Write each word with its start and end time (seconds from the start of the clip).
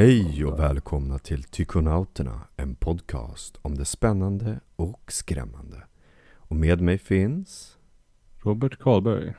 Hej 0.00 0.44
och 0.44 0.58
välkomna 0.58 1.18
till 1.18 1.42
Tykonauterna, 1.42 2.40
en 2.56 2.74
podcast 2.74 3.58
om 3.62 3.74
det 3.74 3.84
spännande 3.84 4.60
och 4.76 5.12
skrämmande. 5.12 5.82
Och 6.32 6.56
med 6.56 6.80
mig 6.80 6.98
finns... 6.98 7.78
Robert 8.42 8.78
Karlberg. 8.78 9.34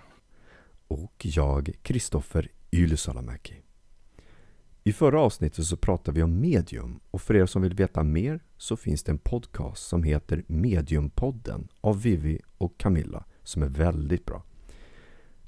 Och 0.88 1.25
jag, 1.25 1.71
Kristoffer 1.82 2.52
Ylisalamäki. 2.71 3.54
I 4.84 4.93
förra 4.93 5.21
avsnittet 5.21 5.66
så 5.66 5.78
pratade 5.78 6.16
vi 6.16 6.24
om 6.24 6.39
medium 6.39 7.00
och 7.12 7.21
för 7.21 7.36
er 7.36 7.46
som 7.46 7.62
vill 7.62 7.75
veta 7.75 8.04
mer 8.04 8.39
så 8.57 8.78
finns 8.78 9.04
det 9.04 9.12
en 9.12 9.18
podcast 9.18 9.87
som 9.87 10.04
heter 10.04 10.43
Mediumpodden 10.48 11.68
av 11.82 12.01
Vivi 12.01 12.39
och 12.57 12.78
Camilla 12.78 13.23
som 13.43 13.64
är 13.64 13.70
väldigt 13.70 14.25
bra. 14.25 14.43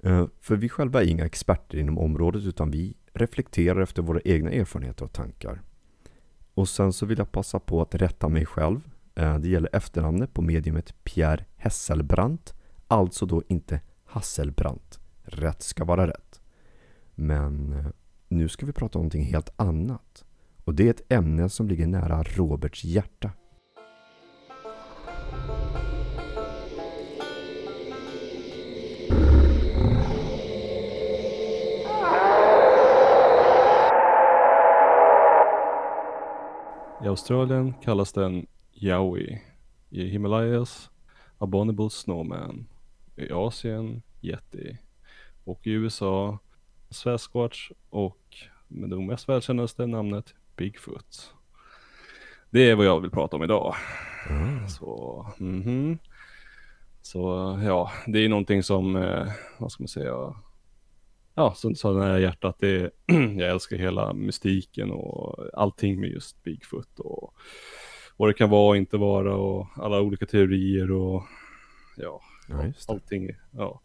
Eh, 0.04 0.28
för 0.40 0.56
vi 0.56 0.70
själva 0.70 1.04
är 1.04 1.08
inga 1.08 1.26
experter 1.26 1.78
inom 1.78 1.98
området 1.98 2.44
utan 2.44 2.72
vi 2.72 2.96
reflekterar 3.14 3.82
efter 3.82 4.02
våra 4.02 4.20
egna 4.26 4.52
erfarenheter 4.52 5.06
och 5.06 5.14
tankar. 5.14 5.62
Och 6.54 6.70
sen 6.70 6.94
så 6.94 7.06
vill 7.06 7.18
jag 7.18 7.32
passa 7.32 7.60
på 7.60 7.82
att 7.82 7.96
rätta 7.96 8.30
mig 8.30 8.46
själv. 8.46 8.82
Eh, 9.16 9.38
det 9.38 9.50
gäller 9.50 9.70
efternamnet 9.76 10.34
på 10.34 10.42
mediumet 10.42 11.04
Pierre 11.04 11.46
Hesselbrandt, 11.56 12.54
alltså 12.88 13.26
då 13.26 13.44
inte 13.48 13.82
Hasselbrandt. 14.06 15.00
Rätt 15.24 15.62
ska 15.62 15.86
vara 15.86 16.08
rätt. 16.08 16.42
Men 17.16 17.74
eh, 17.74 17.86
nu 18.28 18.50
ska 18.50 18.66
vi 18.66 18.74
prata 18.74 19.00
om 19.00 19.04
någonting 19.04 19.24
helt 19.24 19.54
annat. 19.56 20.26
Och 20.64 20.74
det 20.76 20.86
är 20.86 20.90
ett 20.90 21.12
ämne 21.12 21.50
som 21.50 21.68
ligger 21.68 21.88
nära 21.88 22.24
Roberts 22.24 22.84
hjärta. 22.84 23.32
I 37.04 37.08
Australien 37.08 37.74
kallas 37.82 38.14
den 38.14 38.48
Yowie. 38.74 39.42
I 39.90 40.06
Himalayas 40.06 40.90
Abominable 41.38 41.90
Snowman. 41.90 42.68
I 43.16 43.32
Asien 43.32 44.02
Yeti. 44.22 44.78
Och 45.44 45.68
i 45.68 45.72
USA 45.72 46.40
Sasquatch 46.90 47.72
och 47.90 48.38
med 48.68 48.90
det 48.90 49.00
mest 49.00 49.30
välkändaste 49.30 49.86
namnet 49.86 50.34
Bigfoot. 50.56 51.34
Det 52.50 52.70
är 52.70 52.76
vad 52.76 52.86
jag 52.86 53.00
vill 53.00 53.12
prata 53.12 53.36
om 53.36 53.44
idag. 53.44 53.76
Mm. 54.30 54.68
Så, 54.68 55.28
mhm. 55.38 55.98
Så 57.02 57.20
ja, 57.64 57.92
det 58.08 58.20
är 58.20 58.30
någonting 58.30 58.64
som, 58.64 58.96
eh, 58.96 59.28
vad 59.58 59.72
ska 59.72 59.84
man 59.84 59.88
säga, 59.88 60.36
ja, 61.36 61.54
som 61.54 61.76
sa 61.76 61.94
nära 61.94 62.20
hjärtat. 62.20 62.56
Det 62.60 62.92
jag 63.38 63.50
älskar 63.50 63.78
hela 63.78 64.14
mystiken 64.14 64.92
och 64.92 65.40
allting 65.54 66.00
med 66.00 66.10
just 66.10 66.44
Bigfoot 66.44 67.00
och 67.00 67.34
vad 68.18 68.30
det 68.30 68.34
kan 68.34 68.50
vara 68.50 68.70
och 68.70 68.78
inte 68.78 68.98
vara 68.98 69.36
och 69.36 69.68
alla 69.76 70.02
olika 70.02 70.26
teorier 70.26 70.92
och 70.92 71.24
ja, 71.98 72.22
Ja, 72.50 72.56
det. 72.56 72.74
allting. 72.88 73.30
Ja. 73.52 73.82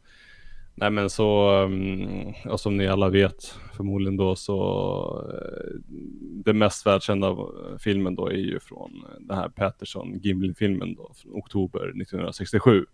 Nej 0.74 0.90
men 0.90 1.10
så, 1.10 1.50
um, 1.62 2.34
ja, 2.44 2.58
som 2.58 2.76
ni 2.76 2.86
alla 2.86 3.08
vet 3.08 3.44
förmodligen 3.76 4.16
då 4.16 4.36
så, 4.36 4.58
uh, 5.32 5.80
den 6.44 6.58
mest 6.58 6.86
välkända 6.86 7.36
filmen 7.78 8.14
då 8.14 8.26
är 8.26 8.36
ju 8.36 8.60
från 8.60 9.04
den 9.20 9.36
här 9.36 9.48
Patterson 9.48 10.18
Gimlin-filmen 10.18 10.94
då, 10.94 11.12
från 11.14 11.32
oktober 11.32 11.80
1967. 11.80 12.86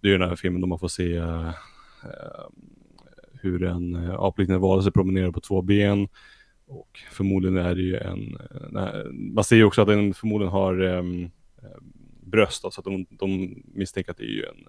Det 0.00 0.08
är 0.08 0.12
ju 0.12 0.18
den 0.18 0.28
här 0.28 0.36
filmen 0.36 0.60
då 0.60 0.66
man 0.66 0.78
får 0.78 0.88
se 0.88 1.18
uh, 1.18 1.50
hur 3.42 3.62
en 3.64 3.96
uh, 3.96 4.14
apliknande 4.20 4.62
varelse 4.62 4.90
promenerar 4.90 5.30
på 5.30 5.40
två 5.40 5.62
ben. 5.62 6.08
Och 6.66 6.98
förmodligen 7.10 7.56
är 7.56 7.74
det 7.74 7.82
ju 7.82 7.96
en, 7.96 8.38
nej, 8.70 9.04
man 9.12 9.44
ser 9.44 9.56
ju 9.56 9.64
också 9.64 9.82
att 9.82 9.88
den 9.88 10.14
förmodligen 10.14 10.52
har 10.52 10.80
um, 10.82 11.30
bröst, 12.20 12.62
då, 12.62 12.70
så 12.70 12.80
att 12.80 12.84
de, 12.84 13.06
de 13.10 13.62
misstänker 13.74 14.10
att 14.10 14.16
det 14.18 14.24
är 14.24 14.28
ju 14.34 14.44
en 14.44 14.66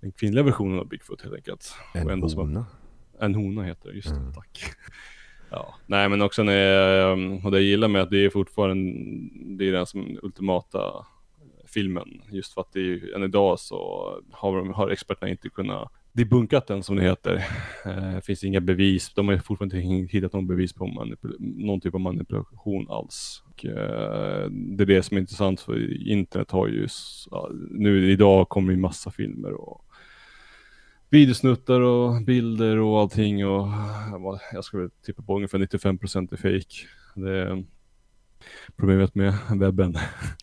den 0.00 0.12
kvinnliga 0.12 0.42
versionen 0.44 0.78
av 0.78 0.88
Bigfoot 0.88 1.22
helt 1.22 1.34
enkelt. 1.34 1.74
En 1.94 2.28
som- 2.28 2.40
hona. 2.40 2.66
En 3.20 3.34
hona 3.34 3.62
heter 3.62 3.88
det, 3.88 3.94
just 3.94 4.08
det, 4.10 4.16
Mm. 4.16 4.32
tack. 4.32 4.60
Ja, 5.50 5.74
nej 5.86 6.08
men 6.08 6.22
också 6.22 6.42
när, 6.42 7.06
och 7.46 7.50
det 7.50 7.58
jag 7.58 7.62
gillar 7.62 7.88
med 7.88 8.02
att 8.02 8.10
det 8.10 8.24
är 8.24 8.30
fortfarande, 8.30 8.92
det 9.56 9.68
är 9.68 9.72
den 9.72 9.86
som 9.86 10.18
ultimata 10.22 11.06
filmen. 11.66 12.22
Just 12.30 12.54
för 12.54 12.60
att 12.60 12.72
det 12.72 12.80
är 12.80 13.14
än 13.16 13.22
idag 13.22 13.58
så 13.58 13.76
har, 14.32 14.56
de- 14.56 14.72
har 14.72 14.88
experterna 14.90 15.30
inte 15.30 15.48
kunnat 15.48 15.92
debunkat 16.12 16.66
den 16.66 16.82
som 16.82 16.96
det 16.96 17.02
heter. 17.02 17.44
Eh, 17.86 18.20
finns 18.20 18.44
inga 18.44 18.60
bevis, 18.60 19.12
de 19.14 19.28
har 19.28 19.36
fortfarande 19.36 19.80
inte 19.80 20.16
hittat 20.16 20.32
någon 20.32 20.46
bevis 20.46 20.72
på 20.72 21.08
någon 21.38 21.80
typ 21.80 21.94
av 21.94 22.00
manipulation 22.00 22.90
alls. 22.90 23.42
Och, 23.46 23.66
eh, 23.66 24.50
det 24.50 24.84
är 24.84 24.86
det 24.86 25.02
som 25.02 25.16
är 25.16 25.20
intressant 25.20 25.60
för 25.60 26.08
internet 26.08 26.50
har 26.50 26.68
ju, 26.68 26.88
nu 27.70 28.10
idag 28.10 28.48
kommer 28.48 28.72
ju 28.72 28.78
massa 28.78 29.10
filmer 29.10 29.52
och 29.52 29.84
videosnuttar 31.10 31.80
och 31.80 32.22
bilder 32.22 32.78
och 32.78 33.00
allting 33.00 33.46
och 33.46 33.68
jag 34.52 34.64
skulle 34.64 34.88
tippa 35.06 35.22
på 35.22 35.36
ungefär 35.36 35.58
95% 35.58 36.32
är 36.32 36.36
fake. 36.36 36.86
Det 37.14 37.38
är 37.38 37.64
problemet 38.76 39.14
med 39.14 39.34
webben. 39.50 39.98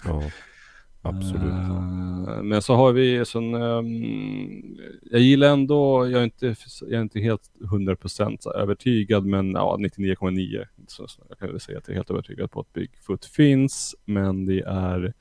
Ja, 0.06 0.24
absolut. 1.02 1.44
Uh, 1.44 2.44
men 2.44 2.62
så 2.62 2.76
har 2.76 2.92
vi 2.92 3.26
sån, 3.26 3.54
um, 3.54 3.86
ehm, 3.86 4.78
jag 5.12 5.22
gillar 5.22 5.48
ändå, 5.50 6.08
jag 6.10 6.20
är 6.20 6.24
inte, 6.24 6.56
jag 6.82 6.92
är 6.92 7.02
inte 7.02 7.20
helt 7.20 7.52
100% 7.60 8.52
övertygad 8.52 9.26
men 9.26 9.52
ja 9.52 9.78
99,9. 9.80 10.66
Så, 10.88 11.08
så 11.08 11.22
jag 11.30 11.38
kan 11.38 11.48
väl 11.48 11.60
säga 11.60 11.78
att 11.78 11.88
jag 11.88 11.94
är 11.94 11.98
helt 11.98 12.12
övertygad 12.12 12.52
på 12.52 12.60
att 12.60 12.74
Bigfoot 12.74 13.26
finns. 13.26 13.96
Men 14.06 14.46
det 14.46 14.62
är, 14.62 15.14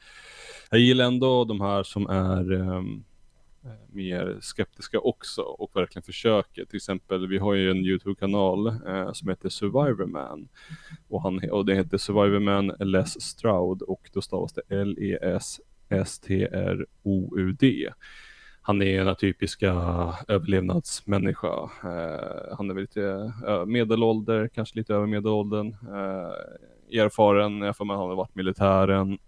jag 0.70 0.80
gillar 0.80 1.04
ändå 1.04 1.44
de 1.44 1.60
här 1.60 1.82
som 1.82 2.06
är 2.06 2.52
um, 2.52 3.04
mer 3.92 4.38
skeptiska 4.40 5.00
också 5.00 5.42
och 5.42 5.70
verkligen 5.74 6.02
försöker. 6.02 6.64
Till 6.64 6.76
exempel, 6.76 7.26
vi 7.26 7.38
har 7.38 7.54
ju 7.54 7.70
en 7.70 7.76
YouTube-kanal 7.76 8.66
eh, 8.66 9.12
som 9.12 9.28
heter 9.28 9.48
Survivorman. 9.48 10.48
Och, 11.08 11.22
han, 11.22 11.50
och 11.50 11.66
det 11.66 11.74
heter 11.74 11.98
Survivorman 11.98 12.72
Les 12.78 13.20
Stroud 13.20 13.82
och 13.82 14.10
då 14.12 14.20
stavas 14.20 14.52
det 14.52 14.62
L-E-S 14.68 15.60
S-T-R-O-U-D. 15.88 17.88
Han 18.62 18.82
är 18.82 19.04
den 19.04 19.16
typiska 19.16 19.68
eh, 19.68 20.14
överlevnadsmänniska. 20.28 21.70
Eh, 21.84 22.56
han 22.56 22.70
är 22.70 22.74
väl 22.74 22.80
lite 22.80 23.32
eh, 23.46 23.66
medelålder, 23.66 24.48
kanske 24.48 24.78
lite 24.78 24.94
över 24.94 25.06
medelåldern. 25.06 25.68
Eh, 25.68 27.00
erfaren, 27.00 27.60
jag 27.60 27.76
får 27.76 27.84
med 27.84 27.96
han 27.96 28.08
har 28.08 28.16
varit 28.16 28.34
militären. 28.34 29.18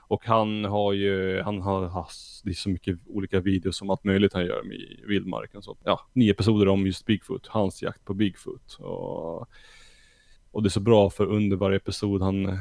Och 0.00 0.26
han 0.26 0.64
har 0.64 0.92
ju, 0.92 1.42
han 1.42 1.60
har 1.60 1.88
haft, 1.88 2.44
det 2.44 2.50
är 2.50 2.54
så 2.54 2.68
mycket 2.68 2.98
olika 3.06 3.40
videos 3.40 3.82
om 3.82 3.90
allt 3.90 4.04
möjligt 4.04 4.32
han 4.32 4.46
gör 4.46 4.62
med 4.62 4.76
i 4.76 5.04
vildmarken. 5.06 5.62
Så, 5.62 5.76
ja, 5.84 6.00
nio 6.12 6.30
episoder 6.30 6.68
om 6.68 6.86
just 6.86 7.06
Bigfoot, 7.06 7.46
hans 7.46 7.82
jakt 7.82 8.04
på 8.04 8.14
Bigfoot. 8.14 8.76
Och, 8.80 9.48
och 10.50 10.62
det 10.62 10.66
är 10.66 10.70
så 10.70 10.80
bra 10.80 11.10
för 11.10 11.26
under 11.26 11.56
varje 11.56 11.76
episod 11.76 12.22
han, 12.22 12.58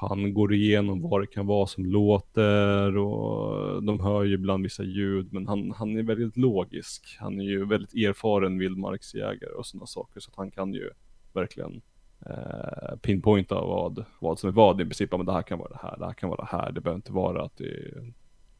han 0.00 0.34
går 0.34 0.54
igenom 0.54 1.02
vad 1.02 1.22
det 1.22 1.26
kan 1.26 1.46
vara 1.46 1.66
som 1.66 1.86
låter 1.86 2.96
och 2.96 3.82
de 3.82 4.00
hör 4.00 4.24
ju 4.24 4.34
ibland 4.34 4.62
vissa 4.62 4.82
ljud 4.82 5.32
men 5.32 5.46
han, 5.46 5.70
han 5.70 5.96
är 5.96 6.02
väldigt 6.02 6.36
logisk. 6.36 7.16
Han 7.20 7.40
är 7.40 7.44
ju 7.44 7.64
väldigt 7.64 7.94
erfaren 7.94 8.58
vildmarksjägare 8.58 9.52
och 9.52 9.66
sådana 9.66 9.86
saker 9.86 10.20
så 10.20 10.30
att 10.30 10.36
han 10.36 10.50
kan 10.50 10.74
ju 10.74 10.90
verkligen 11.32 11.82
eh, 12.26 12.96
pinpointa 13.02 13.54
vad, 13.54 14.04
vad 14.18 14.38
som 14.38 14.48
är 14.48 14.52
vad 14.52 14.80
i 14.80 14.84
princip. 14.84 15.08
Ja, 15.12 15.16
Men 15.16 15.26
det 15.26 15.32
här 15.32 15.42
kan 15.42 15.58
vara 15.58 15.68
det 15.68 15.78
här, 15.82 15.96
det 15.98 16.06
här 16.06 16.12
kan 16.12 16.28
vara 16.28 16.40
det 16.40 16.56
här. 16.56 16.72
Det 16.72 16.80
behöver 16.80 16.98
inte 16.98 17.12
vara 17.12 17.44
att 17.44 17.56
det 17.56 17.68
är 17.68 18.12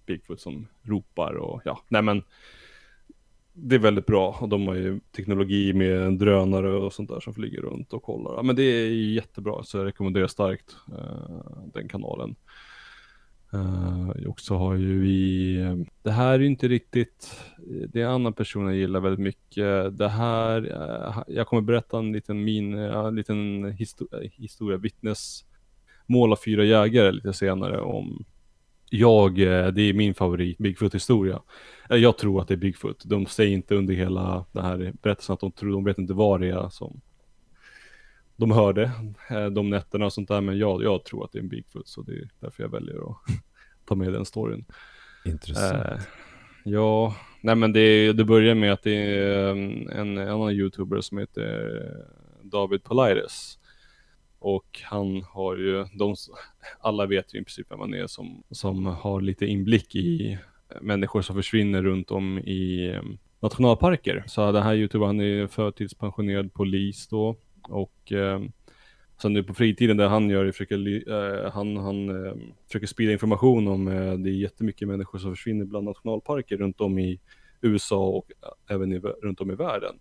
Bigfoot 0.07 0.41
som 0.41 0.67
ropar 0.83 1.35
och 1.35 1.63
ja, 1.65 1.81
nej 1.89 2.03
men 2.03 2.23
det 3.57 3.75
är 3.75 3.79
väldigt 3.79 4.07
bra 4.07 4.39
och 4.41 4.49
de 4.49 4.67
har 4.67 4.75
ju 4.75 5.01
teknologi 5.17 5.73
med 5.73 6.19
drönare 6.19 6.73
och 6.73 6.93
sånt 6.93 7.09
där 7.09 7.21
som 7.21 7.35
flyger 7.35 7.61
runt 7.61 7.93
och 7.93 8.03
kollar. 8.03 8.35
Ja, 8.35 8.43
men 8.43 8.57
det 8.57 8.63
är 8.63 8.89
jättebra 8.89 9.63
så 9.63 9.79
jag 9.79 9.87
rekommenderar 9.87 10.27
starkt 10.27 10.77
uh, 10.89 11.71
den 11.73 11.89
kanalen. 11.89 12.37
Uh, 13.55 14.29
också 14.29 14.55
har 14.55 14.75
ju 14.75 15.01
vi, 15.01 15.87
det 16.03 16.11
här 16.11 16.35
är 16.35 16.39
ju 16.39 16.47
inte 16.47 16.69
riktigt, 16.69 17.41
det 17.89 18.01
är 18.01 18.05
en 18.05 18.11
annan 18.11 18.33
person 18.33 18.67
jag 18.67 18.77
gillar 18.77 19.01
väldigt 19.01 19.21
mycket. 19.21 19.99
Det 19.99 20.09
här, 20.09 20.61
uh, 20.67 21.23
jag 21.29 21.47
kommer 21.47 21.63
berätta 21.63 21.99
en 21.99 22.13
liten 22.13 22.45
min, 22.45 22.75
uh, 22.75 23.07
en 23.07 23.17
liten 23.17 23.67
histo- 23.73 24.31
historia, 24.33 24.79
vittnesmål 24.79 26.33
av 26.33 26.39
fyra 26.45 26.65
jägare 26.65 27.13
lite 27.13 27.33
senare 27.33 27.81
om 27.81 28.25
jag, 28.99 29.39
eh, 29.41 29.67
det 29.67 29.83
är 29.83 29.93
min 29.95 30.15
favorit 30.15 30.59
Bigfoot-historia. 30.59 31.43
Eh, 31.91 31.97
Jag 31.97 32.19
tror 32.19 32.41
att 32.41 32.49
det 32.49 32.55
är 32.55 32.59
Bigfoot. 32.59 33.03
De 33.05 33.27
säger 33.27 33.53
inte 33.53 33.75
under 33.75 33.95
hela 33.95 34.45
den 34.53 34.65
här 34.65 34.93
berättelsen 35.03 35.35
att 35.35 35.41
de 35.41 35.53
tror, 35.53 35.73
de 35.73 35.85
vet 35.85 35.99
inte 35.99 36.15
vad 36.15 36.41
det 36.41 36.49
är 36.49 36.69
som 36.69 37.01
de 38.37 38.51
hörde 38.51 38.91
eh, 39.31 39.47
de 39.47 39.71
nätterna 39.71 40.05
och 40.05 40.13
sånt 40.13 40.29
där. 40.29 40.41
Men 40.41 40.59
jag, 40.59 40.83
jag 40.83 41.05
tror 41.05 41.25
att 41.25 41.33
det 41.33 41.39
är 41.39 41.43
en 41.43 41.49
Bigfoot 41.49 41.89
så 41.89 42.03
det 42.03 42.13
är 42.13 42.29
därför 42.41 42.63
jag 42.63 42.71
väljer 42.71 43.11
att 43.11 43.17
ta 43.89 43.95
med 43.95 44.13
den 44.13 44.25
storyn. 44.25 44.65
Intressant. 45.25 45.85
Eh, 45.85 45.99
ja, 46.65 47.15
nej 47.41 47.55
men 47.55 47.73
det, 47.73 48.13
det 48.13 48.25
börjar 48.25 48.55
med 48.55 48.73
att 48.73 48.83
det 48.83 48.95
är 48.97 49.49
en, 49.51 49.89
en 49.91 50.19
annan 50.19 50.51
youtuber 50.53 51.01
som 51.01 51.19
heter 51.19 51.81
David 52.43 52.83
Politis. 52.85 53.59
Och 54.45 54.81
han 54.83 55.23
har 55.23 55.57
ju, 55.57 55.85
de, 55.99 56.15
alla 56.81 57.07
vet 57.07 57.35
ju 57.35 57.39
i 57.39 57.45
princip 57.45 57.67
vem 57.71 57.81
han 57.81 57.95
är 57.95 58.07
som, 58.07 58.43
som 58.51 58.87
har 58.87 59.21
lite 59.21 59.47
inblick 59.47 59.95
i 59.95 60.39
eh, 60.69 60.83
människor 60.83 61.23
som 61.23 61.37
försvinner 61.37 61.83
runt 61.83 62.11
om 62.11 62.39
i 62.39 62.91
ehm, 62.91 63.19
nationalparker. 63.41 64.25
Så 64.27 64.53
den 64.53 64.63
här 64.63 64.75
youtubern, 64.75 65.07
han 65.07 65.21
är 65.21 65.47
förtidspensionerad 65.47 66.53
polis 66.53 67.09
då 67.09 67.37
och 67.69 68.13
eh, 68.13 68.41
Sen 69.23 69.33
nu 69.33 69.43
på 69.43 69.55
fritiden 69.55 69.97
det 69.97 70.09
han 70.09 70.31
gör, 70.31 70.53
försöker, 70.53 71.11
eh, 71.11 71.53
han, 71.53 71.77
han 71.77 72.27
eh, 72.27 72.35
försöker 72.67 72.87
sprida 72.87 73.13
information 73.13 73.69
om 73.69 73.89
eh, 73.89 74.15
det 74.15 74.31
är 74.31 74.35
jättemycket 74.35 74.89
människor 74.89 75.19
som 75.19 75.31
försvinner 75.37 75.65
bland 75.65 75.85
nationalparker 75.85 76.57
runt 76.57 76.81
om 76.81 76.99
i 76.99 77.21
USA 77.61 78.07
och 78.07 78.33
eh, 78.43 78.75
även 78.75 78.93
i, 78.93 78.99
runt 78.99 79.41
om 79.41 79.51
i 79.51 79.55
världen 79.55 79.95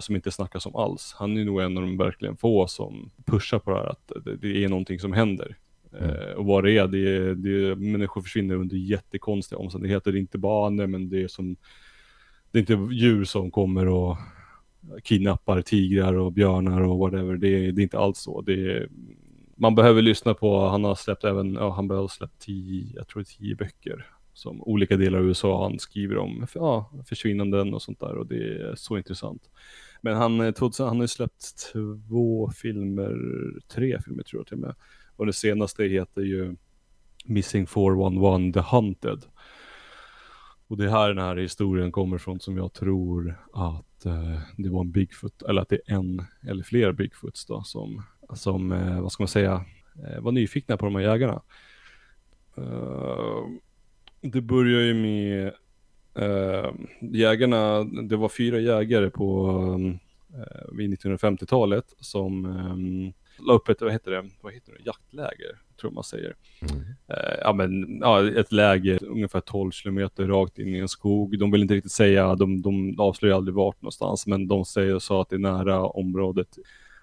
som 0.00 0.16
inte 0.16 0.30
snackas 0.30 0.66
om 0.66 0.76
alls. 0.76 1.14
Han 1.18 1.36
är 1.36 1.44
nog 1.44 1.60
en 1.60 1.78
av 1.78 1.82
de 1.82 1.96
verkligen 1.96 2.36
få 2.36 2.66
som 2.66 3.10
pushar 3.24 3.58
på 3.58 3.70
det 3.70 3.76
här 3.76 3.86
att 3.86 4.12
det, 4.40 4.64
är 4.64 4.68
någonting 4.68 5.00
som 5.00 5.12
händer. 5.12 5.56
Mm. 6.00 6.36
och 6.36 6.44
vad 6.44 6.64
det 6.64 6.78
är, 6.78 6.86
det 6.86 7.16
är, 7.16 7.34
det 7.34 7.50
är, 7.50 7.74
människor 7.74 8.22
försvinner 8.22 8.54
under 8.54 8.76
jättekonstiga 8.76 9.58
omständigheter. 9.58 10.12
Det 10.12 10.18
är 10.18 10.20
inte 10.20 10.38
banor, 10.38 10.86
men 10.86 11.08
det 11.08 11.22
är 11.22 11.28
som, 11.28 11.56
det 12.50 12.58
är 12.58 12.60
inte 12.60 12.94
djur 12.94 13.24
som 13.24 13.50
kommer 13.50 13.88
och 13.88 14.16
kidnappar 15.02 15.62
tigrar 15.62 16.14
och 16.14 16.32
björnar 16.32 16.80
och 16.80 16.98
whatever. 16.98 17.36
Det 17.36 17.48
är, 17.48 17.72
det 17.72 17.80
är 17.80 17.82
inte 17.82 17.98
alls 17.98 18.18
så. 18.18 18.44
Är, 18.46 18.88
man 19.56 19.74
behöver 19.74 20.02
lyssna 20.02 20.34
på, 20.34 20.68
han 20.68 20.84
har 20.84 20.94
släppt 20.94 21.24
även, 21.24 21.54
ja, 21.54 21.70
han 21.70 21.90
har 21.90 22.08
släppt 22.08 22.38
tio, 22.38 22.92
jag 22.96 23.08
tror 23.08 23.22
tio 23.22 23.54
böcker 23.54 24.06
som 24.36 24.62
olika 24.62 24.96
delar 24.96 25.18
av 25.18 25.24
USA 25.24 25.62
han 25.62 25.78
skriver 25.78 26.16
om 26.16 26.46
ja, 26.54 26.90
försvinnanden 27.08 27.74
och 27.74 27.82
sånt 27.82 28.00
där 28.00 28.16
och 28.16 28.26
det 28.26 28.36
är 28.36 28.74
så 28.74 28.96
intressant. 28.96 29.50
Men 30.00 30.16
han, 30.16 30.40
eh, 30.40 30.52
2000, 30.52 30.88
han 30.88 31.00
har 31.00 31.06
släppt 31.06 31.72
två 31.72 32.50
filmer, 32.50 33.16
tre 33.68 33.98
filmer 34.04 34.22
tror 34.22 34.40
jag 34.40 34.46
till 34.46 34.54
och 34.54 34.60
med. 34.60 34.74
Och 35.16 35.26
det 35.26 35.32
senaste 35.32 35.84
heter 35.84 36.22
ju 36.22 36.56
Missing 37.24 37.66
411 37.66 38.52
The 38.52 38.76
Hunted. 38.76 39.24
Och 40.68 40.76
det 40.76 40.84
är 40.84 40.88
här 40.88 41.08
den 41.08 41.24
här 41.24 41.36
historien 41.36 41.92
kommer 41.92 42.18
från 42.18 42.40
som 42.40 42.56
jag 42.56 42.72
tror 42.72 43.34
att 43.52 44.06
eh, 44.06 44.40
det 44.56 44.68
var 44.68 44.80
en 44.80 44.92
Bigfoot, 44.92 45.42
eller 45.42 45.62
att 45.62 45.68
det 45.68 45.80
är 45.86 45.94
en 45.94 46.24
eller 46.48 46.62
fler 46.62 46.92
Bigfoots 46.92 47.46
då 47.46 47.62
som, 47.62 48.02
som 48.34 48.72
eh, 48.72 49.00
vad 49.00 49.12
ska 49.12 49.22
man 49.22 49.28
säga, 49.28 49.64
eh, 50.04 50.20
var 50.20 50.32
nyfikna 50.32 50.76
på 50.76 50.86
de 50.86 50.94
här 50.94 51.02
jägarna. 51.02 51.42
Uh, 52.58 53.46
det 54.20 54.40
börjar 54.40 54.80
ju 54.80 54.94
med 54.94 55.52
uh, 56.18 56.72
jägarna, 57.00 57.84
det 57.84 58.16
var 58.16 58.28
fyra 58.28 58.58
jägare 58.58 59.10
på 59.10 59.46
um, 59.48 59.98
vid 60.72 60.98
1950-talet 60.98 61.94
som 62.00 62.44
um, 62.44 63.12
la 63.38 63.54
upp 63.54 63.68
ett, 63.68 63.80
vad 63.80 63.92
heter 63.92 64.10
det, 64.10 64.24
vad 64.40 64.52
heter 64.52 64.72
det, 64.72 64.78
jaktläger, 64.84 65.58
tror 65.80 65.90
man 65.90 66.04
säger. 66.04 66.34
Mm. 66.60 66.84
Eh, 67.08 67.38
ja 67.40 67.52
men, 67.52 67.98
ja, 68.00 68.28
ett 68.28 68.52
läger 68.52 69.04
ungefär 69.04 69.40
12 69.40 69.70
kilometer 69.70 70.26
rakt 70.26 70.58
in 70.58 70.74
i 70.74 70.78
en 70.78 70.88
skog. 70.88 71.38
De 71.38 71.50
vill 71.50 71.62
inte 71.62 71.74
riktigt 71.74 71.92
säga, 71.92 72.34
de, 72.34 72.62
de 72.62 73.00
avslöjar 73.00 73.36
aldrig 73.36 73.54
vart 73.54 73.82
någonstans, 73.82 74.26
men 74.26 74.48
de 74.48 74.64
säger 74.64 74.98
så 74.98 75.20
att 75.20 75.28
det 75.28 75.36
är 75.36 75.40
nära 75.40 75.86
området 75.86 76.58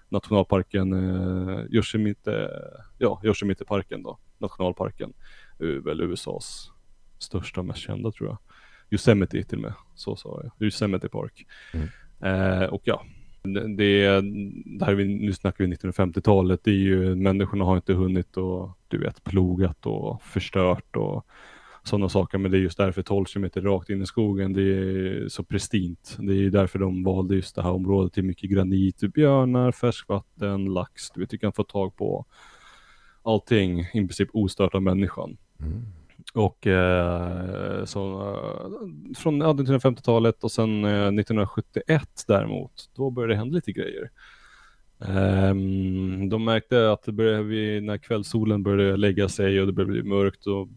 nationalparken 0.08 0.92
eh, 0.92 1.64
Yosemite, 1.70 2.50
ja, 2.98 3.20
Yosemite-parken 3.24 4.02
då, 4.02 4.18
nationalparken, 4.38 5.12
väl 5.58 6.00
USAs 6.00 6.70
största 7.24 7.60
och 7.60 7.66
mest 7.66 7.80
kända 7.80 8.10
tror 8.10 8.28
jag. 8.28 8.38
Yosemite 8.90 9.42
till 9.42 9.58
och 9.58 9.62
med, 9.62 9.74
så 9.94 10.16
sa 10.16 10.40
jag, 10.42 10.66
Yosemite 10.66 11.08
Park. 11.08 11.46
Mm. 11.72 11.88
Eh, 12.20 12.68
och 12.68 12.82
ja, 12.84 13.04
det, 13.76 14.20
det 14.78 14.84
här 14.84 14.94
vi, 14.94 15.04
nu 15.04 15.32
snackar 15.32 15.64
vi 15.64 15.74
1950-talet, 15.74 16.60
det 16.64 16.70
är 16.70 16.74
ju, 16.74 17.14
människorna 17.14 17.64
har 17.64 17.76
inte 17.76 17.92
hunnit 17.92 18.36
och 18.36 18.70
du 18.88 18.98
vet 18.98 19.24
plogat 19.24 19.86
och 19.86 20.22
förstört 20.22 20.96
och 20.96 21.26
sådana 21.82 22.08
saker. 22.08 22.38
Men 22.38 22.50
det 22.50 22.58
är 22.58 22.60
just 22.60 22.78
därför 22.78 23.02
12 23.02 23.24
km 23.24 23.50
rakt 23.56 23.90
in 23.90 24.02
i 24.02 24.06
skogen, 24.06 24.52
det 24.52 24.62
är 24.62 25.28
så 25.28 25.44
pristint. 25.44 26.16
Det 26.18 26.32
är 26.32 26.50
därför 26.50 26.78
de 26.78 27.04
valde 27.04 27.34
just 27.34 27.54
det 27.54 27.62
här 27.62 27.70
området. 27.70 28.12
Det 28.14 28.20
är 28.20 28.22
mycket 28.22 28.50
granit, 28.50 29.00
björnar, 29.00 29.72
färskvatten, 29.72 30.64
lax. 30.64 31.10
Du 31.10 31.20
vet, 31.20 31.30
du 31.30 31.38
kan 31.38 31.52
få 31.52 31.64
tag 31.64 31.96
på 31.96 32.26
allting 33.22 33.80
i 33.80 33.92
princip 33.92 34.28
ostört 34.32 34.74
av 34.74 34.82
människan. 34.82 35.36
Mm. 35.60 35.82
Och 36.34 36.66
eh, 36.66 37.84
så, 37.84 38.20
eh, 38.20 39.16
från 39.16 39.40
ja, 39.40 39.52
1950-talet 39.52 40.44
och 40.44 40.52
sen 40.52 40.84
eh, 40.84 40.90
1971 40.90 42.24
däremot, 42.26 42.90
då 42.96 43.10
började 43.10 43.32
det 43.32 43.38
hända 43.38 43.54
lite 43.54 43.72
grejer. 43.72 44.10
Um, 44.98 46.28
de 46.28 46.44
märkte 46.44 46.92
att 46.92 47.02
det 47.02 47.12
började, 47.12 47.80
när 47.80 47.98
kvällssolen 47.98 48.62
började 48.62 48.96
lägga 48.96 49.28
sig 49.28 49.60
och 49.60 49.66
det 49.66 49.72
började 49.72 49.92
bli 49.92 50.02
mörkt 50.02 50.46
och 50.46 50.68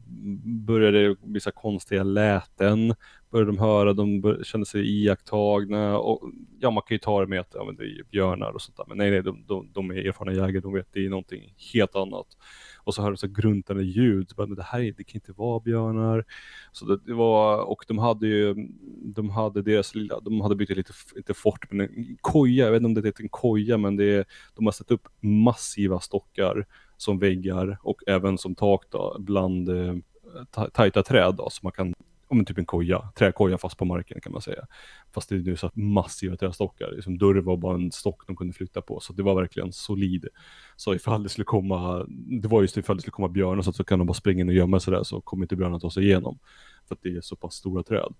började 0.43 1.15
vissa 1.21 1.51
konstiga 1.51 2.03
läten 2.03 2.95
började 3.29 3.51
de 3.51 3.57
höra, 3.59 3.93
de 3.93 4.21
började, 4.21 4.43
kände 4.43 4.65
sig 4.65 5.03
iakttagna 5.03 5.97
och 5.99 6.31
ja, 6.59 6.71
man 6.71 6.83
kan 6.87 6.95
ju 6.95 6.99
ta 6.99 7.21
det 7.21 7.27
med 7.27 7.39
att 7.39 7.51
ja, 7.53 7.63
men 7.63 7.75
det 7.75 7.83
är 7.83 8.03
björnar 8.11 8.51
och 8.51 8.61
sånt 8.61 8.77
där, 8.77 8.85
men 8.87 8.97
nej, 8.97 9.11
nej, 9.11 9.23
de, 9.23 9.45
de, 9.47 9.69
de 9.73 9.91
är 9.91 10.07
erfarna 10.07 10.33
jägare, 10.33 10.59
de 10.59 10.73
vet 10.73 10.93
det 10.93 11.05
är 11.05 11.09
någonting 11.09 11.53
helt 11.73 11.95
annat 11.95 12.27
och 12.87 12.93
så 12.93 13.01
hörde 13.01 13.13
du 13.13 13.17
så 13.17 13.27
gruntande 13.27 13.83
ljud. 13.83 14.31
Bara, 14.37 14.47
Men 14.47 14.55
det 14.55 14.63
här 14.63 14.93
det 14.97 15.03
kan 15.03 15.15
inte 15.15 15.31
vara 15.31 15.59
björnar. 15.59 16.25
Så 16.71 16.85
det, 16.85 16.99
det, 17.05 17.13
var, 17.13 17.61
och 17.61 17.85
de 17.87 17.97
hade 17.97 18.27
ju, 18.27 18.55
de 19.03 19.29
hade 19.29 19.61
deras 19.61 19.95
lilla, 19.95 20.19
de 20.19 20.41
hade 20.41 20.55
byggt 20.55 20.77
lite, 20.77 20.93
inte 21.15 21.33
fort, 21.33 21.71
men 21.71 21.81
en 21.81 22.17
koja, 22.21 22.65
jag 22.65 22.71
vet 22.71 22.77
inte 22.77 22.85
om 22.85 22.93
det 22.93 23.07
heter 23.07 23.23
en 23.23 23.29
koja, 23.29 23.77
men 23.77 23.95
det, 23.95 24.05
är, 24.05 24.25
de 24.55 24.65
har 24.65 24.71
satt 24.71 24.91
upp 24.91 25.07
massiva 25.19 25.99
stockar 25.99 26.65
som 26.97 27.19
väggar 27.19 27.77
och 27.81 28.01
även 28.07 28.37
som 28.37 28.55
tak 28.55 28.85
då, 28.89 29.17
bland 29.19 29.69
eh, 29.69 29.95
tajta 30.73 31.03
träd 31.03 31.35
då, 31.37 31.49
så 31.49 31.59
man 31.63 31.71
kan 31.71 31.93
om 32.27 32.45
typ 32.45 32.57
en 32.57 32.65
koja, 32.65 33.11
träkoja 33.15 33.57
fast 33.57 33.77
på 33.77 33.85
marken 33.85 34.21
kan 34.21 34.31
man 34.31 34.41
säga. 34.41 34.65
Fast 35.13 35.29
det 35.29 35.35
är 35.35 35.39
nu 35.39 35.55
så 35.55 35.67
att 35.67 35.75
massiva 35.75 36.35
trästockar, 36.35 36.91
liksom 36.91 37.17
dörren 37.17 37.45
var 37.45 37.57
bara 37.57 37.75
en 37.75 37.91
stock 37.91 38.27
de 38.27 38.35
kunde 38.35 38.53
flytta 38.53 38.81
på, 38.81 38.99
så 38.99 39.13
det 39.13 39.23
var 39.23 39.35
verkligen 39.35 39.71
solid. 39.71 40.27
Så 40.75 40.93
ifall 40.95 41.23
det 41.23 41.29
skulle 41.29 41.45
komma, 41.45 42.05
det 42.41 42.47
var 42.47 42.61
just 42.61 42.77
ifall 42.77 42.95
det 42.95 43.01
skulle 43.01 43.11
komma 43.11 43.27
björnar 43.27 43.61
så, 43.61 43.69
att 43.69 43.75
så 43.75 43.83
kan 43.83 43.99
de 43.99 44.07
bara 44.07 44.13
springa 44.13 44.41
in 44.41 44.49
och 44.49 44.55
gömma 44.55 44.79
sig 44.79 44.93
där 44.93 45.03
så 45.03 45.21
kommer 45.21 45.43
inte 45.43 45.55
björnarna 45.55 45.79
ta 45.79 45.91
sig 45.91 46.03
igenom. 46.03 46.39
För 46.87 46.95
att 46.95 47.01
det 47.01 47.09
är 47.09 47.21
så 47.21 47.35
pass 47.35 47.53
stora 47.53 47.83
träd. 47.83 48.13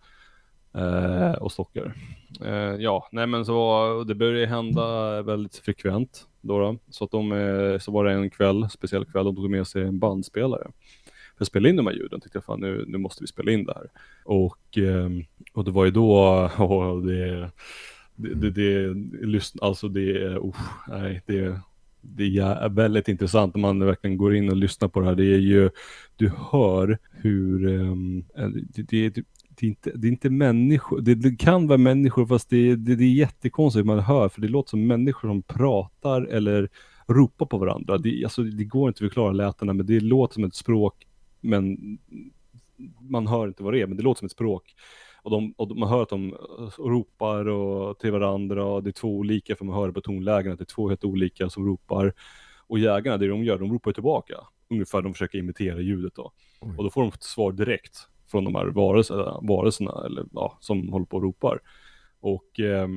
Eh, 0.74 1.32
och 1.32 1.52
stockar. 1.52 1.94
Eh, 2.42 2.76
ja, 2.80 3.10
nej 3.12 3.28
men 3.28 3.46
så 3.46 4.04
det 4.08 4.16
började 4.16 4.48
hända 4.48 5.22
väldigt 5.22 5.56
frekvent 5.56 6.28
då, 6.42 6.60
då. 6.60 6.78
Så 6.90 7.04
att 7.04 7.12
de, 7.12 7.32
eh, 7.32 7.80
så 7.80 7.92
var 7.92 8.06
det 8.06 8.14
en 8.14 8.30
kväll, 8.30 8.70
speciell 8.70 9.06
kväll, 9.06 9.26
de 9.26 9.36
tog 9.36 9.50
med 9.50 9.68
sig 9.68 9.84
en 9.84 10.00
bandspelare 10.00 10.72
för 11.38 11.44
att 11.44 11.48
spela 11.48 11.70
in 11.70 11.76
de 11.76 11.88
här 11.88 11.94
ljuden. 11.94 12.22
Tyckte 12.22 12.38
jag 12.38 12.46
fan 12.46 12.60
nu, 12.60 12.86
nu 12.88 12.98
måste 12.98 13.24
vi 13.24 13.28
spela 13.28 13.52
in 13.52 13.66
det 13.66 13.74
här. 13.74 13.88
Och, 14.26 14.78
ehm, 14.78 15.24
och 15.54 15.64
det 15.64 15.72
var 15.72 15.86
ju 15.86 15.92
då, 15.92 16.50
och 16.58 17.04
det, 17.04 17.52
det, 18.16 18.50
det, 18.50 18.94
det 19.32 19.54
alltså 19.62 19.88
det 19.88 20.24
är, 20.24 20.54
nej, 20.88 21.22
det, 21.26 21.60
det 22.02 22.38
är 22.38 22.70
väldigt 22.70 23.08
intressant 23.08 23.56
när 23.56 23.62
man 23.62 23.80
verkligen 23.80 24.18
går 24.18 24.36
in 24.36 24.50
och 24.50 24.56
lyssnar 24.56 24.88
på 24.88 25.00
det 25.00 25.06
här. 25.06 25.16
Det 25.16 25.34
är 25.34 25.40
ju, 25.40 25.70
du 26.16 26.32
hör 26.52 26.98
hur, 27.12 27.66
um, 27.66 28.26
det, 28.36 28.82
det, 28.84 29.10
det, 29.10 29.24
det, 29.50 29.66
är 29.66 29.70
inte, 29.70 29.92
det 29.96 30.08
är 30.08 30.12
inte 30.12 30.30
människor, 30.30 31.02
det, 31.02 31.16
det 31.16 31.36
kan 31.36 31.68
vara 31.68 31.78
människor 31.78 32.26
fast 32.26 32.50
det, 32.50 32.76
det, 32.76 32.96
det 32.96 33.04
är 33.04 33.14
jättekonstigt 33.14 33.86
man 33.86 34.00
hör 34.00 34.30
för 34.30 34.42
det 34.42 34.48
låter 34.48 34.70
som 34.70 34.88
människor 34.88 35.30
som 35.30 35.42
pratar 35.42 36.22
eller 36.22 36.70
ropar 37.08 37.46
på 37.46 37.58
varandra. 37.58 37.98
Det, 37.98 38.24
alltså, 38.24 38.44
det 38.44 38.64
går 38.64 38.88
inte 38.88 38.98
att 38.98 39.10
förklara 39.10 39.32
lätena 39.32 39.74
men 39.74 39.86
det 39.86 40.00
låter 40.00 40.34
som 40.34 40.44
ett 40.44 40.56
språk 40.56 41.07
men 41.42 41.78
man 43.00 43.28
hör 43.28 43.48
inte 43.48 43.64
vad 43.64 43.74
det 43.74 43.82
är, 43.82 43.88
men 43.88 43.98
det 43.98 44.04
låter 44.04 44.20
som 44.20 44.26
ett 44.26 44.32
språk. 44.32 44.76
Och, 45.22 45.32
de, 45.32 45.54
och 45.58 45.78
man 45.78 45.90
hör 45.90 46.02
att 46.02 46.10
de 46.10 46.36
ropar 46.78 47.48
och 47.48 48.00
till 48.00 48.12
varandra 48.12 48.66
och 48.66 48.84
det 48.84 48.90
är 48.90 48.92
två 48.92 49.18
olika, 49.18 49.56
för 49.56 49.66
man 49.66 49.76
hör 49.76 49.92
på 49.92 50.02
tonlägen 50.02 50.52
att 50.52 50.60
det 50.60 50.64
är 50.64 50.76
två 50.76 50.90
helt 50.90 51.04
olika 51.04 51.50
som 51.50 51.66
ropar. 51.66 52.14
Och 52.68 52.80
jägarna, 52.80 53.18
det 53.18 53.28
de 53.28 53.44
gör, 53.44 53.58
de 53.58 53.74
ropar 53.74 53.92
tillbaka. 53.92 54.36
Ungefär 54.70 55.02
de 55.02 55.14
försöker 55.14 55.38
imitera 55.38 55.80
ljudet 55.80 56.16
då. 56.16 56.32
Oj. 56.62 56.74
Och 56.78 56.84
då 56.84 56.90
får 56.90 57.02
de 57.02 57.12
svar 57.20 57.52
direkt 57.52 57.98
från 58.32 58.44
de 58.44 58.56
här 58.56 58.66
varelserna, 58.66 59.40
varelserna 59.42 60.04
eller, 60.06 60.26
ja, 60.34 60.58
som 60.60 60.90
håller 60.90 61.06
på 61.06 61.18
och 61.18 61.24
ropar. 61.24 61.60
Och, 62.20 62.60
eh, 62.60 62.88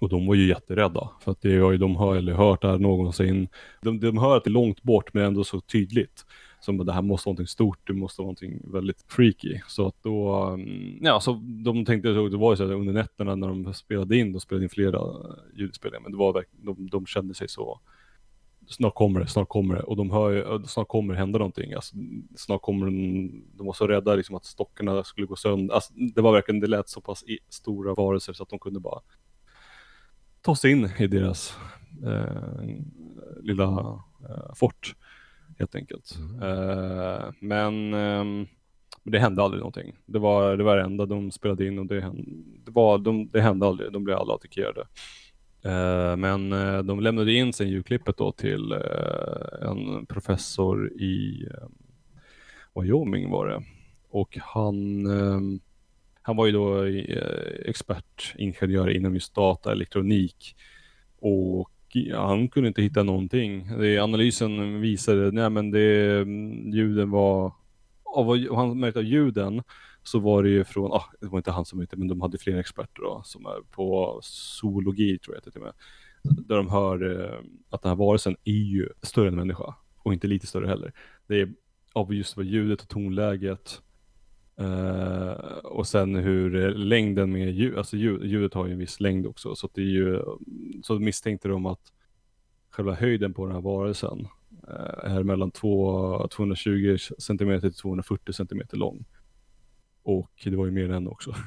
och 0.00 0.08
de 0.08 0.26
var 0.26 0.34
ju 0.34 0.48
jätterädda, 0.48 1.10
för 1.20 1.32
att 1.32 1.40
det 1.40 1.58
har 1.58 1.72
ju 1.72 1.78
de 1.78 1.96
hör, 1.96 2.16
eller 2.16 2.32
hört 2.32 2.64
här 2.64 2.78
någonsin. 2.78 3.48
De, 3.82 4.00
de 4.00 4.18
hör 4.18 4.36
att 4.36 4.44
det 4.44 4.48
är 4.48 4.52
långt 4.52 4.82
bort, 4.82 5.14
men 5.14 5.24
ändå 5.24 5.44
så 5.44 5.60
tydligt 5.60 6.24
som 6.66 6.86
det 6.86 6.92
här 6.92 7.02
måste 7.02 7.28
vara 7.28 7.32
någonting 7.32 7.46
stort, 7.46 7.86
det 7.86 7.92
måste 7.92 8.20
vara 8.20 8.26
någonting 8.26 8.60
väldigt 8.64 9.04
freaky. 9.08 9.60
Så 9.68 9.86
att 9.86 10.02
då, 10.02 10.34
mm, 10.34 10.98
ja, 11.02 11.20
så 11.20 11.32
de 11.64 11.84
tänkte, 11.84 12.08
det 12.08 12.36
var 12.36 12.52
ju 12.52 12.56
så 12.56 12.64
att 12.64 12.70
under 12.70 12.92
nätterna 12.92 13.34
när 13.34 13.48
de 13.48 13.74
spelade 13.74 14.16
in, 14.16 14.32
de 14.32 14.40
spelade 14.40 14.64
in 14.64 14.70
flera 14.70 14.98
eh, 14.98 15.58
ljudspelningar, 15.58 16.02
men 16.02 16.12
det 16.12 16.18
var 16.18 16.44
de, 16.52 16.88
de 16.88 17.06
kände 17.06 17.34
sig 17.34 17.48
så, 17.48 17.80
snart 18.68 18.94
kommer 18.94 19.20
det, 19.20 19.26
snart 19.26 19.48
kommer 19.48 19.74
det, 19.74 19.82
och 19.82 19.96
de 19.96 20.10
hör 20.10 20.30
ju, 20.30 20.42
eh, 20.42 20.62
snart 20.62 20.88
kommer 20.88 21.14
det 21.14 21.18
hända 21.18 21.38
någonting, 21.38 21.72
alltså, 21.72 21.96
snart 22.36 22.62
kommer 22.62 22.86
de, 22.86 23.44
de 23.54 23.66
var 23.66 23.74
så 23.74 23.86
rädda 23.86 24.14
liksom 24.14 24.36
att 24.36 24.44
stockarna 24.44 25.04
skulle 25.04 25.26
gå 25.26 25.36
sönder, 25.36 25.74
alltså, 25.74 25.92
det 25.94 26.20
var 26.20 26.32
verkligen, 26.32 26.60
det 26.60 26.66
lät 26.66 26.88
så 26.88 27.00
pass 27.00 27.24
stora 27.48 27.94
varelser 27.94 28.32
så 28.32 28.42
att 28.42 28.48
de 28.48 28.58
kunde 28.58 28.80
bara 28.80 29.00
ta 30.42 30.56
sig 30.56 30.70
in 30.70 30.90
i 30.98 31.06
deras 31.06 31.56
eh, 32.04 32.62
lilla 33.42 33.64
eh, 34.28 34.54
fort 34.54 34.94
helt 35.58 35.74
enkelt. 35.74 36.16
Mm. 36.18 36.42
Eh, 36.42 37.24
men 37.40 37.94
ehm, 37.94 38.46
det 39.04 39.18
hände 39.18 39.42
aldrig 39.42 39.60
någonting. 39.60 39.96
Det 40.06 40.18
var 40.18 40.56
det, 40.56 40.64
var 40.64 40.76
det 40.76 40.82
enda 40.82 41.06
de 41.06 41.30
spelade 41.30 41.66
in 41.66 41.78
och 41.78 41.86
det 41.86 42.00
hände, 42.00 42.22
det 42.64 42.70
var, 42.70 42.98
de, 42.98 43.28
det 43.28 43.40
hände 43.40 43.66
aldrig. 43.66 43.92
De 43.92 44.04
blev 44.04 44.16
alla 44.16 44.34
attackerade. 44.34 44.80
Eh, 45.62 46.16
men 46.16 46.52
eh, 46.52 46.78
de 46.78 47.00
lämnade 47.00 47.32
in 47.32 47.52
sen 47.52 47.68
ljudklippet 47.68 48.16
då 48.16 48.32
till 48.32 48.72
en 49.62 50.06
professor 50.06 50.92
i 50.92 51.48
Wyoming 52.74 53.30
var 53.30 53.46
det. 53.46 53.62
Och 54.10 54.38
han, 54.40 55.06
ehm, 55.06 55.60
han 56.22 56.36
var 56.36 56.46
ju 56.46 56.52
då 56.52 56.82
expertingenjör 57.64 58.90
inom 58.90 59.14
just 59.14 59.34
data, 59.34 59.72
elektronik. 59.72 60.56
Och 61.18 61.70
han 62.14 62.48
kunde 62.48 62.68
inte 62.68 62.82
hitta 62.82 63.02
någonting. 63.02 63.68
Det, 63.78 63.98
analysen 63.98 64.80
visade, 64.80 65.30
nej 65.30 65.50
men 65.50 65.70
det, 65.70 66.20
mm, 66.20 66.70
ljuden 66.72 67.10
var, 67.10 67.52
av 68.04 68.26
vad 68.26 68.56
han 68.56 68.80
märkte 68.80 68.98
av 68.98 69.04
ljuden 69.04 69.62
så 70.02 70.18
var 70.18 70.42
det 70.42 70.48
ju 70.48 70.64
från, 70.64 70.92
ah, 70.92 71.04
det 71.20 71.26
var 71.26 71.38
inte 71.38 71.50
han 71.50 71.64
som 71.64 71.80
inte, 71.80 71.96
men 71.96 72.08
de 72.08 72.20
hade 72.20 72.38
flera 72.38 72.60
experter 72.60 73.02
då, 73.02 73.22
som 73.24 73.46
är 73.46 73.60
på 73.70 74.18
zoologi 74.22 75.18
tror 75.18 75.36
jag 75.36 75.44
till 75.44 75.52
och 75.60 75.66
med. 75.66 75.72
Där 76.22 76.56
de 76.56 76.70
hör 76.70 77.20
eh, 77.20 77.38
att 77.70 77.82
den 77.82 77.90
här 77.90 77.96
varelsen 77.96 78.36
är 78.44 78.52
ju 78.52 78.88
större 79.02 79.28
än 79.28 79.34
en 79.34 79.38
människa. 79.38 79.74
Och 79.96 80.12
inte 80.12 80.26
lite 80.26 80.46
större 80.46 80.66
heller. 80.66 80.92
Det 81.26 81.40
är 81.40 81.52
av 81.92 82.14
just 82.14 82.36
vad 82.36 82.46
ljudet 82.46 82.82
och 82.82 82.88
tonläget 82.88 83.82
eh, 84.58 85.30
och 85.64 85.86
sen 85.86 86.14
hur 86.14 86.56
eh, 86.56 86.70
längden 86.70 87.32
med 87.32 87.52
ljud, 87.54 87.78
alltså 87.78 87.96
ljud, 87.96 88.24
ljudet 88.24 88.54
har 88.54 88.66
ju 88.66 88.72
en 88.72 88.78
viss 88.78 89.00
längd 89.00 89.26
också. 89.26 89.54
Så 89.54 89.68
det 89.74 89.80
är 89.80 89.84
ju, 89.84 90.22
så 90.82 90.98
misstänkte 90.98 91.48
de 91.48 91.66
att 91.66 91.92
själva 92.70 92.94
höjden 92.94 93.34
på 93.34 93.46
den 93.46 93.54
här 93.54 93.62
varelsen 93.62 94.28
eh, 94.68 95.16
är 95.16 95.22
mellan 95.22 95.50
två, 95.50 96.28
220 96.28 96.96
cm 97.18 97.60
till 97.60 97.74
240 97.74 98.32
cm 98.32 98.60
lång. 98.72 99.04
Och 100.02 100.32
det 100.44 100.56
var 100.56 100.66
ju 100.66 100.72
mer 100.72 100.90
än 100.90 101.08
också. 101.08 101.34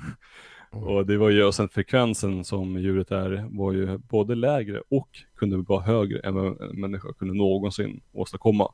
Och 0.72 1.06
det 1.06 1.18
var 1.18 1.30
ju, 1.30 1.44
och 1.44 1.56
sen 1.56 1.70
frekvensen 1.70 2.44
som 2.44 2.80
djuret 2.80 3.12
är 3.12 3.48
var 3.50 3.74
ju 3.74 3.98
både 3.98 4.36
lägre 4.36 4.82
och 4.90 5.10
kunde 5.36 5.58
vara 5.58 5.82
högre 5.82 6.20
än 6.20 6.36
vad 6.36 6.62
en 6.62 6.82
människa 6.82 7.14
kunde 7.14 7.34
någonsin 7.34 8.02
åstadkomma. 8.12 8.74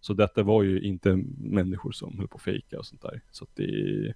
Så 0.00 0.12
detta 0.12 0.42
var 0.42 0.62
ju 0.62 0.80
inte 0.80 1.24
människor 1.38 1.92
som 1.92 2.18
höll 2.18 2.28
på 2.28 2.36
att 2.36 2.42
fejka 2.42 2.78
och 2.78 2.86
sånt 2.86 3.02
där. 3.02 3.20
Så 3.30 3.44
att 3.44 3.50
det, 3.56 4.14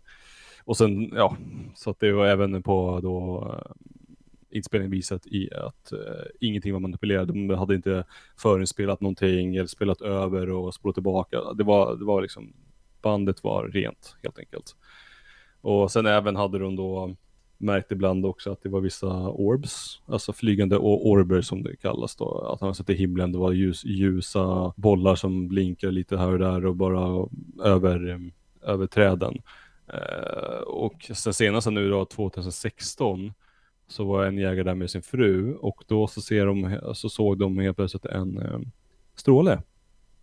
och 0.65 0.77
sen, 0.77 1.13
ja, 1.15 1.37
så 1.75 1.91
att 1.91 2.01
det 2.01 2.13
var 2.13 2.27
även 2.27 2.63
på 2.63 3.01
då 3.03 3.47
eh, 3.55 3.73
inspelningen 4.51 4.91
visat 4.91 5.27
i 5.27 5.55
att 5.55 5.93
uh, 5.93 6.27
ingenting 6.41 6.73
var 6.73 6.81
manipulerat. 6.81 7.29
De 7.29 7.51
hade 7.51 7.75
inte 7.75 8.05
förinspelat 8.37 9.01
någonting 9.01 9.57
eller 9.57 9.67
spelat 9.67 10.01
över 10.01 10.51
och 10.51 10.75
spolat 10.75 10.95
tillbaka. 10.95 11.53
Det 11.53 11.65
var, 11.65 11.97
det 11.97 12.05
var 12.05 12.23
liksom, 12.23 12.53
bandet 13.03 13.45
var 13.45 13.69
rent 13.69 14.17
helt 14.23 14.39
enkelt. 14.39 14.77
Och 15.61 15.91
sen 15.93 16.07
även 16.07 16.37
hade 16.37 16.59
de 16.59 16.77
då 16.77 17.17
märkt 17.63 17.93
ibland 17.93 18.27
också 18.27 18.53
att 18.53 18.63
det 18.63 18.69
var 18.69 18.81
vissa 18.81 19.29
orbs, 19.29 20.01
alltså 20.07 20.33
flygande 20.33 20.77
orber 20.79 21.41
som 21.41 21.63
det 21.63 21.77
kallas 21.77 22.17
då. 22.17 22.39
Att 22.39 22.61
han 22.61 22.75
sett 22.75 22.91
i 22.91 22.95
himlen, 22.95 23.33
det 23.33 23.39
var 23.39 23.53
ljus, 23.53 23.85
ljusa 23.85 24.73
bollar 24.77 25.15
som 25.15 25.49
blinkar 25.49 25.91
lite 25.91 26.17
här 26.17 26.33
och 26.33 26.39
där 26.39 26.67
och 26.67 26.77
bara 26.77 27.29
över, 27.65 28.31
över 28.63 28.87
träden. 28.87 29.43
Eh, 29.87 30.61
och 30.67 31.11
sen 31.15 31.35
senast 31.35 31.71
nu 31.71 31.91
då 31.91 32.05
2016 32.05 33.33
så 33.89 34.05
var 34.05 34.25
en 34.25 34.39
jägare 34.39 34.63
där 34.63 34.75
med 34.75 34.91
sin 34.91 35.03
fru 35.03 35.55
och 35.55 35.85
då 35.87 36.07
så, 36.07 36.21
ser 36.21 36.47
de, 36.47 36.79
så 36.95 37.09
såg 37.09 37.39
de 37.39 37.59
helt 37.59 37.77
plötsligt 37.77 38.07
en 38.07 38.39
eh, 38.39 38.61
stråle 39.15 39.63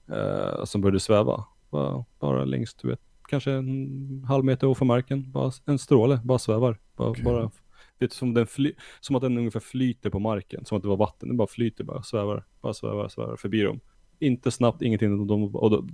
eh, 0.07 0.65
som 0.65 0.81
började 0.81 0.99
sväva. 0.99 1.45
Bara, 1.69 2.05
bara 2.19 2.45
längst, 2.45 2.81
du 2.81 2.87
vet, 2.87 3.01
kanske 3.29 3.51
en 3.51 4.25
halv 4.27 4.45
meter 4.45 4.67
ovanför 4.67 4.85
marken. 4.85 5.31
Bara 5.31 5.51
en 5.65 5.79
stråle, 5.79 6.19
bara 6.23 6.39
svävar. 6.39 6.77
Bara, 6.95 7.09
Okej. 7.09 7.23
bara, 7.23 7.51
det 7.97 8.05
är 8.05 8.09
som, 8.09 8.33
den 8.33 8.47
fly, 8.47 8.73
som 8.99 9.15
att 9.15 9.21
den 9.21 9.37
ungefär 9.37 9.59
flyter 9.59 10.09
på 10.09 10.19
marken, 10.19 10.65
som 10.65 10.77
att 10.77 10.81
det 10.83 10.89
var 10.89 10.97
vatten. 10.97 11.29
Den 11.29 11.37
bara 11.37 11.47
flyter, 11.47 11.83
bara 11.83 12.03
svävar, 12.03 12.43
bara 12.61 12.73
svävar, 12.73 13.07
svävar 13.09 13.35
förbi 13.35 13.61
dem. 13.61 13.79
Inte 14.19 14.51
snabbt, 14.51 14.81
ingenting. 14.81 15.27
De, 15.27 15.51
de, 15.51 15.89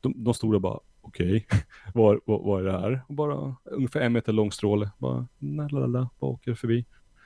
de, 0.00 0.24
de 0.24 0.34
stod 0.34 0.54
där 0.54 0.58
bara, 0.58 0.78
okej, 1.00 1.46
vad, 1.94 2.20
vad, 2.26 2.42
vad 2.44 2.60
är 2.60 2.64
det 2.64 2.80
här? 2.80 3.02
Och 3.08 3.14
bara 3.14 3.56
ungefär 3.64 4.00
en 4.00 4.12
meter 4.12 4.32
lång 4.32 4.52
stråle, 4.52 4.90
bara, 4.98 5.26
lalala, 5.38 6.08
bara 6.18 6.30
åker 6.30 6.54
förbi. 6.54 6.84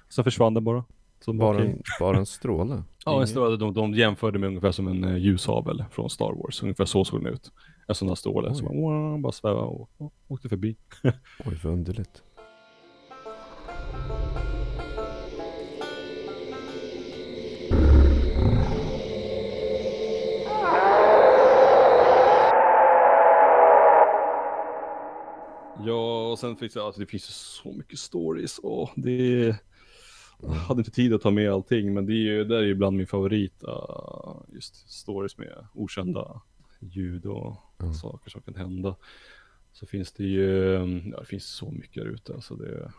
Sen 0.08 0.24
försvann 0.24 0.54
den 0.54 0.64
bara. 0.64 0.84
Så 1.20 1.32
Bara, 1.32 1.56
okej. 1.56 1.70
en, 1.70 1.82
bara 2.00 2.16
en 2.18 2.26
stråle? 2.36 2.82
Ja, 3.04 3.20
en 3.20 3.28
stråle, 3.28 3.56
de, 3.56 3.74
de 3.74 3.94
jämförde 3.94 4.38
med 4.38 4.46
ungefär 4.48 4.72
som 4.72 4.88
en 4.88 5.04
uh, 5.04 5.18
ljushabel 5.18 5.84
från 5.90 6.10
Star 6.10 6.32
Wars. 6.32 6.62
Ungefär 6.62 6.84
så 6.84 7.04
såg 7.04 7.24
den 7.24 7.32
ut. 7.32 7.52
En 7.88 7.94
sån 7.94 8.08
här 8.08 8.14
stråle 8.14 8.54
som 8.54 8.66
bara, 8.66 9.18
bara 9.18 9.32
svävade 9.32 9.66
och, 9.66 9.90
och 9.96 10.12
åkte 10.28 10.48
förbi. 10.48 10.76
Oj, 11.44 11.60
vad 11.64 11.72
underligt. 11.72 12.22
Ja, 25.84 26.30
och 26.30 26.38
sen 26.38 26.56
finns 26.56 26.72
det, 26.72 26.82
alltså, 26.82 27.00
det 27.00 27.06
finns 27.06 27.28
ju 27.28 27.32
så 27.32 27.72
mycket 27.72 27.98
stories 27.98 28.58
och 28.58 28.90
det 28.96 29.56
jag 30.42 30.48
hade 30.50 30.80
inte 30.80 30.90
tid 30.90 31.14
att 31.14 31.22
ta 31.22 31.30
med 31.30 31.52
allting, 31.52 31.94
men 31.94 32.06
det 32.06 32.12
är 32.12 32.16
ju, 32.16 32.44
det 32.44 32.56
är 32.58 32.62
ju 32.62 32.74
bland 32.74 32.96
min 32.96 33.06
favorit, 33.06 33.64
uh, 33.68 34.36
just 34.54 34.90
stories 34.90 35.38
med 35.38 35.66
okända 35.74 36.40
ljud 36.80 37.26
och 37.26 37.56
Mm. 37.82 37.94
saker 37.94 38.30
som 38.30 38.42
kan 38.42 38.54
hända. 38.54 38.96
Så 39.72 39.86
finns 39.86 40.12
det 40.12 40.24
ju, 40.24 40.46
ja 41.12 41.20
det 41.20 41.26
finns 41.26 41.44
så 41.46 41.70
mycket 41.70 42.02
där 42.02 42.10
ute 42.10 42.34
alltså 42.34 42.54
det. 42.56 42.92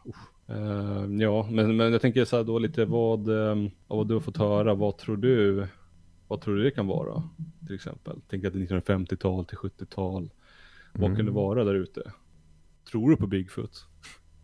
Eh, 0.48 1.06
ja, 1.22 1.48
men, 1.52 1.76
men 1.78 1.92
jag 1.92 2.02
tänker 2.02 2.26
så 2.26 2.38
här 2.38 2.44
då 2.44 2.60
lite 2.60 2.86
vad, 2.86 3.30
um, 3.30 3.66
av 3.88 3.98
vad 3.98 4.08
du 4.08 4.14
har 4.14 4.22
fått 4.22 4.38
höra, 4.38 4.74
vad 4.74 4.98
tror 4.98 5.18
du, 5.18 5.68
vad 6.28 6.42
tror 6.42 6.56
du 6.56 6.64
det 6.64 6.72
kan 6.72 6.88
vara? 6.88 7.24
Till 7.66 7.76
exempel, 7.76 8.22
tänk 8.30 8.46
att 8.46 8.54
det 8.54 8.60
är 8.60 8.80
1950-tal 8.80 9.46
till 9.46 9.58
70-tal, 9.58 10.30
vad 10.94 11.04
Mm. 11.06 11.16
kan 11.18 11.26
det 11.26 11.32
vara 11.32 11.64
där 11.64 11.76
ute? 11.76 12.12
Tror 12.92 13.10
du 13.10 13.16
på 13.18 13.28
Bigfoot? 13.28 13.86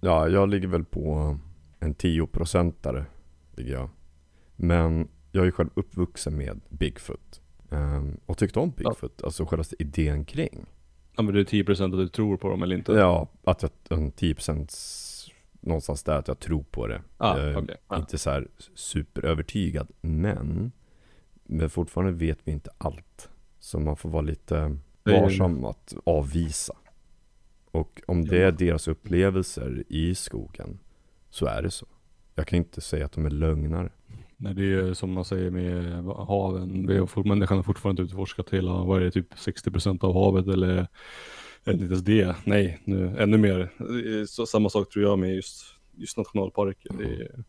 Ja, 0.02 0.28
jag 0.30 0.50
ligger 0.50 0.68
väl 0.68 0.86
på 0.86 1.38
en 1.80 1.96
10-procentare. 1.96 3.06
Ligger 3.56 3.74
jag. 3.74 3.90
Men 4.56 5.08
jag 5.32 5.42
är 5.42 5.46
ju 5.46 5.52
själv 5.52 5.70
uppvuxen 5.74 6.38
med 6.38 6.60
Bigfoot. 6.70 7.42
Ehm, 7.72 8.18
och 8.26 8.38
tyckte 8.38 8.60
om 8.60 8.72
Bigfoot, 8.72 9.24
alltså 9.24 9.46
själva 9.46 9.64
idén 9.80 10.26
kring. 10.26 10.66
Ja 11.16 11.22
men 11.24 11.34
det 11.34 11.40
är 11.40 11.44
10% 11.44 11.84
att 11.86 11.92
du 11.92 12.08
tror 12.08 12.38
på 12.38 12.50
dem 12.50 12.64
eller 12.64 12.76
inte? 12.76 12.92
Ja, 12.92 13.28
att 13.44 13.62
jag, 13.62 13.72
en 13.90 14.12
10% 14.12 15.30
någonstans 15.62 16.04
där 16.04 16.18
att 16.20 16.28
jag 16.28 16.40
tror 16.40 16.64
på 16.64 16.88
det. 16.88 17.02
ah, 17.18 17.38
jag 17.38 17.48
är 17.50 17.58
okej. 17.64 17.76
Ah. 17.88 17.98
inte 17.98 18.18
så 18.18 18.30
här 18.30 18.48
superövertygad, 18.76 19.88
men, 20.02 20.72
men 21.44 21.70
fortfarande 21.70 22.12
vet 22.12 22.40
vi 22.44 22.52
inte 22.52 22.70
allt. 22.78 23.30
Så 23.60 23.80
man 23.80 23.96
får 23.96 24.10
vara 24.10 24.22
lite 24.22 24.78
varsam 25.04 25.66
att 25.66 25.94
avvisa. 26.04 26.74
Och 27.72 28.02
om 28.08 28.26
det 28.26 28.38
Ja. 28.38 28.48
är 28.48 28.52
deras 28.52 28.88
upplevelser 28.88 29.84
i 29.90 30.16
skogen, 30.16 30.80
så 31.30 31.46
är 31.46 31.62
det 31.62 31.72
så. 31.72 31.86
Jag 32.36 32.48
kan 32.48 32.58
inte 32.58 32.82
säga 32.82 33.06
att 33.06 33.12
de 33.12 33.26
är 33.26 33.30
lögnare. 33.30 33.90
Nej 34.38 34.54
det 34.54 34.74
är 34.74 34.94
som 34.94 35.12
man 35.12 35.26
säger 35.26 35.52
med 35.52 36.04
haven, 36.06 36.88
vi 36.88 36.98
har 36.98 37.24
människan 37.24 37.58
har 37.58 37.64
fortfarande 37.64 38.02
utforskat 38.02 38.50
hela, 38.50 38.84
vad 38.84 39.02
är 39.02 39.06
det, 39.06 39.12
typ 39.12 39.34
60% 39.34 40.04
av 40.04 40.14
havet 40.14 40.48
eller 40.48 40.68
är 40.68 40.88
det 41.64 41.72
inte 41.72 41.86
ens 41.86 42.04
det? 42.04 42.36
Nej, 42.46 42.80
nu, 42.84 43.16
ännu 43.20 43.38
mer. 43.38 43.70
Så, 44.26 44.46
samma 44.46 44.70
sak 44.70 44.90
tror 44.90 45.06
jag 45.06 45.20
med 45.20 45.36
just, 45.36 45.64
just 45.96 46.18
nationalparker. 46.18 46.92
Det 46.98 47.04
är, 47.04 47.44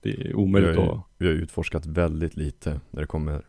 det 0.00 0.10
är 0.10 0.24
Vi 0.24 0.34
omöjligt 0.34 0.76
har, 0.76 0.84
ju, 0.84 0.90
att... 0.90 1.00
vi 1.18 1.26
har 1.26 1.34
utforskat 1.34 1.86
väldigt 1.86 2.36
lite 2.36 2.80
när 2.90 3.00
det 3.00 3.06
kommer 3.06 3.46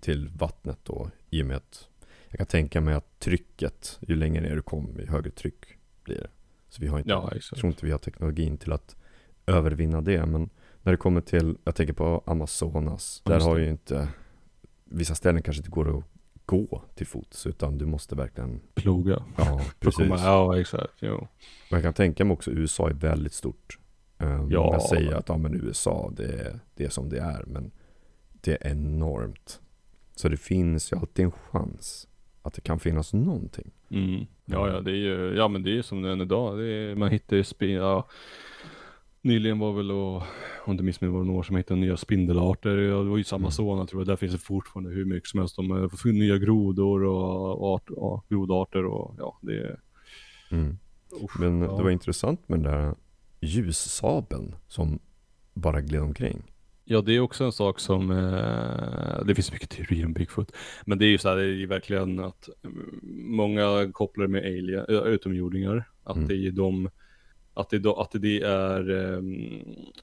till 0.00 0.28
vattnet 0.28 0.78
då, 0.82 1.10
i 1.30 1.42
och 1.42 1.46
med 1.46 1.56
att 1.56 1.88
jag 2.28 2.38
kan 2.38 2.46
tänka 2.46 2.80
mig 2.80 2.94
att 2.94 3.18
trycket, 3.20 3.98
ju 4.08 4.16
längre 4.16 4.42
ner 4.42 4.56
du 4.56 4.62
kommer, 4.62 5.00
ju 5.00 5.06
högre 5.06 5.30
tryck 5.30 5.64
blir 6.04 6.16
det. 6.16 6.28
Så 6.68 6.82
vi 6.82 6.88
har 6.88 6.98
inte, 6.98 7.10
Ja, 7.10 7.32
jag 7.32 7.42
tror 7.42 7.66
inte 7.66 7.86
vi 7.86 7.92
har 7.92 7.98
teknologin 7.98 8.58
till 8.58 8.72
att 8.72 8.96
övervinna 9.46 10.00
det, 10.00 10.26
men 10.26 10.50
när 10.82 10.92
det 10.92 10.96
kommer 10.98 11.20
till, 11.20 11.56
jag 11.64 11.74
tänker 11.74 11.92
på 11.94 12.22
Amazonas, 12.26 13.22
där 13.24 13.40
har 13.40 13.58
ju 13.58 13.68
inte, 13.68 14.08
vissa 14.84 15.14
ställen 15.14 15.42
kanske 15.42 15.60
inte 15.60 15.70
går 15.70 15.98
att 15.98 16.04
gå 16.46 16.82
till 16.94 17.06
fots, 17.06 17.46
utan 17.46 17.78
du 17.78 17.86
måste 17.86 18.14
verkligen, 18.14 18.60
Ploga. 18.74 19.22
ja 19.36 19.60
precis. 19.80 20.06
ja 20.08 20.60
exakt, 20.60 20.94
jo. 21.00 21.28
Jag 21.70 21.82
kan 21.82 21.94
tänka 21.94 22.24
mig 22.24 22.34
också 22.34 22.50
USA 22.50 22.88
är 22.88 22.94
väldigt 22.94 23.32
stort. 23.32 23.78
Um, 24.18 24.50
Ja. 24.50 24.64
Många 24.64 24.80
säger 24.80 25.12
att 25.12 25.28
ja, 25.28 25.36
men 25.36 25.54
USA 25.54 26.12
det 26.16 26.24
är, 26.24 26.60
det 26.74 26.84
är 26.84 26.88
som 26.88 27.08
det 27.08 27.18
är, 27.18 27.44
men 27.46 27.70
det 28.40 28.52
är 28.52 28.70
enormt. 28.70 29.60
Så 30.14 30.28
det 30.28 30.36
finns 30.36 30.92
ju 30.92 30.96
alltid 30.98 31.24
en 31.24 31.30
chans 31.30 32.08
att 32.42 32.54
det 32.54 32.60
kan 32.60 32.78
finnas 32.78 33.12
någonting. 33.12 33.70
Mm. 33.90 34.26
Ja, 34.44 34.68
ja, 34.68 34.80
det 34.80 34.90
är 34.90 34.94
ju, 34.94 35.34
ja 35.36 35.48
men 35.48 35.62
det 35.62 35.70
är 35.70 35.74
ju 35.74 35.82
som 35.82 36.02
det 36.02 36.10
är 36.10 36.22
idag. 36.22 36.60
Är, 36.60 36.94
man 36.94 37.10
hittar 37.10 37.36
ju 37.36 37.44
spin, 37.44 37.70
ja. 37.74 38.08
Nyligen 39.22 39.58
var 39.58 39.72
väl, 39.72 39.90
och, 39.90 40.22
om 40.64 40.72
inte 40.72 40.82
mig, 40.84 41.10
var 41.12 41.20
det 41.20 41.26
några 41.26 41.42
som 41.42 41.56
hittade 41.56 41.80
nya 41.80 41.96
spindelarter. 41.96 42.76
Det 42.76 42.94
var 43.10 43.16
ju 43.16 43.24
samma 43.24 43.40
Mm. 43.46 43.50
sådana 43.50 43.86
tror 43.86 44.00
jag. 44.00 44.06
Där 44.06 44.16
finns 44.16 44.32
det 44.32 44.38
fortfarande 44.38 44.90
hur 44.90 45.04
mycket 45.04 45.28
som 45.28 45.40
helst. 45.40 45.56
De 45.56 45.70
har 45.70 45.88
fått 45.88 46.04
nya 46.04 46.38
grodor 46.38 47.02
och 47.04 47.74
art, 47.74 47.82
ja, 47.96 48.22
grodarter 48.28 48.84
och 48.84 49.14
ja, 49.18 49.38
det 49.42 49.52
är... 49.58 49.80
Mm. 50.50 50.78
Usch, 51.24 51.40
Men 51.40 51.60
ja. 51.62 51.76
det 51.76 51.82
var 51.82 51.90
intressant 51.90 52.48
med 52.48 52.60
den 52.60 52.72
där 52.72 52.94
ljussabeln 53.40 54.54
som 54.68 54.98
bara 55.54 55.80
gled 55.80 56.02
omkring. 56.02 56.42
Ja, 56.84 57.00
det 57.00 57.12
är 57.16 57.20
också 57.20 57.44
en 57.44 57.52
sak 57.52 57.80
som, 57.80 58.10
eh, 58.10 59.24
det 59.26 59.34
finns 59.34 59.52
mycket 59.52 59.70
teorier 59.70 60.06
om 60.06 60.12
Bigfoot. 60.12 60.52
Men 60.86 60.98
det 60.98 61.04
är 61.06 61.08
ju 61.08 61.18
så 61.18 61.28
här, 61.28 61.36
det 61.36 61.42
är 61.42 61.46
ju 61.46 61.66
verkligen 61.66 62.20
att 62.20 62.48
mm, 62.64 63.00
många 63.36 63.90
kopplar 63.92 64.26
med 64.26 64.42
alien, 64.44 64.84
utomjordingar. 64.88 65.84
Att 66.04 66.16
Mm. 66.16 66.28
det 66.28 66.34
är 66.46 66.50
de, 66.50 66.90
att 67.56 67.70
det, 67.70 67.78
då- 67.78 67.94
att 68.00 68.10
det 68.12 68.40
är, 68.42 68.90
ehm, 68.90 69.62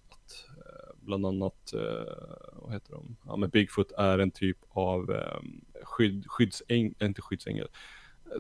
att, 0.09 0.45
eh, 0.57 0.95
bland 1.01 1.25
annat, 1.25 1.73
eh, 1.73 2.13
vad 2.53 2.73
heter 2.73 2.91
de? 2.91 3.15
Ja, 3.25 3.35
men 3.35 3.49
Bigfoot 3.49 3.91
är 3.97 4.19
en 4.19 4.31
typ 4.31 4.57
av 4.69 5.11
ehm, 5.11 5.61
skydd, 5.83 6.23
skyddsängel, 6.27 6.93
eh, 6.99 7.07
inte 7.07 7.21
skyddsängel, 7.21 7.67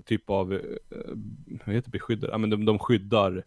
typ 0.05 0.29
av, 0.29 0.59
vad 1.65 1.75
heter 1.75 1.91
beskyddare? 1.91 2.31
Ja, 2.31 2.37
men 2.37 2.49
de, 2.49 2.65
de 2.65 2.79
skyddar 2.79 3.43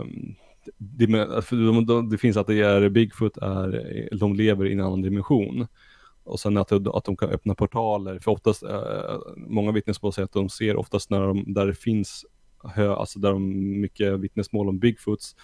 um, 0.00 0.34
det, 0.78 1.06
de, 1.50 1.86
de, 1.86 2.08
det 2.10 2.18
finns 2.18 2.36
att 2.36 2.46
det 2.46 2.60
är 2.60 2.88
Bigfoot 2.88 3.36
är, 3.36 4.08
de 4.18 4.34
lever 4.34 4.66
i 4.66 4.72
en 4.72 4.80
annan 4.80 5.02
dimension. 5.02 5.66
Och 6.24 6.40
sen 6.40 6.56
att, 6.56 6.72
att 6.72 7.04
de 7.04 7.16
kan 7.16 7.28
öppna 7.30 7.54
portaler, 7.54 8.18
för 8.18 8.30
oftast, 8.30 8.62
eh, 8.62 9.18
många 9.36 9.72
vittnesmål 9.72 10.12
säger 10.12 10.24
att 10.24 10.32
de 10.32 10.48
ser 10.48 10.76
oftast 10.76 11.10
när 11.10 11.20
de, 11.20 11.54
där 11.54 11.66
det 11.66 11.74
finns 11.74 12.26
hö, 12.64 12.94
alltså 12.94 13.18
där 13.18 13.32
de 13.32 13.80
mycket 13.80 14.20
vittnesmål 14.20 14.68
om 14.68 14.78
Bigfoots, 14.78 15.36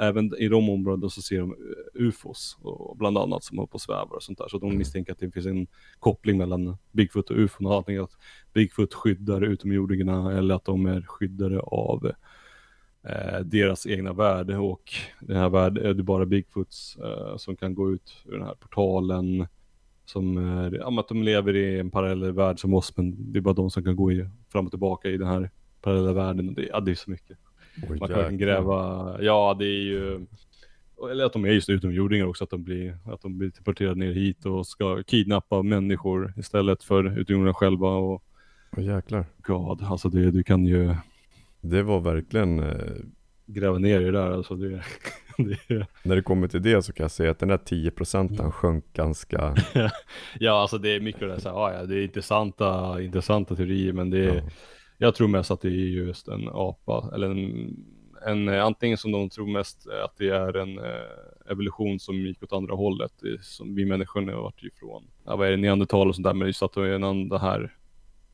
även 0.00 0.34
i 0.38 0.48
de 0.48 0.70
områdena 0.70 1.10
så 1.10 1.22
ser 1.22 1.38
de 1.40 1.50
eh, 1.50 1.56
ufos, 2.06 2.58
och 2.62 2.96
bland 2.96 3.18
annat 3.18 3.44
som 3.44 3.58
håller 3.58 3.68
på 3.68 3.74
och 3.74 3.80
svävar 3.80 4.16
och 4.16 4.22
sånt 4.22 4.38
där. 4.38 4.48
Så 4.48 4.58
de 4.58 4.66
Mm. 4.66 4.78
misstänker 4.78 5.12
att 5.12 5.18
det 5.18 5.30
finns 5.30 5.46
en 5.46 5.66
koppling 5.98 6.38
mellan 6.38 6.76
Bigfoot 6.92 7.30
och 7.30 7.36
ufon, 7.38 7.66
och 7.66 7.76
antingen 7.76 8.02
att 8.02 8.16
Bigfoot 8.52 8.94
skyddar 8.94 9.40
utomjordingarna 9.40 10.38
eller 10.38 10.54
att 10.54 10.64
de 10.64 10.86
är 10.86 11.02
skyddare 11.02 11.60
av 11.60 12.12
eh, 13.02 13.40
deras 13.40 13.86
egna 13.86 14.12
värld 14.12 14.50
och 14.50 14.92
den 15.20 15.36
här 15.36 15.48
världen 15.48 15.86
är 15.86 15.94
det 15.94 16.02
bara 16.02 16.26
Bigfoots 16.26 16.96
eh, 16.96 17.36
som 17.36 17.56
kan 17.56 17.74
gå 17.74 17.92
ut 17.92 18.22
ur 18.26 18.32
den 18.32 18.46
här 18.46 18.54
portalen 18.54 19.46
som 20.04 20.36
är, 20.38 20.72
ja, 20.72 21.00
att 21.00 21.08
de 21.08 21.22
lever 21.22 21.56
i 21.56 21.78
en 21.78 21.90
parallell 21.90 22.32
värld 22.32 22.60
som 22.60 22.74
oss 22.74 22.96
men 22.96 23.32
det 23.32 23.38
är 23.38 23.40
bara 23.40 23.54
de 23.54 23.70
som 23.70 23.84
kan 23.84 23.96
gå 23.96 24.12
i, 24.12 24.28
fram 24.52 24.64
och 24.64 24.72
tillbaka 24.72 25.08
i 25.08 25.16
den 25.16 25.28
här 25.28 25.50
parallella 25.82 26.12
världen 26.12 26.48
och 26.48 26.54
det, 26.54 26.66
ja, 26.66 26.80
det 26.80 26.90
är 26.90 26.94
så 26.94 27.10
mycket. 27.10 27.38
Oj, 27.90 27.98
Man 27.98 28.08
kan 28.08 28.38
gräva, 28.38 29.16
ja 29.20 29.56
det 29.58 29.64
är 29.66 29.82
ju 29.82 30.26
eller 31.10 31.24
att 31.24 31.32
de 31.32 31.44
är 31.44 31.48
just 31.48 31.68
utomjordingar 31.68 32.26
också, 32.26 32.44
att 32.44 32.50
de 32.50 32.62
blir, 32.64 32.98
att 33.04 33.22
de 33.22 33.38
blir 33.38 33.48
deporterade 33.50 33.94
ner 34.00 34.12
hit 34.12 34.46
och 34.46 34.66
ska 34.66 35.02
kidnappa 35.02 35.62
människor 35.62 36.32
istället 36.36 36.82
för 36.82 37.04
utomjordingarna 37.04 37.54
själva 37.54 37.88
och 37.88 38.24
Oj, 38.76 38.86
jäklar. 38.86 39.24
God, 39.38 39.82
alltså 39.82 40.08
det, 40.08 40.30
du 40.30 40.42
kan 40.42 40.66
ju 40.66 40.94
Det 41.60 41.82
var 41.82 42.00
verkligen, 42.00 42.58
eh, 42.60 42.92
gräva 43.46 43.78
ner 43.78 44.00
i 44.00 44.04
det 44.04 44.10
där 44.12 44.30
alltså 44.30 44.54
det, 44.54 44.82
det 45.68 45.86
när 46.02 46.16
det 46.16 46.22
kommer 46.22 46.48
till 46.48 46.62
det 46.62 46.82
så 46.82 46.92
kan 46.92 47.04
jag 47.04 47.10
säga 47.10 47.30
att 47.30 47.38
den 47.38 47.48
där 47.48 47.58
10 47.58 47.90
procenten 47.90 48.38
Mm. 48.40 48.52
sjönk 48.52 48.84
ganska, 48.92 49.54
Ja, 50.40 50.60
alltså 50.60 50.78
det 50.78 50.88
är 50.88 51.00
mycket 51.00 51.20
det 51.20 51.40
så 51.40 51.48
här, 51.66 51.74
ja, 51.74 51.86
det 51.86 51.94
är 51.96 52.02
intressanta, 52.02 53.02
intressanta 53.02 53.56
teorier, 53.56 53.92
men 53.92 54.10
det 54.10 54.18
är, 54.18 54.34
ja. 54.36 54.42
Jag 55.02 55.14
tror 55.14 55.28
mest 55.28 55.50
att 55.50 55.60
det 55.60 55.68
är 55.68 55.72
just 55.72 56.28
en 56.28 56.48
apa, 56.52 57.10
eller 57.14 57.30
en, 57.30 57.76
en 58.26 58.48
eh, 58.48 58.64
antingen 58.64 58.98
som 58.98 59.12
de 59.12 59.28
tror 59.30 59.46
mest 59.46 59.86
eh, 59.86 60.04
att 60.04 60.16
det 60.16 60.28
är 60.28 60.56
en 60.56 60.78
eh, 60.78 61.50
evolution 61.50 62.00
som 62.00 62.14
gick 62.26 62.42
åt 62.42 62.52
andra 62.52 62.74
hållet, 62.74 63.22
är 63.22 63.38
som 63.42 63.74
vi 63.74 63.84
människor 63.84 64.32
har 64.32 64.42
varit 64.42 64.62
ifrån, 64.62 65.04
ja 65.24 65.36
vad 65.36 65.46
är 65.46 65.50
det, 65.50 65.56
neandertal 65.56 66.08
och 66.08 66.14
sånt 66.14 66.24
där, 66.24 66.34
men 66.34 66.46
just 66.46 66.62
att 66.62 66.72
det 66.72 66.80
är 66.80 66.94
en 66.94 67.04
annan, 67.04 67.28
det 67.28 67.38
här 67.38 67.76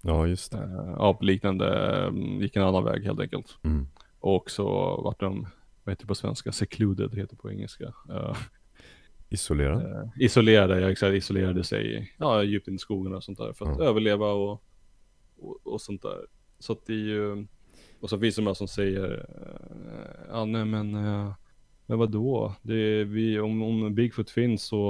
ja, 0.02 0.26
just 0.26 0.52
det. 0.52 0.58
eh, 0.58 0.94
apliknande 1.00 1.96
eh, 2.06 2.40
gick 2.40 2.56
en 2.56 2.62
annan 2.62 2.84
väg 2.84 3.04
helt 3.04 3.20
enkelt. 3.20 3.58
Mm. 3.64 3.86
Och 4.20 4.50
så 4.50 4.64
vart 5.04 5.20
de, 5.20 5.46
vad 5.84 5.92
heter 5.92 6.02
det 6.04 6.08
på 6.08 6.14
svenska, 6.14 6.52
secluded 6.52 7.14
heter 7.14 7.36
det 7.36 7.42
på 7.42 7.50
engelska. 7.50 7.84
Eh, 8.10 8.36
Isolerad. 9.28 9.82
eh, 9.82 10.08
isolerade, 10.24 10.80
ja, 10.80 10.90
exakt, 10.90 11.14
isolerade 11.14 11.64
sig 11.64 12.12
ja, 12.18 12.42
djupt 12.42 12.68
in 12.68 12.74
i 12.74 12.78
skogen 12.78 13.14
och 13.14 13.24
sånt 13.24 13.38
där 13.38 13.52
för 13.52 13.70
att 13.72 13.78
Ja. 13.78 13.84
överleva 13.84 14.32
och, 14.32 14.62
och, 15.40 15.58
och 15.66 15.80
sånt 15.80 16.02
där. 16.02 16.18
Så 16.58 16.72
att 16.72 16.86
det 16.86 16.92
är 16.92 16.96
ju, 16.96 17.46
och 18.00 18.10
så 18.10 18.18
finns 18.18 18.34
det 18.36 18.42
de 18.42 18.46
här 18.46 18.54
som 18.54 18.68
säger, 18.68 19.12
eh, 19.12 20.26
ja 20.30 20.44
nej 20.44 20.64
men, 20.64 20.94
eh, 20.94 21.32
men 21.86 21.98
vadå? 21.98 22.54
Det 22.62 22.74
är, 22.74 23.04
vi, 23.04 23.40
om, 23.40 23.62
om 23.62 23.94
Bigfoot 23.94 24.30
finns 24.30 24.62
så 24.62 24.80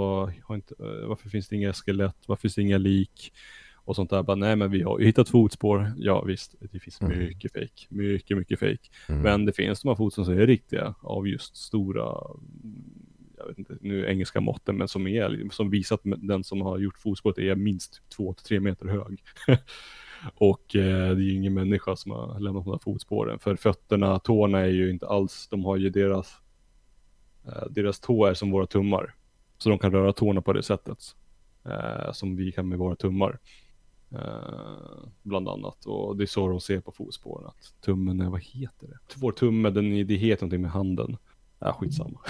har 0.44 0.54
inte, 0.54 0.74
eh, 0.78 1.08
varför 1.08 1.28
finns 1.28 1.48
det 1.48 1.56
inga 1.56 1.72
skelett? 1.72 2.16
Varför 2.26 2.40
finns 2.40 2.54
det 2.54 2.62
inga 2.62 2.78
lik? 2.78 3.32
Och 3.74 3.96
sånt 3.96 4.10
där. 4.10 4.22
Bara, 4.22 4.34
nej 4.36 4.56
men 4.56 4.70
vi 4.70 4.82
har 4.82 4.98
ju 4.98 5.06
hittat 5.06 5.28
fotspår. 5.28 5.92
Ja 5.96 6.22
visst, 6.24 6.54
det 6.72 6.78
finns 6.80 7.00
Mm. 7.00 7.18
mycket 7.18 7.52
fake. 7.52 7.86
Mycket, 7.88 8.36
mycket 8.36 8.58
fake. 8.58 8.88
Mm. 9.08 9.22
Men 9.22 9.44
det 9.44 9.52
finns 9.52 9.82
de 9.82 9.88
här 9.88 9.96
fotspår 9.96 10.24
som 10.24 10.38
är 10.38 10.46
riktiga 10.46 10.94
av 11.00 11.28
just 11.28 11.56
stora, 11.56 12.14
jag 13.36 13.46
vet 13.48 13.58
inte, 13.58 13.78
nu 13.80 14.06
engelska 14.06 14.40
måtten, 14.40 14.76
men 14.76 14.88
som 14.88 15.06
är, 15.06 15.48
som 15.52 15.70
visar 15.70 15.94
att 15.94 16.00
den 16.04 16.44
som 16.44 16.60
har 16.60 16.78
gjort 16.78 16.98
fotspåret 16.98 17.38
är 17.38 17.54
minst 17.54 18.02
två 18.16 18.32
till 18.32 18.44
tre 18.44 18.60
meter 18.60 18.86
hög. 18.88 19.22
Och 20.34 20.76
eh, 20.76 20.82
det 21.16 21.22
är 21.22 21.26
ju 21.26 21.34
ingen 21.34 21.54
människa 21.54 21.96
som 21.96 22.10
har 22.12 22.40
lämnat 22.40 22.64
de 22.64 22.70
här 22.70 22.78
fotspåren. 22.78 23.38
För 23.38 23.56
fötterna, 23.56 24.18
tårna 24.18 24.58
är 24.60 24.66
ju 24.68 24.90
inte 24.90 25.06
alls, 25.08 25.48
de 25.50 25.64
har 25.64 25.76
ju 25.76 25.90
deras, 25.90 26.34
eh, 27.46 27.62
deras 27.70 28.00
tå 28.00 28.26
är 28.26 28.34
som 28.34 28.50
våra 28.50 28.66
tummar. 28.66 29.14
Så 29.58 29.68
de 29.68 29.78
kan 29.78 29.92
röra 29.92 30.12
tårna 30.12 30.40
på 30.42 30.52
det 30.52 30.62
sättet. 30.62 30.98
Eh, 31.64 32.12
som 32.12 32.36
vi 32.36 32.52
kan 32.52 32.68
med 32.68 32.78
våra 32.78 32.96
tummar. 32.96 33.38
Eh, 34.10 35.08
bland 35.22 35.48
annat. 35.48 35.84
Och 35.86 36.16
det 36.16 36.24
är 36.24 36.26
så 36.26 36.48
de 36.48 36.60
ser 36.60 36.80
på 36.80 36.92
fotspåren. 36.92 37.46
Att 37.46 37.74
tummen 37.80 38.20
är, 38.20 38.30
vad 38.30 38.40
heter 38.42 38.86
det? 38.88 38.98
Vår 39.16 39.32
tumme, 39.32 39.70
den, 39.70 39.92
är- 39.92 40.04
det 40.04 40.14
heter 40.14 40.42
någonting 40.42 40.62
med 40.62 40.70
handen. 40.70 41.16
Ja, 41.58 41.72
skitsamma. 41.72 42.20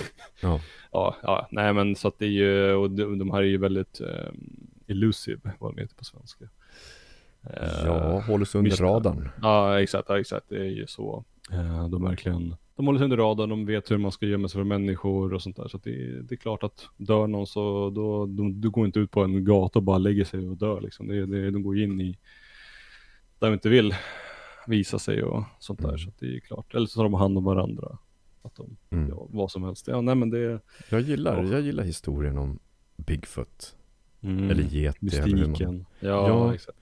Ja. 0.42 0.60
Ja, 0.92 1.16
ja, 1.22 1.48
nej 1.50 1.72
men 1.74 1.96
så 1.96 2.08
att 2.08 2.18
det 2.18 2.24
är 2.26 2.30
ju, 2.30 2.72
och 2.72 2.90
de, 2.90 3.18
de 3.18 3.30
här 3.30 3.38
är 3.38 3.42
ju 3.46 3.58
väldigt 3.58 4.00
eh, 4.00 4.30
elusive, 4.86 5.52
vad 5.58 5.74
de 5.74 5.80
heter 5.80 5.94
på 5.96 6.04
svenska. 6.04 6.44
Eh, 7.56 7.84
ja, 7.86 8.20
håller 8.20 8.44
sig 8.44 8.58
under 8.58 8.76
radarn. 8.76 9.28
Ja, 9.42 9.80
exakt, 9.80 10.08
ja, 10.08 10.20
exakt, 10.20 10.46
det 10.48 10.56
är 10.60 10.70
ju 10.70 10.86
så. 10.86 11.24
Eh, 11.52 11.88
de 11.88 12.02
verkligen, 12.04 12.54
de 12.76 12.86
håller 12.86 12.98
sig 12.98 13.04
under 13.04 13.16
radarn, 13.16 13.48
de 13.48 13.66
vet 13.66 13.90
hur 13.90 13.98
man 13.98 14.12
ska 14.12 14.26
gömma 14.26 14.48
sig 14.48 14.58
för 14.58 14.64
människor 14.64 15.34
och 15.34 15.42
sånt 15.42 15.56
där. 15.56 15.68
Så 15.68 15.76
att 15.76 15.84
det, 15.84 16.22
det 16.22 16.34
är 16.34 16.36
klart 16.36 16.62
att 16.62 16.86
dör 16.96 17.26
någon 17.26 17.46
så 17.46 17.90
då, 17.90 18.26
de, 18.26 18.60
du 18.60 18.70
går 18.70 18.86
inte 18.86 18.98
ut 18.98 19.10
på 19.10 19.24
en 19.24 19.44
gata 19.44 19.78
och 19.78 19.82
bara 19.82 19.98
lägger 19.98 20.24
sig 20.24 20.48
och 20.48 20.56
dör 20.56 20.80
liksom. 20.80 21.08
Det, 21.08 21.26
det, 21.26 21.50
de 21.50 21.62
går 21.62 21.78
in 21.78 22.00
i, 22.00 22.18
där 23.38 23.46
de 23.48 23.52
inte 23.54 23.68
vill 23.68 23.94
visa 24.66 24.98
sig 24.98 25.22
och 25.22 25.44
sånt 25.58 25.78
där. 25.80 25.88
Mm. 25.88 25.98
Så 25.98 26.08
att 26.08 26.18
det 26.18 26.36
är 26.36 26.40
klart, 26.40 26.74
eller 26.74 26.86
så 26.86 26.96
tar 26.96 27.02
de 27.04 27.14
hand 27.14 27.38
om 27.38 27.44
varandra. 27.44 27.98
Att 28.42 28.54
de, 28.56 28.76
Mm. 28.90 29.08
ja, 29.08 29.26
vad 29.30 29.50
som 29.50 29.62
helst. 29.62 29.88
Ja, 29.88 30.00
nej 30.00 30.14
men 30.14 30.30
det, 30.30 30.60
Jag 30.88 31.00
gillar, 31.00 31.44
Ja. 31.44 31.50
jag 31.52 31.60
gillar 31.60 31.84
historien 31.84 32.38
om 32.38 32.58
Bigfoot. 32.96 33.74
Mm. 34.20 34.50
Eller 34.50 34.62
Yeti. 34.62 35.06
eller 35.16 35.26
hur 35.26 35.36
man- 35.36 35.48
Mystiken. 35.50 35.86
Ja, 36.00 36.08
Ja, 36.28 36.54
exakt. 36.54 36.78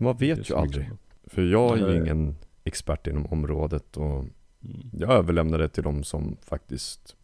För 0.00 0.04
man 0.04 0.16
vet 0.16 0.50
ju 0.50 0.54
aldrig. 0.54 0.84
mycket. 0.90 0.98
För 1.32 1.42
jag 1.42 1.78
är 1.78 1.88
ju 1.92 1.96
ingen 2.02 2.36
expert 2.64 3.06
inom 3.06 3.26
området 3.26 3.96
och 3.96 4.24
Mm. 4.64 4.90
jag 4.92 5.10
överlämnar 5.12 5.58
det 5.58 5.68
till 5.68 5.82
de 5.82 6.04
som 6.04 6.36
faktiskt, 6.42 7.16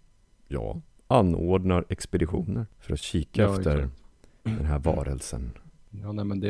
ja, 0.48 0.80
anordnar 1.06 1.84
expeditioner 1.88 2.66
för 2.78 2.92
att 2.92 3.00
kika 3.00 3.42
Ja, 3.42 3.56
efter 3.58 3.76
exakt. 3.76 3.92
den 4.42 4.64
här 4.64 4.78
varelsen. 4.78 5.50
Ja, 5.90 6.12
nej 6.12 6.24
men 6.24 6.40
det, 6.40 6.48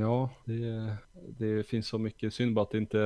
ja, 0.00 0.30
det, 0.44 0.96
det 1.38 1.66
finns 1.66 1.86
så 1.88 1.98
mycket 1.98 2.34
synd 2.34 2.54
bara 2.54 2.62
att 2.62 2.70
det 2.70 2.78
inte, 2.78 2.98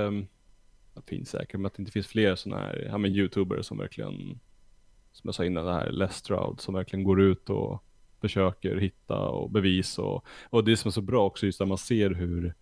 det 0.94 1.02
finns 1.06 1.28
säkert, 1.30 1.52
men 1.60 1.66
att 1.66 1.74
det 1.74 1.80
inte 1.80 1.92
finns 1.92 2.06
fler 2.06 2.34
sådana 2.34 2.62
här, 2.62 2.86
ja 2.90 2.98
men 2.98 3.10
youtubers 3.12 3.66
som 3.66 3.78
verkligen, 3.78 4.38
som 5.12 5.28
jag 5.28 5.34
sa 5.34 5.44
innan, 5.44 5.64
det 5.66 5.72
här 5.72 5.90
Les 5.90 6.14
Stroud, 6.14 6.60
som 6.60 6.74
verkligen 6.74 7.04
går 7.04 7.20
ut 7.20 7.50
och 7.50 7.84
försöker 8.20 8.76
hitta 8.76 9.18
och 9.18 9.50
bevis 9.50 9.98
och, 9.98 10.24
och 10.50 10.64
det 10.64 10.76
som 10.76 10.88
är 10.88 10.92
så 10.92 11.00
bra 11.00 11.26
också 11.26 11.46
just 11.46 11.60
när 11.60 11.66
man 11.66 11.78
ser 11.78 12.10
hur 12.10 12.54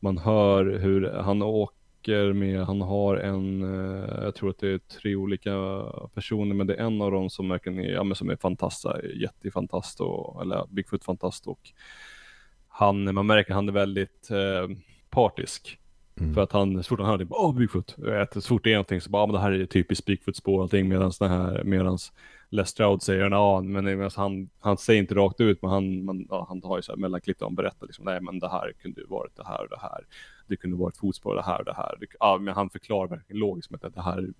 man 0.00 0.18
hör 0.18 0.64
hur 0.78 1.10
han 1.10 1.42
åker 1.42 2.32
med, 2.32 2.66
han 2.66 2.80
har 2.80 3.16
en, 3.16 3.62
eh, 3.62 4.24
jag 4.24 4.34
tror 4.34 4.50
att 4.50 4.58
det 4.58 4.68
är 4.68 4.78
tre 4.78 5.16
olika 5.16 5.82
personer, 6.14 6.54
men 6.54 6.66
det 6.66 6.74
är 6.74 6.86
en 6.86 7.02
av 7.02 7.10
dem 7.10 7.30
som 7.30 7.48
verkligen 7.48 7.78
är, 7.78 7.92
ja 7.92 8.04
men 8.04 8.14
som 8.16 8.30
är 8.30 8.36
fantast, 8.36 8.86
jättefantast 9.14 10.00
och, 10.00 10.42
eller 10.42 10.66
Bigfoot-fantast 10.70 11.46
och 11.46 11.72
han, 12.68 13.14
man 13.14 13.26
märker 13.26 13.50
att 13.50 13.56
han 13.56 13.68
är 13.68 13.72
väldigt 13.72 14.30
eh, 14.30 14.76
partisk. 15.10 15.78
Mm. 16.20 16.34
För 16.34 16.40
att 16.42 16.52
han, 16.52 16.82
så 16.82 16.88
fort 16.88 17.00
han 17.00 17.08
hör 17.08 17.18
det, 17.18 17.24
bara 17.24 17.40
åh 17.40 17.54
Bigfoot. 17.54 17.96
Så 18.32 18.40
fort 18.40 18.64
det 18.64 18.70
är 18.70 18.74
någonting 18.74 19.00
så 19.00 19.10
bara, 19.10 19.22
ah, 19.22 19.26
men 19.26 19.34
det 19.34 19.40
här 19.40 19.52
är 19.52 19.66
typiskt 19.66 20.06
Bigfoot-spår 20.06 20.56
och 20.56 20.62
allting. 20.62 20.88
Medan 20.88 21.12
den 21.20 21.30
här, 21.30 21.64
medans 21.64 22.12
Les 22.52 22.68
Stroud 22.68 23.02
säger, 23.02 23.30
ja 23.30 23.60
men 23.60 24.10
han, 24.16 24.50
han 24.60 24.78
säger 24.78 25.00
inte 25.00 25.14
rakt 25.14 25.40
ut, 25.40 25.62
men 25.62 25.70
han, 25.70 26.04
man, 26.04 26.26
ja, 26.30 26.46
han 26.48 26.62
har 26.64 26.78
ju 26.78 26.82
så 26.82 26.92
här 26.92 26.96
mellanklipp 26.96 27.38
där 27.38 27.46
han 27.46 27.54
berättar 27.54 27.86
liksom, 27.86 28.04
nej 28.04 28.20
men 28.20 28.38
det 28.38 28.48
här 28.48 28.72
kunde 28.82 29.00
ju 29.00 29.06
varit 29.06 29.36
det 29.36 29.46
här 29.46 29.62
och 29.62 29.68
det 29.70 29.78
här. 29.80 30.06
Det 30.46 30.56
kunde 30.56 30.76
varit 30.76 30.96
fotspår 30.96 31.34
det 31.34 31.42
här 31.42 31.58
och 31.58 31.64
det 31.64 31.74
här. 31.74 31.96
Det, 32.00 32.06
ja, 32.20 32.38
men 32.38 32.54
han 32.54 32.70
förklarar 32.70 33.08
verkligen 33.08 33.40
logiskt 33.40 33.70
med 33.70 33.84
att 33.84 33.94
det 33.94 34.02
här 34.02 34.32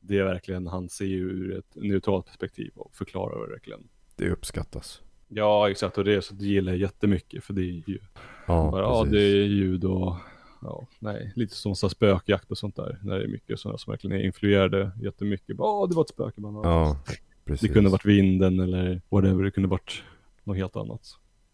det 0.00 0.18
är 0.18 0.24
verkligen, 0.24 0.66
han 0.66 0.88
ser 0.88 1.04
ju 1.04 1.20
ur 1.20 1.58
ett 1.58 1.74
neutralt 1.74 2.26
perspektiv 2.26 2.72
och 2.76 2.94
förklarar 2.94 3.48
verkligen. 3.48 3.88
Det 4.16 4.30
uppskattas. 4.30 5.02
Ja, 5.28 5.70
exakt. 5.70 5.98
Och 5.98 6.04
det, 6.04 6.14
är 6.14 6.20
så 6.20 6.34
det 6.34 6.44
gillar 6.44 6.72
jag 6.72 6.80
jättemycket. 6.80 7.44
För 7.44 7.52
det 7.52 7.62
är 7.62 7.82
ju, 7.86 7.98
Ja, 8.46 8.70
bara, 8.70 8.82
ja 8.82 9.04
det 9.04 9.20
är 9.20 9.44
ljud 9.44 9.84
och, 9.84 10.14
ja, 10.62 10.86
nej, 10.98 11.32
lite 11.36 11.54
som 11.54 11.74
så 11.74 11.88
spökjakt 11.88 12.50
och 12.50 12.58
sånt 12.58 12.76
där. 12.76 12.98
När 13.02 13.18
det 13.18 13.24
är 13.24 13.28
mycket 13.28 13.60
sådana 13.60 13.78
som 13.78 13.90
verkligen 13.90 14.20
är 14.20 14.24
influerade 14.24 14.90
jättemycket. 15.02 15.56
Ja, 15.58 15.86
det 15.90 15.94
var 15.94 16.02
ett 16.02 16.08
spöke 16.08 16.40
man 16.40 16.54
har. 16.54 16.64
Ja, 16.64 16.96
precis. 17.44 17.68
Det 17.68 17.74
kunde 17.74 17.90
varit 17.90 18.04
vinden 18.04 18.60
eller 18.60 19.00
whatever. 19.08 19.44
Det 19.44 19.50
kunde 19.50 19.68
varit 19.68 20.02
något 20.44 20.56
helt 20.56 20.76
annat. 20.76 21.00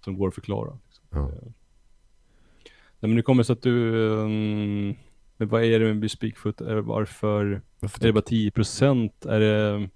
Som 0.04 0.18
går 0.18 0.28
att 0.28 0.34
förklara. 0.34 0.78
Liksom. 0.86 1.04
Ja. 1.10 1.30
Nej 3.00 3.08
men 3.08 3.16
det 3.16 3.22
kommer 3.22 3.42
så 3.42 3.52
att 3.52 3.62
du, 3.62 3.92
um, 3.94 4.96
men 5.36 5.48
vad 5.48 5.64
är 5.64 5.80
det 5.80 5.94
med? 5.94 6.04
Är 6.60 6.74
det 6.74 6.80
varför, 6.80 7.62
Varför 7.80 8.02
är 8.02 8.06
det 8.06 8.12
bara 8.12 8.20
10%? 8.24 9.28
Är 9.28 9.40
det, 9.40 9.88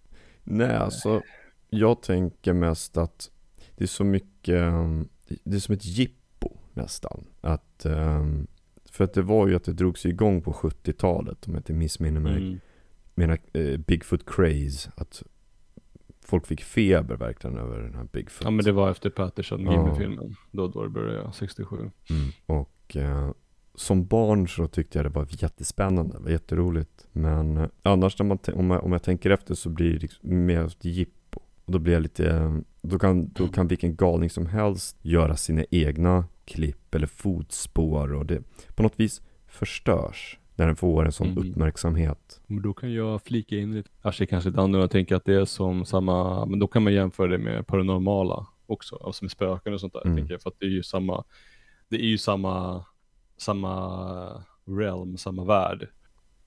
Nej, 0.45 0.77
alltså 0.77 1.23
jag 1.71 2.03
tänker 2.03 2.53
mest 2.53 2.97
att 2.97 3.31
det 3.77 3.85
är 3.85 3.89
så 3.89 4.05
mycket, 4.05 4.63
um, 4.63 5.09
det 5.45 5.57
är 5.57 5.61
som 5.61 5.75
ett 5.75 5.85
jippo 5.85 6.49
nästan. 6.73 7.25
Att, 7.41 7.87
um, 7.87 8.47
för 8.91 9.05
att 9.05 9.15
det 9.15 9.23
var 9.23 9.49
ju 9.49 9.55
att 9.57 9.65
det 9.65 9.73
drogs 9.73 10.07
igång 10.07 10.43
på 10.43 10.53
70-talet 10.53 11.47
om 11.47 11.53
jag 11.53 11.59
inte 11.61 11.73
missminner 11.73 12.21
mig. 12.21 12.37
mm, 12.37 12.61
Menar 13.15 13.39
eh, 13.53 13.77
Bigfoot 13.77 14.27
craze. 14.27 14.93
Att 14.95 15.23
folk 16.25 16.47
fick 16.47 16.63
feber 16.63 17.17
verkligen 17.17 17.59
över 17.59 17.79
den 17.83 17.95
här 17.95 18.05
Bigfoot. 18.13 18.45
ja 18.45 18.51
men 18.51 18.65
det 18.65 18.73
var 18.73 18.91
efter 18.91 19.11
Patterson, 19.11 19.61
Ja. 19.61 19.73
Jimmy-filmen. 19.73 20.37
Då, 20.51 20.69
då 20.69 20.83
det 20.83 20.89
började, 20.89 21.33
67. 21.33 21.77
Mm. 21.77 21.91
Och 22.47 22.97
eh, 22.97 23.31
som 23.75 24.07
barn 24.07 24.49
så 24.49 24.67
tyckte 24.67 24.99
jag 24.99 25.07
det 25.07 25.11
var 25.11 25.27
jättespännande, 25.31 26.17
det 26.17 26.23
var 26.23 26.31
jätteroligt. 26.31 27.07
Men 27.13 27.57
eh, 27.57 27.69
annars 27.83 28.19
när 28.19 28.27
man, 28.27 28.39
om, 28.55 28.71
jag, 28.71 28.85
om 28.85 28.93
jag 28.93 29.03
tänker 29.03 29.31
efter 29.31 29.55
så 29.55 29.69
blir 29.69 29.93
det 29.93 29.99
liksom 29.99 30.47
mer 30.47 30.65
ett 30.65 30.85
jippo. 30.85 31.41
Och 31.65 31.73
då 31.73 31.79
blir 31.79 31.93
jag 31.93 32.03
lite, 32.03 32.31
eh, 32.31 32.57
då 32.83 32.99
kan, 32.99 33.29
då 33.33 33.49
kan 33.49 33.69
vilken 33.69 33.97
galning 33.97 34.31
som 34.31 34.47
helst 34.47 34.97
göra 35.03 35.37
sina 35.37 35.65
egna 35.71 36.25
klipp 36.45 36.95
eller 36.95 37.07
fotspår 37.07 38.13
och 38.15 38.27
det 38.27 38.43
på 38.75 38.83
något 38.83 39.01
vis 39.01 39.23
förstörs 39.47 40.39
när 40.63 40.67
den 40.67 40.77
får 40.77 41.05
en 41.07 41.13
sån 41.13 41.27
Mm. 41.31 41.51
uppmärksamhet. 41.51 42.41
Men 42.47 42.63
då 42.63 42.73
kan 42.75 42.93
jag 42.93 43.23
flika 43.23 43.57
in 43.57 43.75
lite, 43.75 43.91
kanske 44.03 44.27
kanske 44.27 44.51
ett 44.51 44.59
annat, 44.59 44.81
jag 44.81 44.91
tänker 44.91 45.17
att 45.17 45.25
det 45.25 45.35
är 45.35 45.45
som 45.45 45.85
samma, 45.85 46.47
men 46.47 46.59
då 46.59 46.67
kan 46.67 46.83
man 46.83 46.93
jämföra 46.93 47.27
det 47.29 47.39
med 47.39 47.67
paranormala 47.67 48.47
också, 48.67 48.97
alltså 48.97 49.25
med 49.25 49.31
spöken 49.31 49.75
och 49.75 49.81
sånt 49.81 49.93
där, 49.93 50.05
Mm. 50.05 50.17
tänker 50.17 50.35
jag, 50.35 50.43
för 50.43 50.51
att 50.51 50.57
det 50.59 50.67
är 50.67 50.71
ju 50.71 50.83
samma, 50.83 51.25
det 51.89 51.97
är 51.97 52.07
ju 52.07 52.19
samma, 52.19 52.85
samma 53.37 54.45
realm, 54.67 55.17
samma 55.17 55.45
värld. 55.45 55.89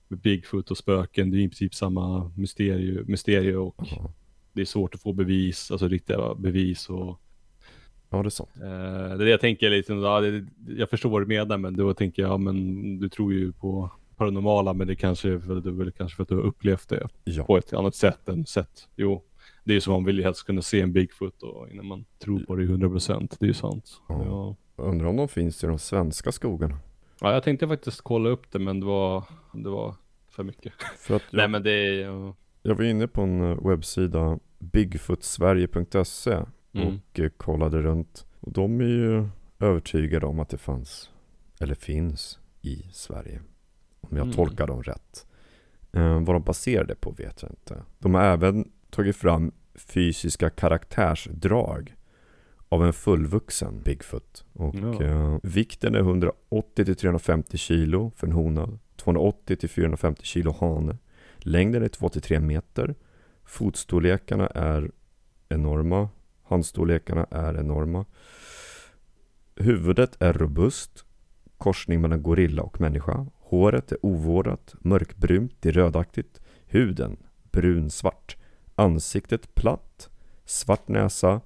Med 0.08 0.18
Bigfoot 0.18 0.70
och 0.70 0.76
spöken, 0.78 1.30
det 1.30 1.36
är 1.36 1.40
i 1.40 1.48
princip 1.48 1.74
samma 1.74 2.32
mysterie, 2.36 3.02
mysterie 3.06 3.56
och 3.56 3.74
Ja, 3.90 4.10
det 4.52 4.60
är 4.60 4.64
svårt 4.64 4.94
att 4.94 5.00
få 5.02 5.12
bevis, 5.12 5.70
alltså 5.70 5.88
riktiga 5.88 6.34
bevis 6.34 6.88
och 6.88 7.20
ja 8.10 8.22
det 8.22 8.28
är 8.28 8.30
sant. 8.30 8.50
eh, 8.56 8.60
det 8.62 9.14
är 9.14 9.18
det 9.18 9.30
jag 9.30 9.40
tänker 9.40 9.70
lite, 9.70 9.92
ja, 9.92 10.22
jag 10.76 10.90
förstår 10.90 11.10
vad 11.10 11.22
du 11.22 11.26
menar 11.26 11.58
men 11.58 11.76
då 11.76 11.94
tänker 11.94 12.22
jag, 12.22 12.30
ja, 12.32 12.36
men 12.38 12.98
du 12.98 13.08
tror 13.08 13.32
ju 13.32 13.52
på 13.52 13.90
paranormala 14.16 14.72
men 14.72 14.86
det 14.86 14.96
kanske 14.96 15.32
är 15.32 15.38
för, 15.38 15.54
det 15.54 15.68
är 15.68 15.72
väl 15.72 15.92
kanske 15.92 16.16
för 16.16 16.22
att 16.22 16.28
du 16.28 16.34
har 16.34 16.42
upplevt 16.42 16.88
det 16.88 17.08
Ja, 17.24 17.44
på 17.44 17.56
ett 17.56 17.72
annat 17.72 17.94
sätt 17.94 18.28
än 18.28 18.46
sätt. 18.46 18.88
Jo, 18.96 19.22
det 19.64 19.72
är 19.72 19.74
ju 19.74 19.80
som 19.80 19.92
man 19.92 20.04
vill 20.04 20.18
ju 20.18 20.22
helst 20.22 20.46
kunna 20.46 20.62
se 20.62 20.80
en 20.80 20.92
Bigfoot 20.92 21.42
och 21.42 21.68
innan 21.70 21.86
man 21.86 22.04
tror 22.18 22.40
på 22.40 22.56
det 22.56 22.62
i 22.62 22.66
100%. 22.66 23.36
Det 23.38 23.44
är 23.44 23.48
ju 23.48 23.54
sant. 23.54 24.00
Ja. 24.08 24.24
Ja. 24.76 24.84
undrar 24.84 25.06
om 25.08 25.16
de 25.16 25.28
finns 25.28 25.64
i 25.64 25.66
de 25.66 25.78
svenska 25.78 26.32
skogarna. 26.32 26.78
ja, 27.20 27.32
jag 27.32 27.42
tänkte 27.42 27.68
faktiskt 27.68 28.00
kolla 28.00 28.28
upp 28.28 28.50
det 28.52 28.58
men 28.58 28.80
det 28.80 28.86
var, 28.86 29.24
det 29.52 29.68
var 29.68 29.94
för 30.30 30.44
mycket. 30.44 30.72
För 30.98 31.16
att 31.16 31.22
jag, 31.30 31.38
Nej 31.38 31.48
men 31.48 31.62
det 31.62 31.70
är 31.70 32.00
ja. 32.00 32.34
Jag 32.62 32.74
var 32.74 32.84
inne 32.84 33.08
på 33.08 33.22
en 33.22 33.50
eh, 33.52 33.68
webbsida, 33.68 34.38
bigfootsverige.se 34.58 36.30
mm. 36.72 36.88
och 36.88 37.20
eh, 37.20 37.28
kollade 37.28 37.82
runt. 37.82 38.26
Och 38.40 38.52
de 38.52 38.80
är 38.80 38.84
ju 38.84 39.28
övertygade 39.60 40.26
om 40.26 40.40
att 40.40 40.48
det 40.48 40.58
fanns, 40.58 41.10
eller 41.60 41.74
finns, 41.74 42.38
i 42.62 42.82
Sverige. 42.92 43.40
Om 44.10 44.16
jag 44.16 44.24
Mm. 44.24 44.36
tolkar 44.36 44.66
dem 44.66 44.82
rätt. 44.82 45.26
Eh, 45.92 46.20
vad 46.20 46.34
de 46.34 46.42
baserar 46.42 46.84
det 46.84 46.94
på 46.94 47.10
vet 47.10 47.42
jag 47.42 47.50
inte. 47.50 47.82
De 47.98 48.14
har 48.14 48.22
även 48.22 48.70
tagit 48.90 49.16
fram 49.16 49.52
fysiska 49.74 50.50
karaktärsdrag 50.50 51.94
av 52.68 52.84
en 52.86 52.92
fullvuxen 52.92 53.80
Bigfoot. 53.84 54.44
Och 54.52 54.74
Ja. 54.74 55.02
eh, 55.02 55.38
vikten 55.42 55.94
är 55.94 56.02
180-350 56.02 57.56
kilo 57.56 58.12
för 58.16 58.26
en 58.26 58.32
hona, 58.32 58.78
280-450 58.96 60.22
kilo 60.22 60.56
hane. 60.60 60.96
Längden 61.38 61.82
är 61.82 61.88
2-3 61.88 62.40
meter. 62.40 62.94
Fotstorlekarna 63.44 64.46
är 64.46 64.90
enorma. 65.48 66.08
Handstorlekarna 66.42 67.26
är 67.30 67.58
enorma. 67.58 68.04
Huvudet 69.56 70.16
är 70.22 70.32
robust. 70.32 71.04
Korsning 71.58 72.00
mellan 72.00 72.22
gorilla 72.22 72.62
och 72.62 72.80
människa. 72.80 73.26
Håret 73.48 73.92
är 73.92 73.98
ovårdat, 74.02 74.74
mörkbrunt 74.80 75.60
till 75.60 75.72
rödaktigt. 75.72 76.40
Huden 76.66 77.16
brunsvart. 77.50 78.36
Ansiktet 78.74 79.54
platt. 79.54 80.10
Svart 80.44 80.88
näsa. 80.88 81.40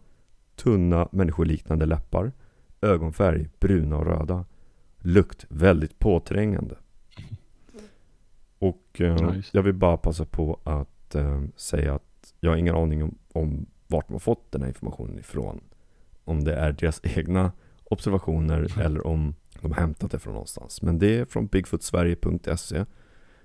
Tunna 0.56 1.08
människoliknande 1.12 1.86
läppar. 1.86 2.32
Ögonfärg 2.80 3.48
bruna 3.60 3.96
och 3.96 4.06
röda. 4.06 4.44
Lukt 4.98 5.46
väldigt 5.48 5.98
påträngande. 5.98 6.74
Och 8.58 9.00
eh, 9.00 9.32
Nice. 9.32 9.50
jag 9.52 9.62
vill 9.62 9.74
bara 9.74 9.96
passa 9.96 10.24
på 10.24 10.60
att 10.64 11.14
eh, 11.14 11.42
säga 11.56 11.94
att 11.94 12.34
jag 12.40 12.50
har 12.50 12.56
ingen 12.56 12.74
aning 12.74 13.02
om, 13.02 13.18
om 13.32 13.66
vart 13.86 14.06
de 14.08 14.12
har 14.12 14.18
fått 14.20 14.52
den 14.52 14.60
här 14.62 14.68
informationen 14.68 15.18
ifrån. 15.18 15.60
Om 16.24 16.44
det 16.44 16.54
är 16.54 16.72
deras 16.72 17.00
egna 17.02 17.52
observationer 17.84 18.80
eller 18.80 19.06
om 19.06 19.34
de 19.62 19.72
har 19.72 19.80
hämtat 19.80 20.10
det 20.10 20.18
från 20.18 20.32
någonstans. 20.32 20.82
Men 20.82 20.98
det 20.98 21.18
är 21.18 21.24
från 21.24 21.46
bigfootsverige.se. 21.46 22.84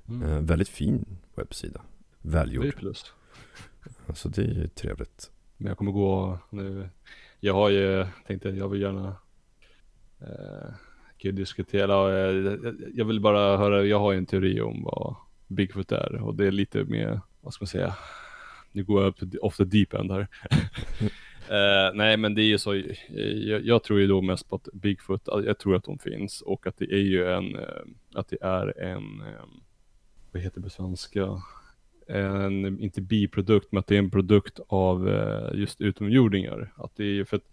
Mm. 0.10 0.22
Eh, 0.30 0.40
väldigt 0.42 0.70
fin 0.70 1.06
webbsida. 1.36 1.82
Det 2.22 2.28
är 2.28 2.32
Välgjord. 2.32 2.76
plus. 2.76 3.14
Så 4.14 4.30
det 4.30 4.42
är 4.42 4.46
ju 4.54 4.68
trevligt. 4.68 5.32
Men 5.58 5.68
jag 5.68 5.78
kommer 5.78 5.92
gå 5.92 6.40
nu. 6.50 6.90
Jag 7.40 7.54
har 7.54 7.70
ju, 7.70 8.06
tänkte 8.28 8.50
jag 8.50 8.70
vill 8.70 8.82
gärna 8.82 9.16
eh, 10.22 10.74
kan 11.18 11.36
diskutera. 11.36 12.20
eh, 12.20 12.36
jag- 12.64 12.76
Jag 12.94 13.06
vill 13.06 13.20
bara 13.20 13.58
höra, 13.58 13.84
jag 13.86 14.00
har 14.00 14.12
ju 14.12 14.18
en 14.18 14.26
teori 14.26 14.62
om 14.62 14.84
vad 14.84 15.16
Bigfoot 15.48 15.92
är 15.92 16.16
och 16.22 16.36
det 16.36 16.46
är 16.48 16.52
lite 16.52 16.84
mer, 16.84 17.22
vad 17.42 17.54
ska 17.54 17.64
man 17.64 17.68
säga, 17.68 17.96
nu 18.72 18.84
går 18.84 19.02
jag 19.02 19.10
upp 19.10 19.18
till 19.18 19.40
off 19.40 19.58
the 19.58 19.64
deep 19.66 19.94
end 19.94 20.12
här. 20.12 20.28
Eh, 21.50 21.94
nej 21.94 22.18
men 22.18 22.36
det 22.36 22.42
är 22.42 22.46
ju 22.46 22.58
så, 22.58 22.74
eh, 22.74 22.84
jag, 23.24 23.66
jag 23.66 23.84
tror 23.84 24.00
ju 24.00 24.08
då 24.08 24.22
mest 24.22 24.50
på 24.50 24.56
att 24.56 24.68
Bigfoot, 24.74 25.22
jag 25.26 25.58
tror 25.58 25.76
att 25.76 25.84
de 25.84 26.00
finns 26.00 26.42
och 26.42 26.68
att 26.68 26.78
det 26.78 26.86
är 26.86 27.02
ju 27.02 27.32
en, 27.32 27.56
eh, 27.56 27.82
att 28.14 28.28
det 28.28 28.38
är 28.42 28.80
en, 28.80 29.24
vad 30.32 30.42
heter 30.42 30.60
det 30.60 30.64
på 30.64 30.70
svenska? 30.70 31.42
En, 32.08 32.80
inte 32.80 33.02
biprodukt, 33.02 33.72
men 33.72 33.80
att 33.80 33.88
det 33.88 33.96
är 33.96 34.00
en 34.00 34.12
produkt 34.12 34.60
av 34.68 35.10
just 35.54 35.82
utomjordingar. 35.82 36.74
Att 36.76 36.92
det 36.96 37.04
är 37.04 37.14
ju 37.14 37.26
för 37.26 37.38
att, 37.38 37.50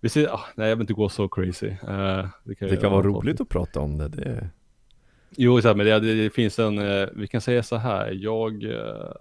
vi 0.00 0.08
ser, 0.08 0.28
ah, 0.28 0.44
nej 0.54 0.68
jag 0.68 0.76
vill 0.76 0.82
inte 0.82 0.92
gå 0.92 1.08
så 1.08 1.28
crazy. 1.28 1.66
Eh, 1.68 2.26
det 2.44 2.54
kan, 2.54 2.68
Det 2.68 2.76
kan 2.76 2.92
vara 2.92 3.02
roligt 3.02 3.40
att 3.40 3.48
prata 3.48 3.80
om 3.80 3.98
det. 3.98 4.08
det. 4.08 4.48
Jo, 5.36 5.60
men 5.64 5.78
det, 5.78 6.00
det, 6.00 6.30
finns 6.30 6.58
en, 6.58 6.76
vi 7.14 7.26
kan 7.26 7.40
säga 7.40 7.62
så 7.62 7.76
här, 7.76 8.12
jag, 8.12 8.62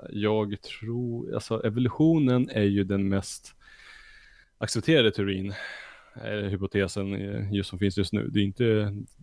jag 0.09 0.61
tror, 0.61 1.33
alltså 1.33 1.65
evolutionen 1.65 2.49
är 2.49 2.63
ju 2.63 2.83
den 2.83 3.09
mest 3.09 3.55
accepterade 4.63 5.11
teorin, 5.11 5.53
eh, 6.25 6.31
hypotesen 6.49 7.13
eh, 7.15 7.53
just 7.53 7.69
som 7.69 7.79
finns 7.79 7.97
just 7.97 8.13
nu. 8.13 8.27
Det, 8.27 8.39
är 8.39 8.43
inte, 8.43 8.63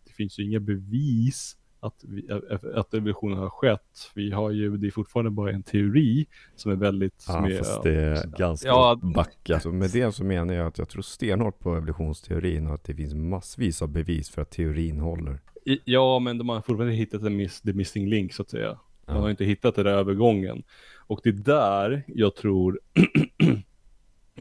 det 0.05 0.13
finns 0.17 0.39
ju 0.39 0.45
inga 0.45 0.61
bevis 0.61 1.57
att, 1.81 2.05
vi, 2.09 2.27
eh, 2.31 2.39
att 2.75 2.95
evolutionen 2.95 3.39
har 3.39 3.51
skett. 3.51 4.11
Vi 4.15 4.31
har 4.31 4.51
ju, 4.51 4.77
det 4.77 4.87
är 4.87 4.91
fortfarande 4.91 5.31
bara 5.31 5.51
en 5.51 5.63
teori 5.63 6.27
som 6.57 6.73
är 6.73 6.77
väldigt, 6.77 7.21
som 7.21 7.45
Ja, 7.45 7.51
är, 7.51 7.59
fast 7.59 7.83
det 7.83 7.95
är 7.95 8.27
ganska 8.39 8.69
Ja. 8.69 9.01
backa. 9.15 9.61
Så 9.61 9.73
med 9.73 9.91
det 9.91 10.13
så 10.13 10.25
menar 10.25 10.55
jag 10.55 10.67
att 10.67 10.79
jag 10.79 10.89
tror 10.89 11.03
stenhårt 11.03 11.59
på 11.59 11.77
evolutionsteorin 11.77 12.67
och 12.67 12.75
att 12.75 12.85
det 12.85 12.95
finns 12.95 13.15
massvis 13.15 13.83
av 13.83 13.89
bevis 13.89 14.31
för 14.31 14.43
att 14.43 14.51
teorin 14.51 15.01
håller. 15.01 15.39
I- 15.65 15.81
Ja, 15.85 16.19
men 16.19 16.39
de 16.39 16.49
har 16.49 16.61
fortfarande 16.61 16.95
hittat 16.95 17.23
en 17.23 17.37
miss, 17.37 17.61
the 17.61 17.73
missing 17.73 18.09
link 18.09 18.33
så 18.33 18.43
att 18.43 18.51
säga. 18.51 18.69
Man 19.07 19.17
Ja. 19.17 19.23
har 19.23 19.31
inte 19.31 19.45
hittat 19.45 19.75
den 19.75 19.85
där 19.85 19.93
övergången. 19.93 20.63
Och 20.97 21.21
det 21.23 21.29
är 21.29 21.33
där 21.33 22.03
jag 22.07 22.37
tror 22.37 22.81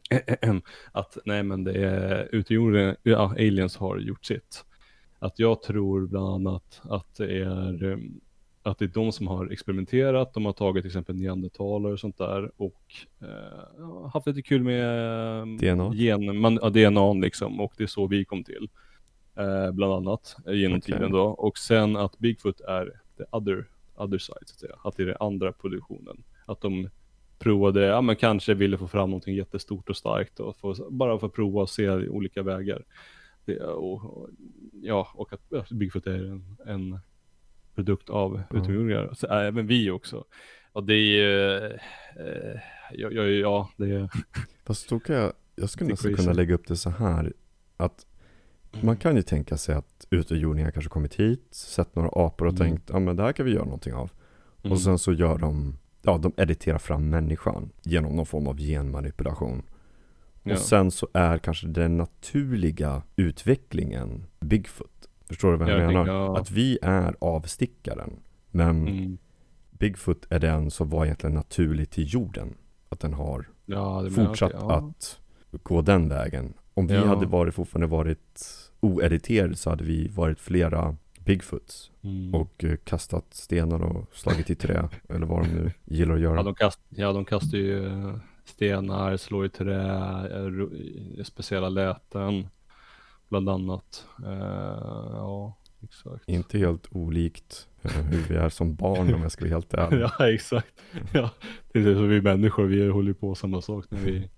att, 0.92 1.18
nej 1.26 1.44
men 1.44 1.64
det 1.64 1.86
är 1.86 2.30
utomjordingar, 2.32 2.98
ja, 3.04 3.32
aliens 3.32 3.78
har 3.78 3.98
gjort 3.98 4.26
sitt. 4.26 4.66
Att 5.20 5.40
jag 5.40 5.62
tror 5.62 6.08
bland 6.08 6.28
annat 6.28 6.82
att 6.84 7.16
det 7.18 7.38
är, 7.38 7.84
um, 7.84 8.22
att 8.64 8.80
det 8.80 8.86
är 8.86 8.90
de 8.90 9.12
som 9.12 9.28
har 9.28 9.52
experimenterat, 9.52 10.34
de 10.34 10.46
har 10.46 10.54
tagit 10.54 10.84
till 10.84 10.90
exempel 10.90 11.16
neandertalare 11.16 11.94
och 11.94 12.00
sånt 12.00 12.18
där 12.18 12.52
och 12.58 12.84
eh, 13.22 14.10
haft 14.14 14.28
lite 14.28 14.42
kul 14.42 14.64
med 14.64 15.42
um, 15.42 15.58
DNA? 15.58 15.92
gen, 15.94 16.38
man, 16.38 16.60
ja, 16.62 16.70
DNA 16.70 17.14
liksom 17.14 17.60
och 17.60 17.74
det 17.78 17.84
är 17.84 17.88
så 17.88 18.08
vi 18.08 18.26
kom 18.26 18.44
till. 18.44 18.70
Eh, 19.36 19.72
bland 19.72 19.94
annat 19.94 20.36
eh, 20.48 20.54
genom 20.54 20.78
Okej. 20.78 20.94
tiden 20.94 21.12
då. 21.12 21.24
Och 21.24 21.58
sen 21.58 21.96
att 21.98 22.20
Bigfoot 22.20 22.62
är 22.62 22.86
the 23.18 23.24
other, 23.32 23.68
other 23.96 24.18
side 24.18 24.44
så 24.46 24.54
att 24.54 24.60
säga. 24.60 24.76
Att 24.84 24.98
det 24.98 25.04
är 25.04 25.08
den 25.08 25.18
andra 25.20 25.52
produktionen. 25.52 26.24
Att 26.46 26.62
de 26.62 26.90
provade, 27.40 27.86
ja 27.86 28.02
men 28.02 28.16
kanske 28.16 28.54
ville 28.54 28.78
få 28.78 28.88
fram 28.88 29.10
någonting 29.10 29.36
jättestort 29.36 29.90
och 29.90 29.98
starkt 29.98 30.40
och 30.40 30.58
få, 30.58 30.76
bara 30.90 31.20
få 31.20 31.30
prova 31.30 31.62
och 31.62 31.70
se 31.70 31.90
olika 31.90 32.44
vägar. 32.44 32.86
Det, 33.46 33.60
och, 33.60 34.04
och, 34.04 34.30
ja, 34.82 35.08
och 35.16 35.34
att 35.34 35.70
Bigfoot 35.70 36.08
är 36.08 36.26
en, 36.26 36.58
en 36.66 37.00
produkt 37.76 38.10
av 38.10 38.32
mm. 38.36 38.64
utomjordingar. 38.64 39.14
Äh, 39.30 39.48
även 39.48 39.68
vi 39.68 39.90
också. 39.90 40.26
Och 40.72 40.84
det 40.84 40.94
är 40.94 40.98
ju, 40.98 41.56
eh, 41.66 42.60
ja, 42.94 43.10
ja, 43.12 43.24
ja, 43.24 43.70
det 43.78 43.92
är... 43.92 44.10
Fast 44.66 44.90
då 44.90 45.00
kan 45.00 45.16
jag, 45.16 45.34
jag 45.56 45.70
skulle 45.70 45.90
nästan 45.90 46.16
kunna 46.16 46.34
lägga 46.34 46.56
upp 46.56 46.68
det 46.68 46.78
så 46.78 46.90
här. 46.90 47.34
Att 47.78 48.06
man 48.82 48.98
kan 48.98 49.16
ju 49.16 49.22
tänka 49.22 49.58
sig 49.58 49.76
att 49.76 50.08
utomjordingar 50.10 50.72
kanske 50.72 50.90
kommit 50.90 51.16
hit, 51.16 51.48
sett 51.52 51.96
några 51.96 52.10
apor 52.10 52.48
och 52.48 52.54
mm. 52.54 52.68
tänkt, 52.68 52.90
ja 52.90 53.00
men 53.00 53.16
det 53.16 53.24
här 53.24 53.32
kan 53.32 53.46
vi 53.46 53.52
göra 53.52 53.66
någonting 53.66 53.94
av. 53.94 54.12
Mm. 54.64 54.72
Och 54.72 54.82
sen 54.82 55.00
så 55.00 55.14
gör 55.14 55.38
de, 55.38 55.78
ja 56.02 56.18
de 56.18 56.34
editerar 56.38 56.78
fram 56.78 57.10
människan 57.10 57.70
genom 57.82 58.16
någon 58.16 58.26
form 58.26 58.48
av 58.48 58.58
genmanipulation. 58.58 59.62
Ja. 60.44 60.54
Och 60.54 60.60
sen 60.60 60.92
så 60.92 61.08
är 61.14 61.38
kanske 61.38 61.68
den 61.68 61.98
naturliga 61.98 63.02
utvecklingen 63.16 64.26
Bigfoot. 64.40 65.10
Förstår 65.28 65.52
du 65.52 65.58
vad 65.58 65.70
jag, 65.70 65.80
jag 65.80 65.88
menar? 65.88 66.08
Ja. 66.08 66.38
Att 66.38 66.52
vi 66.52 66.80
är 66.82 67.16
avstickaren. 67.20 68.20
Men 68.52 68.88
mm. 68.88 69.18
Bigfoot 69.72 70.26
är 70.30 70.40
den 70.40 70.72
som 70.72 70.90
var 70.90 71.06
egentligen 71.06 71.34
naturlig 71.34 71.90
till 71.90 72.14
jorden. 72.14 72.56
Att 72.90 73.00
den 73.00 73.14
har 73.14 73.48
ja, 73.66 74.10
fortsatt 74.10 74.52
ja. 74.54 74.78
att 74.78 75.20
gå 75.64 75.82
den 75.82 76.10
vägen. 76.10 76.54
Om 76.74 76.88
vi 76.88 76.98
hade 76.98 77.26
varit, 77.26 77.56
fortfarande 77.56 77.88
varit 77.88 78.46
oediterade 78.80 79.56
så 79.56 79.70
hade 79.70 79.84
vi 79.84 80.08
varit 80.08 80.40
flera 80.40 80.96
Bigfoots 81.30 81.92
mm. 82.02 82.36
och 82.36 82.64
uh, 82.64 82.76
kastat 82.76 83.26
stenar 83.34 83.84
och 83.84 84.10
slagit 84.12 84.50
i 84.50 84.56
trä 84.56 84.90
eller 85.10 85.26
vad 85.26 85.44
de 85.44 85.48
nu 85.48 85.72
gillar 85.86 86.16
att 86.16 86.22
göra. 86.22 86.36
Ja, 86.36 86.44
de, 86.44 86.56
kast, 86.56 86.80
ja, 86.90 87.14
de 87.14 87.26
kastar 87.26 87.58
ju 87.58 87.86
eh, 87.86 88.16
stenar, 88.46 89.18
slår 89.18 89.46
i 89.46 89.50
trä, 89.50 89.82
eh, 91.18 91.24
speciella 91.24 91.70
läten 91.70 92.48
bland 93.28 93.50
annat. 93.50 94.06
Uh, 94.24 94.30
ja, 95.14 95.58
exakt. 95.84 96.24
Inte 96.30 96.58
helt 96.58 96.88
olikt 96.92 97.68
hur 97.82 98.28
vi 98.30 98.36
är 98.36 98.50
som 98.50 98.76
barn 98.76 99.14
om 99.14 99.22
jag 99.22 99.32
ska 99.32 99.46
vara 99.46 99.54
helt 99.54 99.74
ärlig. 99.74 100.00
ja, 100.20 100.30
exakt. 100.30 100.82
Ja, 101.14 101.30
det 101.74 101.80
är 101.80 101.96
som 101.96 102.10
vi 102.10 102.22
människor, 102.22 102.66
vi 102.66 102.90
håller 102.90 103.14
på 103.14 103.36
samma 103.36 103.62
sak 103.62 103.86
när 103.90 104.00
vi 104.00 104.30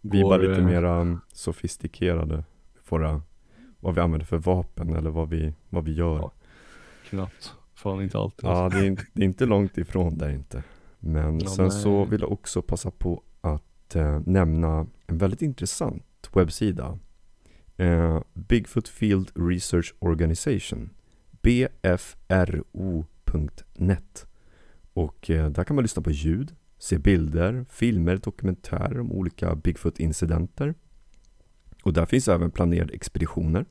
Vi 0.00 0.20
är 0.20 0.24
bara 0.24 0.36
lite 0.36 0.62
mera 0.62 1.20
sofistikerade. 1.32 2.44
Våra, 2.88 3.22
vad 3.80 3.94
vi 3.94 4.00
använder 4.00 4.26
för 4.26 4.38
vapen 4.38 4.96
eller 4.96 5.10
vad 5.10 5.28
vi, 5.28 5.54
vad 5.68 5.84
vi 5.84 5.92
gör. 5.92 6.18
Ja, 6.18 6.32
knappt. 7.08 7.54
Fan 7.74 8.02
inte 8.02 8.18
alltid. 8.18 8.44
Ja, 8.50 8.68
det 8.68 8.78
är, 8.78 8.84
inte, 8.84 9.06
det 9.12 9.22
är 9.22 9.26
inte 9.26 9.46
långt 9.46 9.78
ifrån 9.78 10.18
där 10.18 10.30
inte. 10.30 10.62
Men 10.98 11.40
ja, 11.40 11.48
sen 11.48 11.68
nej. 11.68 11.82
så 11.82 12.04
vill 12.04 12.20
jag 12.20 12.32
också 12.32 12.62
passa 12.62 12.90
på 12.90 13.22
att 13.40 13.96
eh, 13.96 14.20
nämna 14.26 14.86
en 15.06 15.18
väldigt 15.18 15.42
intressant 15.42 16.30
webbsida. 16.32 16.98
Eh, 17.76 18.22
Bigfoot 18.34 18.88
Field 18.88 19.30
Research 19.34 19.94
Organization. 19.98 20.90
BFRO.net. 21.42 23.06
Och 24.92 25.30
eh, 25.30 25.50
där 25.50 25.64
kan 25.64 25.76
man 25.76 25.82
lyssna 25.84 26.02
på 26.02 26.10
ljud, 26.10 26.54
se 26.78 26.98
bilder, 26.98 27.64
filmer, 27.68 28.16
dokumentärer 28.16 29.00
om 29.00 29.12
olika 29.12 29.54
Bigfoot-incidenter. 29.54 30.74
Och 31.82 31.92
där 31.92 32.06
finns 32.06 32.28
även 32.28 32.50
planerade 32.50 32.92
expeditioner 32.94 33.66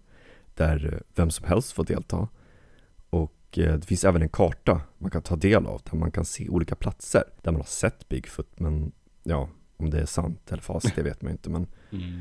där 0.54 0.94
eh, 0.94 1.00
vem 1.16 1.32
som 1.32 1.48
helst 1.48 1.72
får 1.72 1.84
delta. 1.84 2.28
Och 3.10 3.58
eh, 3.58 3.76
det 3.76 3.86
finns 3.86 4.06
även 4.06 4.22
en 4.22 4.30
karta 4.30 4.82
man 4.98 5.12
kan 5.12 5.22
ta 5.22 5.36
del 5.36 5.66
av 5.66 5.82
där 5.92 5.98
man 5.98 6.12
kan 6.12 6.26
se 6.26 6.50
olika 6.50 6.76
platser 6.76 7.24
där 7.42 7.52
man 7.52 7.62
har 7.62 7.68
sett 7.68 8.10
Bigfoot. 8.10 8.60
Men 8.60 8.92
ja, 9.24 9.50
om 9.78 9.90
det 9.90 10.02
är 10.02 10.06
sant 10.06 10.52
eller 10.52 10.62
falskt, 10.62 10.96
det 10.96 11.04
vet 11.04 11.22
man 11.22 11.32
inte. 11.32 11.50
Men... 11.50 11.68
Mm. 11.92 12.20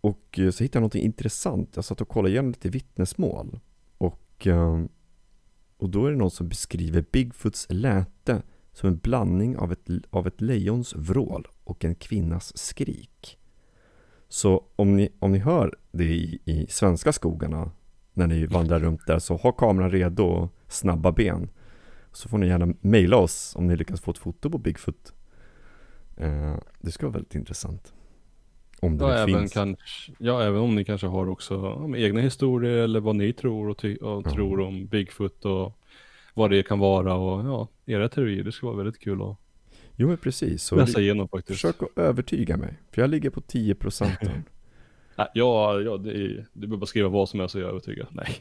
Och 0.00 0.38
eh, 0.38 0.50
så 0.50 0.64
hittade 0.64 0.82
jag 0.82 0.86
något 0.86 0.94
intressant. 0.94 1.70
Jag 1.74 1.84
satt 1.84 2.00
och 2.00 2.08
kollade 2.08 2.32
igenom 2.32 2.50
lite 2.50 2.68
vittnesmål. 2.68 3.60
Och, 3.98 4.46
och 5.76 5.90
då 5.90 6.06
är 6.06 6.10
det 6.10 6.16
någon 6.16 6.30
som 6.30 6.48
beskriver 6.48 7.04
Bigfoots 7.12 7.66
läte 7.70 8.42
som 8.72 8.88
en 8.88 8.98
blandning 8.98 9.56
av 9.56 9.72
ett, 9.72 9.88
av 10.10 10.26
ett 10.26 10.40
lejons 10.40 10.94
vrål 10.94 11.48
och 11.64 11.84
en 11.84 11.94
kvinnas 11.94 12.58
skrik. 12.58 13.38
Så 14.28 14.64
om 14.76 14.96
ni, 14.96 15.08
om 15.18 15.32
ni 15.32 15.38
hör 15.38 15.74
det 15.92 16.04
i, 16.04 16.38
i 16.44 16.66
svenska 16.68 17.12
skogarna 17.12 17.70
när 18.12 18.26
ni 18.26 18.46
vandrar 18.46 18.80
runt 18.80 19.06
där 19.06 19.18
så 19.18 19.36
ha 19.36 19.52
kameran 19.52 19.90
redo 19.90 20.24
och 20.24 20.52
snabba 20.68 21.12
ben. 21.12 21.48
Så 22.12 22.28
får 22.28 22.38
ni 22.38 22.46
gärna 22.46 22.74
mejla 22.80 23.16
oss 23.16 23.56
om 23.56 23.66
ni 23.66 23.76
lyckas 23.76 24.00
få 24.00 24.10
ett 24.10 24.18
foto 24.18 24.50
på 24.50 24.58
Bigfoot. 24.58 25.12
Eh, 26.16 26.56
det 26.80 26.92
ska 26.92 27.06
vara 27.06 27.12
väldigt 27.12 27.34
intressant. 27.34 27.92
Om 28.80 28.98
det 28.98 29.04
ja, 29.04 29.12
även 29.12 29.26
finns. 29.26 29.52
Kanske, 29.52 30.12
ja, 30.18 30.42
även 30.42 30.60
om 30.60 30.74
ni 30.74 30.84
kanske 30.84 31.06
har 31.06 31.28
också 31.28 31.86
egna 31.96 32.20
historier 32.20 32.76
eller 32.76 33.00
vad 33.00 33.16
ni 33.16 33.32
tror 33.32 33.68
och, 33.68 33.84
och 34.02 34.24
tror 34.24 34.60
om 34.60 34.86
Bigfoot 34.86 35.44
och 35.44 35.78
vad 36.34 36.50
det 36.50 36.62
kan 36.62 36.78
vara 36.78 37.14
och 37.14 37.46
ja, 37.46 37.68
era 37.86 38.08
teorier. 38.08 38.44
Det 38.44 38.52
ska 38.52 38.66
vara 38.66 38.76
väldigt 38.76 39.00
kul 39.00 39.22
att 39.22 39.38
Jo 39.96 40.08
men 40.08 40.16
precis. 40.16 40.62
Så 40.62 40.76
läsa 40.76 41.00
igenom 41.00 41.28
faktiskt. 41.28 41.60
Försök 41.60 41.82
att 41.82 41.98
övertyga 41.98 42.56
mig. 42.56 42.78
För 42.90 43.02
jag 43.02 43.10
ligger 43.10 43.30
på 43.30 43.40
10% 43.40 44.42
ja, 45.34 45.80
ja 45.80 45.96
det 45.96 46.10
är, 46.10 46.46
du 46.52 46.60
behöver 46.60 46.76
bara 46.76 46.86
skriva 46.86 47.08
vad 47.08 47.28
som 47.28 47.40
helst 47.40 47.52
så 47.52 47.58
jag 47.58 47.68
övertygad. 47.68 48.06
Nej. 48.10 48.28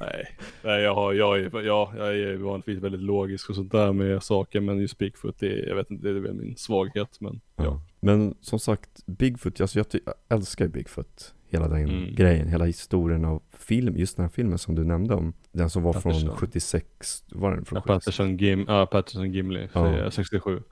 Nej. 0.00 0.36
Nej, 0.64 0.82
jag, 0.82 0.94
har, 0.94 1.12
jag, 1.12 1.40
är, 1.40 1.62
ja, 1.62 1.92
jag 1.96 2.16
är 2.16 2.36
vanligtvis 2.36 2.78
väldigt 2.78 3.00
logisk 3.00 3.50
och 3.50 3.56
sånt 3.56 3.72
där 3.72 3.92
med 3.92 4.22
saker. 4.22 4.60
Men 4.60 4.78
just 4.78 4.98
Bigfoot, 4.98 5.38
det 5.38 5.46
är, 5.46 5.68
jag 5.68 5.76
vet 5.76 5.90
inte, 5.90 6.08
det 6.08 6.10
är 6.10 6.20
väl 6.20 6.34
min 6.34 6.56
svaghet. 6.56 7.20
Men, 7.20 7.40
ja. 7.56 7.64
ja. 7.64 7.80
men 8.00 8.34
som 8.40 8.58
sagt, 8.58 9.06
Bigfoot, 9.06 9.60
alltså 9.60 9.78
jag, 9.78 9.86
jag 10.04 10.14
älskar 10.28 10.68
Bigfoot 10.68 11.34
hela 11.52 11.68
den 11.68 11.88
mm. 11.88 12.14
grejen, 12.14 12.48
hela 12.48 12.64
historien 12.64 13.24
av 13.24 13.42
film, 13.52 13.96
just 13.96 14.16
den 14.16 14.24
här 14.24 14.30
filmen 14.30 14.58
som 14.58 14.74
du 14.74 14.84
nämnde 14.84 15.14
om. 15.14 15.32
Den 15.52 15.70
som 15.70 15.82
var 15.82 15.92
Patterson. 15.92 16.20
från 16.20 16.36
76, 16.36 17.24
var 17.32 17.50
den 17.54 17.64
från 17.64 17.76
ja, 17.76 17.94
Patterson, 17.94 18.36
Gim, 18.36 18.64
ja, 18.68 18.86
Patterson 18.86 19.32
Gimli, 19.32 19.68
ja. 19.72 20.10
67. 20.10 20.62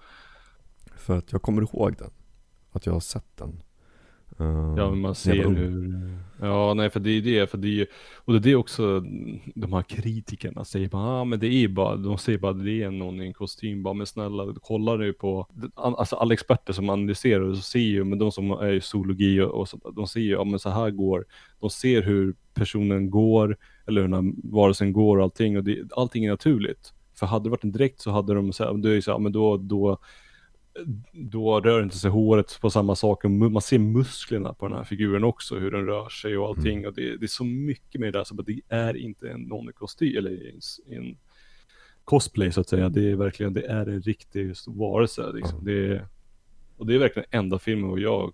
För 0.97 1.19
att 1.19 1.33
jag 1.33 1.43
kommer 1.43 1.63
ihåg 1.63 1.97
den, 1.99 2.11
att 2.73 2.87
jag 2.87 2.93
har 2.93 3.01
sett 3.01 3.37
den. 3.37 3.63
Uh, 4.41 4.75
ja, 4.77 4.91
men 4.91 5.01
man 5.01 5.15
ser 5.15 5.49
hur, 5.49 6.19
ja 6.41 6.75
nej 6.75 6.91
för 6.91 7.01
det 7.01 7.11
är 7.11 7.23
det, 7.23 7.51
för 7.51 7.59
det 7.59 7.81
är 7.81 7.87
och 8.15 8.33
det 8.33 8.39
är 8.39 8.51
det 8.51 8.57
också 8.57 9.01
de 9.55 9.73
här 9.73 9.83
kritikerna 9.83 10.65
säger 10.65 10.89
bara, 10.89 11.03
ah, 11.03 11.25
men 11.25 11.39
det 11.39 11.47
är 11.47 11.69
bara, 11.69 11.97
de 11.97 12.19
säger 12.19 12.39
bara 12.39 12.53
det 12.53 12.83
är 12.83 12.91
någon 12.91 13.23
i 13.23 13.27
en 13.27 13.33
kostym, 13.33 13.83
bara 13.83 13.95
men 13.95 14.07
snälla 14.07 14.55
kolla 14.63 14.97
nu 14.97 15.13
på, 15.13 15.47
alltså 15.75 16.17
alla 16.17 16.35
experter 16.35 16.73
som 16.73 16.91
analyserar 16.91 17.41
och 17.41 17.57
så 17.57 17.63
ser 17.63 17.79
ju, 17.79 18.05
men 18.05 18.19
de 18.19 18.33
som 18.33 18.51
är 18.51 18.73
i 18.73 18.81
zoologi 18.81 19.41
och, 19.41 19.51
och 19.51 19.69
så, 19.69 19.93
de 19.97 20.07
ser 20.07 20.21
ju, 20.21 20.31
ja 20.31 20.45
men 20.45 20.59
så 20.59 20.71
här 20.71 20.91
går, 20.91 21.25
de 21.61 21.71
ser 21.71 22.03
hur 22.03 22.35
personen 22.55 23.11
går, 23.11 23.57
eller 23.87 24.01
hur 24.01 24.09
den 24.09 24.25
här 24.25 24.33
varelsen 24.53 24.93
går 24.93 25.17
och 25.17 25.23
allting, 25.23 25.57
och 25.57 25.65
det, 25.65 25.93
allting 25.93 26.25
är 26.25 26.31
naturligt. 26.31 26.93
För 27.15 27.27
hade 27.27 27.45
det 27.45 27.51
varit 27.51 27.65
en 27.65 27.73
dräkt 27.73 28.01
så 28.01 28.11
hade 28.11 28.35
de, 28.35 28.53
så 28.53 28.73
det 28.73 28.91
är 28.91 28.95
ju 28.95 29.03
så, 29.03 29.11
ja, 29.11 29.19
men 29.19 29.33
då, 29.33 29.57
då 29.57 29.99
då 31.13 31.61
rör 31.61 31.83
inte 31.83 31.99
sig 31.99 32.11
håret 32.11 32.59
på 32.61 32.71
samma 32.71 32.97
sak. 32.97 33.25
Man 33.25 33.63
ser 33.63 33.79
musklerna 33.79 34.55
på 34.55 34.69
den 34.69 34.77
här 34.77 34.85
figuren 34.85 35.25
också, 35.25 35.59
hur 35.59 35.71
den 35.71 35.87
rör 35.87 36.09
sig 36.09 36.39
och 36.39 36.49
allting. 36.49 36.79
Mm. 36.79 36.89
Och 36.89 36.95
det, 36.95 37.17
det, 37.17 37.25
är 37.25 37.29
så 37.29 37.45
mycket 37.45 38.01
med 38.01 38.13
det 38.13 38.19
där, 38.19 38.25
så 38.25 38.35
det 38.35 38.61
är 38.69 38.97
inte 38.97 39.31
en 39.31 39.53
non-kostym, 39.53 40.19
eller 40.19 40.31
en, 40.31 40.61
en 40.97 41.17
cosplay 42.05 42.53
så 42.53 42.61
att 42.61 42.69
säga. 42.69 42.89
Det 42.89 43.11
är 43.11 43.17
verkligen, 43.17 43.53
det 43.53 43.67
är 43.67 43.87
en 43.87 44.03
riktig 44.03 44.55
varelse. 44.67 45.33
Liksom. 45.33 45.59
Mm. 45.59 45.65
Det 45.65 45.95
är, 45.95 46.07
och 46.77 46.87
det 46.87 46.95
är 46.95 46.99
verkligen 46.99 47.29
enda 47.31 47.59
filmen 47.59 47.91
och 47.91 48.01
jag 48.01 48.33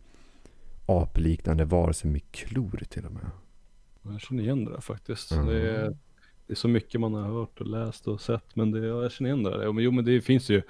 apliknande 0.87 1.65
varelse 1.65 2.07
med 2.07 2.33
klor 2.33 2.83
till 2.89 3.07
och 3.07 3.13
med. 3.13 3.31
Jag 4.03 4.21
känner 4.21 4.43
igen 4.43 4.65
det 4.65 4.71
där 4.71 4.81
faktiskt. 4.81 5.33
Mm. 5.33 5.47
Det, 5.47 5.71
är, 5.71 5.97
det, 6.47 6.53
är, 6.53 6.55
så 6.55 6.69
mycket 6.69 7.01
man 7.01 7.15
har 7.15 7.23
hört 7.23 7.61
och 7.61 7.67
läst 7.67 8.09
och 8.09 8.21
sett, 8.21 8.57
men 8.57 8.71
det, 8.71 8.87
jag 8.87 9.13
känner 9.13 9.31
igen 9.31 9.43
det 9.43 9.51
där. 9.51 9.73
Men, 9.73 9.85
jo, 9.85 9.91
men 9.91 10.05
det 10.05 10.21
finns 10.21 10.51
ju, 10.51 10.63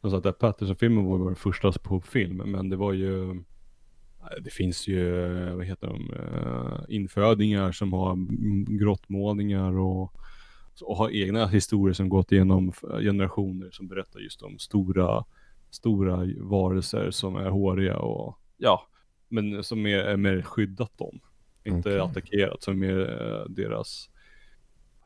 alltså 0.00 0.28
att 0.28 0.38
Patterson-filmen 0.38 1.04
var 1.04 1.24
den 1.24 1.36
första 1.36 1.72
på 1.72 2.00
film, 2.00 2.36
men 2.36 2.68
det 2.68 2.76
var 2.76 2.92
ju 2.92 3.42
det 4.40 4.50
finns 4.50 4.88
ju, 4.88 5.24
vad 5.54 5.64
heter 5.66 5.86
de, 5.86 6.10
eh, 6.12 6.96
infödingar 6.96 7.72
som 7.72 7.92
har 7.92 8.16
grottmålningar 8.78 9.78
och 9.78 10.14
och 10.82 10.96
har 10.96 11.10
egna 11.10 11.46
historier 11.46 11.94
som 11.94 12.08
gått 12.08 12.32
igenom 12.32 12.72
generationer 13.00 13.70
som 13.70 13.88
berättar 13.88 14.20
just 14.20 14.42
om 14.42 14.58
stora, 14.58 15.24
stora 15.70 16.28
varelser 16.36 17.10
som 17.10 17.36
är 17.36 17.50
håriga 17.50 17.98
och 17.98 18.38
ja, 18.56 18.86
men 19.28 19.64
som 19.64 19.86
är, 19.86 19.98
är 19.98 20.16
mer 20.16 20.42
skyddat 20.42 20.98
dem. 20.98 21.20
Inte 21.64 21.88
okay. 21.88 21.98
attackerat, 21.98 22.62
som 22.62 22.82
är 22.82 23.00
eh, 23.00 23.44
deras 23.48 24.09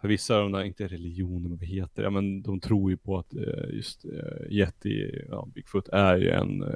för 0.04 0.08
vissa 0.08 0.36
av 0.36 0.42
de 0.42 0.52
där, 0.52 0.62
inte 0.62 0.86
religioner, 0.86 1.48
vad 1.48 1.64
heter 1.64 2.02
det? 2.02 2.02
Ja, 2.02 2.10
men 2.10 2.42
de 2.42 2.60
tror 2.60 2.90
ju 2.90 2.96
på 2.96 3.18
att 3.18 3.34
eh, 3.34 3.70
just 3.70 4.04
uh, 4.04 4.12
Yeti, 4.50 5.24
ja, 5.30 5.48
Bigfoot 5.54 5.88
är 5.88 6.16
ju 6.16 6.30
en 6.30 6.62
uh, 6.62 6.70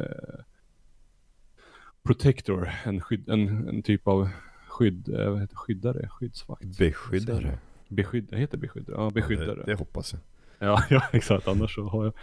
protector, 2.02 2.70
en, 2.84 3.00
skydd, 3.00 3.28
en, 3.28 3.68
en 3.68 3.82
typ 3.82 4.08
av 4.08 4.28
skydd, 4.68 5.08
vad 5.08 5.40
heter 5.40 5.56
skyddare, 5.56 6.08
skyddsvakt. 6.08 6.78
Beskyddare. 6.78 7.58
Beskyddare, 7.88 8.40
heter 8.40 8.58
beskyddare? 8.58 8.96
Ja, 8.96 9.10
beskyddare. 9.10 9.54
Det, 9.54 9.62
det 9.66 9.74
hoppas 9.74 10.12
jag. 10.12 10.20
Ja, 10.68 10.82
ja, 10.90 11.02
exakt. 11.12 11.48
Annars 11.48 11.74
så 11.74 11.82
har 11.82 12.04
jag 12.04 12.14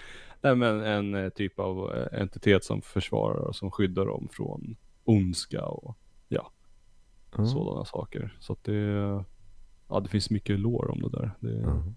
Nej, 0.42 0.56
men 0.56 0.82
en 0.82 1.16
eh, 1.16 1.30
typ 1.30 1.60
av 1.60 1.96
eh, 1.96 2.22
entitet 2.22 2.64
som 2.64 2.82
försvarar 2.82 3.48
och 3.48 3.56
som 3.56 3.72
skyddar 3.72 4.06
dem 4.06 4.28
från 4.32 4.76
ondska 5.04 5.66
och 5.66 5.98
ja, 6.28 6.52
mm. 7.38 7.48
sådana 7.48 7.86
saker. 7.86 8.38
Så 8.40 8.54
att 8.54 8.64
det, 8.64 9.24
ja, 9.90 10.00
det 10.00 10.10
finns 10.10 10.30
mycket 10.30 10.60
lår 10.60 10.92
om 10.92 11.02
det 11.02 11.10
där. 11.10 11.32
Det... 11.40 11.64
Mm. 11.64 11.96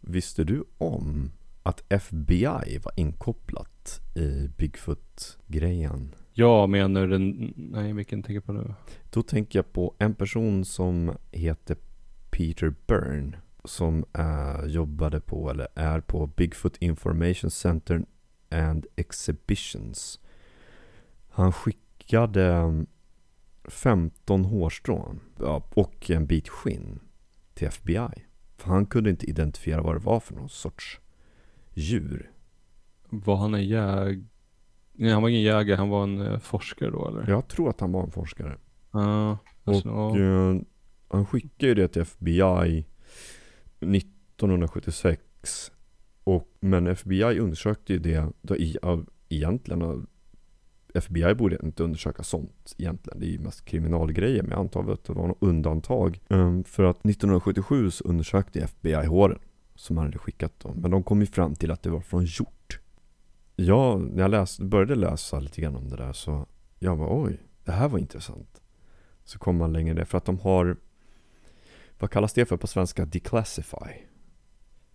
Visste 0.00 0.44
du 0.44 0.64
om 0.78 1.30
att 1.62 1.84
FBI 1.88 2.78
var 2.84 2.92
inkopplat 2.96 4.00
i 4.14 4.48
Bigfoot-grejen? 4.56 6.14
Ja, 6.32 6.66
menar 6.66 7.06
den, 7.06 7.54
nej 7.56 7.92
vilken 7.92 8.22
tänker 8.22 8.34
jag 8.34 8.44
på 8.44 8.52
nu? 8.52 8.74
Då 9.10 9.22
tänker 9.22 9.58
jag 9.58 9.72
på 9.72 9.94
en 9.98 10.14
person 10.14 10.64
som 10.64 11.16
heter 11.30 11.76
Peter 12.30 12.74
Byrne 12.86 13.36
som 13.64 14.04
är, 14.12 14.66
jobbade 14.66 15.20
på, 15.20 15.50
eller 15.50 15.68
är 15.74 16.00
på 16.00 16.26
Bigfoot 16.26 16.76
Information 16.76 17.50
Center 17.50 18.04
and 18.50 18.86
Exhibitions. 18.96 20.20
Han 21.28 21.52
skickade 21.52 22.84
15 23.64 24.44
hårstrån 24.44 25.20
och 25.74 26.10
en 26.10 26.26
bit 26.26 26.48
skinn 26.48 27.00
till 27.62 27.68
FBI. 27.68 28.24
För 28.56 28.68
han 28.68 28.86
kunde 28.86 29.10
inte 29.10 29.26
identifiera 29.26 29.82
vad 29.82 29.94
det 29.94 29.98
var 29.98 30.20
för 30.20 30.34
någon 30.34 30.48
sorts 30.48 31.00
djur. 31.74 32.30
Var 33.08 33.36
han 33.36 33.54
en 33.54 33.64
jäg... 33.64 34.24
Nej, 34.92 35.12
han 35.12 35.22
var 35.22 35.28
ingen 35.28 35.42
jägare, 35.42 35.76
han 35.76 35.88
var 35.88 36.02
en 36.02 36.20
eh, 36.20 36.38
forskare 36.38 36.90
då 36.90 37.08
eller? 37.08 37.30
Jag 37.30 37.48
tror 37.48 37.70
att 37.70 37.80
han 37.80 37.92
var 37.92 38.02
en 38.02 38.10
forskare. 38.10 38.56
Ja. 38.90 39.38
Alltså, 39.64 39.90
och. 39.90 40.18
Eh, 40.18 40.56
han 41.08 41.26
skickade 41.26 41.66
ju 41.66 41.74
det 41.74 41.88
till 41.88 42.02
FBI 42.02 42.84
1976 43.80 45.72
och, 46.24 46.48
Men 46.60 46.86
FBI 46.86 47.38
undersökte 47.38 47.92
ju 47.92 47.98
det 47.98 48.32
då 48.42 48.56
i, 48.56 48.76
av, 48.82 49.08
egentligen 49.28 50.06
FBI 50.94 51.34
borde 51.34 51.58
inte 51.62 51.82
undersöka 51.82 52.22
sånt 52.22 52.74
egentligen. 52.78 53.20
Det 53.20 53.26
är 53.26 53.30
ju 53.30 53.38
mest 53.38 53.64
kriminalgrejer 53.64 54.42
men 54.42 54.50
jag 54.50 54.60
antar 54.60 54.92
att 54.92 55.04
det 55.04 55.12
var 55.12 55.26
något 55.26 55.38
undantag. 55.40 56.20
Um, 56.28 56.64
för 56.64 56.84
att 56.84 56.96
1977 56.96 57.90
så 57.90 58.04
undersökte 58.04 58.60
FBI 58.60 59.06
håren 59.06 59.38
som 59.74 59.96
han 59.96 60.06
hade 60.06 60.18
skickat 60.18 60.60
dem. 60.60 60.76
Men 60.76 60.90
de 60.90 61.02
kom 61.02 61.20
ju 61.20 61.26
fram 61.26 61.54
till 61.54 61.70
att 61.70 61.82
det 61.82 61.90
var 61.90 62.00
från 62.00 62.24
hjort. 62.24 62.78
Ja, 63.56 63.98
när 63.98 64.22
jag 64.22 64.30
läste, 64.30 64.64
började 64.64 64.94
läsa 64.94 65.40
lite 65.40 65.60
grann 65.60 65.76
om 65.76 65.88
det 65.88 65.96
där 65.96 66.12
så 66.12 66.46
jag 66.78 66.96
var 66.96 67.24
oj, 67.24 67.40
det 67.64 67.72
här 67.72 67.88
var 67.88 67.98
intressant. 67.98 68.62
Så 69.24 69.38
kom 69.38 69.56
man 69.56 69.72
längre 69.72 69.94
ner 69.94 70.04
för 70.04 70.18
att 70.18 70.24
de 70.24 70.38
har 70.38 70.76
vad 71.98 72.10
kallas 72.10 72.32
det 72.32 72.46
för 72.46 72.56
på 72.56 72.66
svenska? 72.66 73.04
Declassify? 73.04 73.92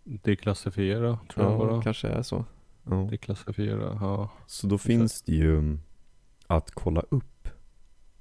Deklassifiera 0.04 1.20
tror 1.34 1.46
ja, 1.46 1.52
jag 1.52 1.60
bara. 1.60 1.82
kanske 1.82 2.08
är 2.08 2.22
så. 2.22 2.46
Ja. 2.90 3.08
Deklassifiera, 3.12 3.98
ja. 4.02 4.30
Så 4.48 4.68
då 4.68 4.78
finns 4.78 5.22
det 5.22 5.36
ju 5.36 5.78
att 6.48 6.72
kolla 6.72 7.02
upp 7.02 7.50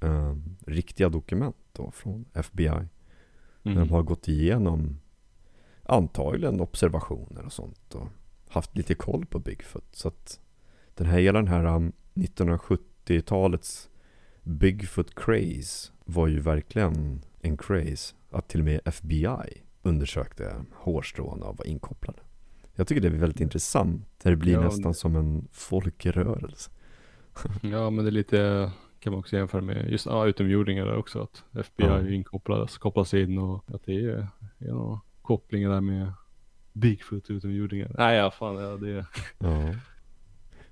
um, 0.00 0.57
riktiga 0.66 1.09
dokument 1.09 1.57
då 1.72 1.90
från 1.90 2.24
FBI. 2.33 2.66
Mm. 2.66 2.88
När 3.62 3.81
de 3.81 3.90
har 3.90 4.02
gått 4.02 4.29
igenom 4.29 4.98
antagligen 5.83 6.61
observationer 6.61 7.44
och 7.44 7.52
sånt 7.52 7.94
och 7.94 8.09
haft 8.48 8.76
lite 8.76 8.94
koll 8.94 9.26
på 9.26 9.38
Bigfoot. 9.38 9.96
Så 9.96 10.09
att 10.09 10.40
den 10.94 11.07
här, 11.07 11.18
hela 11.18 11.38
den 11.38 11.48
här 11.48 11.64
um, 11.64 11.92
1970-talets 12.14 13.88
Bigfoot 14.42 15.14
craze 15.14 15.92
var 16.05 16.26
ju 16.26 16.40
verkligen 16.40 17.22
en 17.40 17.57
craze 17.57 18.14
att 18.31 18.48
till 18.48 18.61
och 18.61 18.64
med 18.64 18.81
FBI 18.85 19.62
undersökte 19.83 20.64
hårstrån 20.72 21.42
och 21.42 21.59
var 21.59 21.66
inkopplade. 21.66 22.18
Jag 22.77 22.87
tycker 22.87 23.01
det 23.01 23.09
är 23.09 23.21
väldigt 23.21 23.41
intressant 23.41 24.03
det 24.23 24.37
blir 24.37 24.53
ja, 24.53 24.61
nästan 24.61 24.95
som 24.95 25.17
en 25.17 25.49
folkrörelse. 25.53 26.71
ja, 27.62 27.91
men 27.91 28.05
det 28.05 28.09
är 28.09 28.12
lite, 28.12 28.71
kan 29.00 29.13
man 29.13 29.21
också 29.21 29.37
jämföra 29.37 29.61
med 29.61 29.90
just 29.90 30.07
ja, 30.07 30.27
utomjordingar 30.27 30.87
där 30.87 30.96
också, 30.96 31.23
att 31.23 31.44
FBI 31.53 31.87
ja. 31.87 32.09
inkopplas, 32.09 32.79
kopplas 32.79 33.15
in 33.15 33.38
och 33.38 33.65
att 33.67 33.85
det 33.85 33.94
är, 33.94 34.29
är 34.59 34.73
några 34.73 35.00
kopplingar 35.23 35.71
där 35.71 35.81
med 35.81 36.13
Bigfoot 36.73 37.31
utomjordingar. 37.31 37.94
Nej, 37.98 38.17
ja, 38.17 38.31
fan, 38.31 38.57
ja, 38.57 38.77
det 38.77 39.07
Ja. 39.38 39.75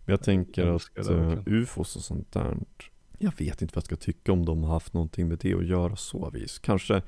Men 0.07 0.13
jag 0.13 0.23
tänker 0.23 0.67
jag 0.67 0.75
att 0.75 1.11
uh, 1.11 1.39
ufos 1.47 1.97
och 1.97 2.03
sånt 2.03 2.33
där, 2.33 2.57
jag 3.19 3.33
vet 3.39 3.63
inte 3.63 3.75
vad 3.75 3.77
jag 3.77 3.85
ska 3.85 3.97
tycka 3.97 4.33
om 4.33 4.45
de 4.45 4.65
har 4.65 4.73
haft 4.73 4.93
någonting 4.93 5.29
med 5.29 5.39
det 5.39 5.55
att 5.55 5.67
göra 5.67 5.97
så 5.97 6.31
vis. 6.31 6.59
Kanske 6.59 7.03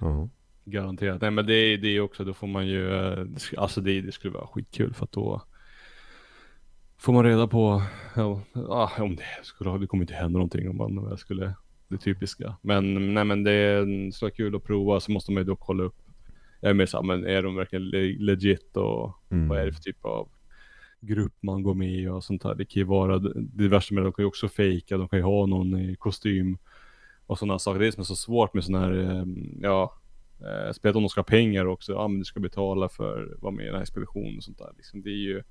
Ja. 0.00 0.28
Garanterat. 0.64 1.20
Nej 1.20 1.30
men 1.30 1.46
det 1.46 1.54
är 1.54 1.78
det 1.78 1.88
är 1.88 2.00
också, 2.00 2.24
då 2.24 2.34
får 2.34 2.46
man 2.46 2.66
ju, 2.66 2.94
eh, 2.94 3.18
det 3.24 3.56
alltså 3.56 3.80
det, 3.80 4.00
det 4.00 4.12
skulle 4.12 4.34
vara 4.34 4.46
skitkul 4.46 4.94
för 4.94 5.04
att 5.04 5.12
då 5.12 5.42
får 6.98 7.12
man 7.12 7.24
reda 7.24 7.46
på, 7.46 7.82
ja, 8.16 8.40
ah, 8.68 8.90
om 9.02 9.16
det 9.16 9.22
skulle, 9.42 9.78
det 9.78 9.86
kommer 9.86 10.02
inte 10.04 10.14
hända 10.14 10.38
någonting 10.38 10.68
om 10.70 10.76
man 10.76 11.10
eh, 11.10 11.16
skulle, 11.16 11.54
det 11.88 11.98
typiska. 11.98 12.56
Men 12.62 13.14
nej 13.14 13.24
men 13.24 13.44
det 13.44 13.52
är 13.52 14.10
så 14.10 14.30
kul 14.30 14.56
att 14.56 14.64
prova 14.64 15.00
så 15.00 15.12
måste 15.12 15.32
man 15.32 15.40
ju 15.40 15.44
då 15.44 15.56
kolla 15.56 15.82
upp. 15.82 15.96
Jag 16.60 16.70
är 16.70 16.74
mer 16.74 16.86
såhär, 16.86 17.04
men 17.04 17.26
är 17.26 17.42
de 17.42 17.54
verkligen 17.56 17.88
le- 17.88 18.18
legit 18.18 18.76
och 18.76 19.18
Mm. 19.30 19.48
vad 19.48 19.58
är 19.58 19.66
det 19.66 19.72
för 19.72 19.82
typ 19.82 20.04
av 20.04 20.28
grupp 21.00 21.34
man 21.40 21.62
går 21.62 21.74
med 21.74 21.92
i 21.94 22.08
och 22.08 22.24
sånt 22.24 22.42
där. 22.42 22.54
Det 22.54 22.64
kan 22.64 22.80
ju 22.80 22.84
vara 22.84 23.18
diverse, 23.34 23.94
men 23.94 24.04
de 24.04 24.12
kan 24.12 24.22
ju 24.22 24.26
också 24.26 24.48
fejka, 24.48 24.96
de 24.98 25.08
kan 25.08 25.18
ju 25.18 25.24
ha 25.24 25.46
någon 25.46 25.78
i 25.80 25.96
kostym 25.96 26.58
och 27.26 27.38
sådana 27.38 27.58
saker. 27.58 27.80
Det 27.80 27.86
är 27.86 27.90
som 27.90 28.00
är 28.00 28.04
så 28.04 28.16
svårt 28.16 28.54
med 28.54 28.64
sådana 28.64 28.86
här, 28.86 28.92
eh, 28.92 29.24
ja, 29.60 29.94
eh, 30.40 30.72
speciellt 30.72 30.96
om 30.96 31.02
de 31.02 31.08
ska 31.08 31.20
ha 31.20 31.24
pengar 31.24 31.66
också. 31.66 31.92
Ja, 31.92 32.08
men 32.08 32.18
du 32.18 32.24
ska 32.24 32.40
betala 32.40 32.88
för 32.88 33.32
att 33.34 33.42
vara 33.42 33.52
med 33.52 33.62
i 33.62 33.66
den 33.66 33.74
här 33.74 33.82
expeditionen 33.82 34.36
och 34.36 34.44
sånt 34.44 34.58
där. 34.58 34.72
Liksom, 34.76 35.02
det 35.02 35.10
är 35.10 35.22
ju, 35.22 35.42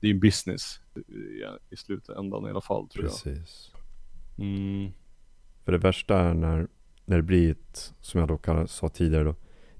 det 0.00 0.06
är 0.06 0.10
en 0.10 0.20
business 0.20 0.80
i, 1.70 1.76
slutändan 1.76 2.46
i 2.46 2.50
alla 2.50 2.60
fall 2.60 2.88
tror 2.88 3.02
Precis. 3.02 3.72
jag. 3.72 4.46
Mm, 4.46 4.90
För 5.64 5.72
det 5.72 5.78
värsta 5.78 6.20
är 6.20 6.34
när, 6.34 6.68
när 7.04 7.16
det 7.16 7.22
blir 7.22 7.50
ett, 7.50 7.94
som 8.00 8.20
jag 8.20 8.28
då 8.28 8.66
sa 8.66 8.88
tidigare 8.88 9.24
då, 9.24 9.34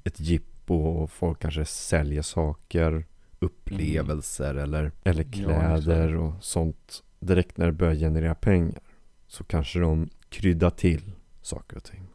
ett 0.05 0.21
jippo 0.21 0.75
och 0.75 1.11
folk 1.11 1.39
kanske 1.39 1.65
säljer 1.65 2.23
saker, 2.23 3.07
upplevelser 3.39 4.55
eller, 4.55 4.93
eller 5.05 5.25
Ja, 5.25 5.31
kläder 5.33 6.17
och 6.17 6.45
sånt. 6.45 7.05
Direkt 7.21 7.57
när 7.57 7.67
det 7.67 7.73
börjar 7.73 7.95
generera 7.95 8.35
pengar 8.35 8.81
så 9.27 9.45
kanske 9.45 9.79
de 9.79 10.09
kryddar 10.29 10.71
till 10.71 11.13
saker 11.49 11.77
och 11.77 11.85
ting. 11.85 12.07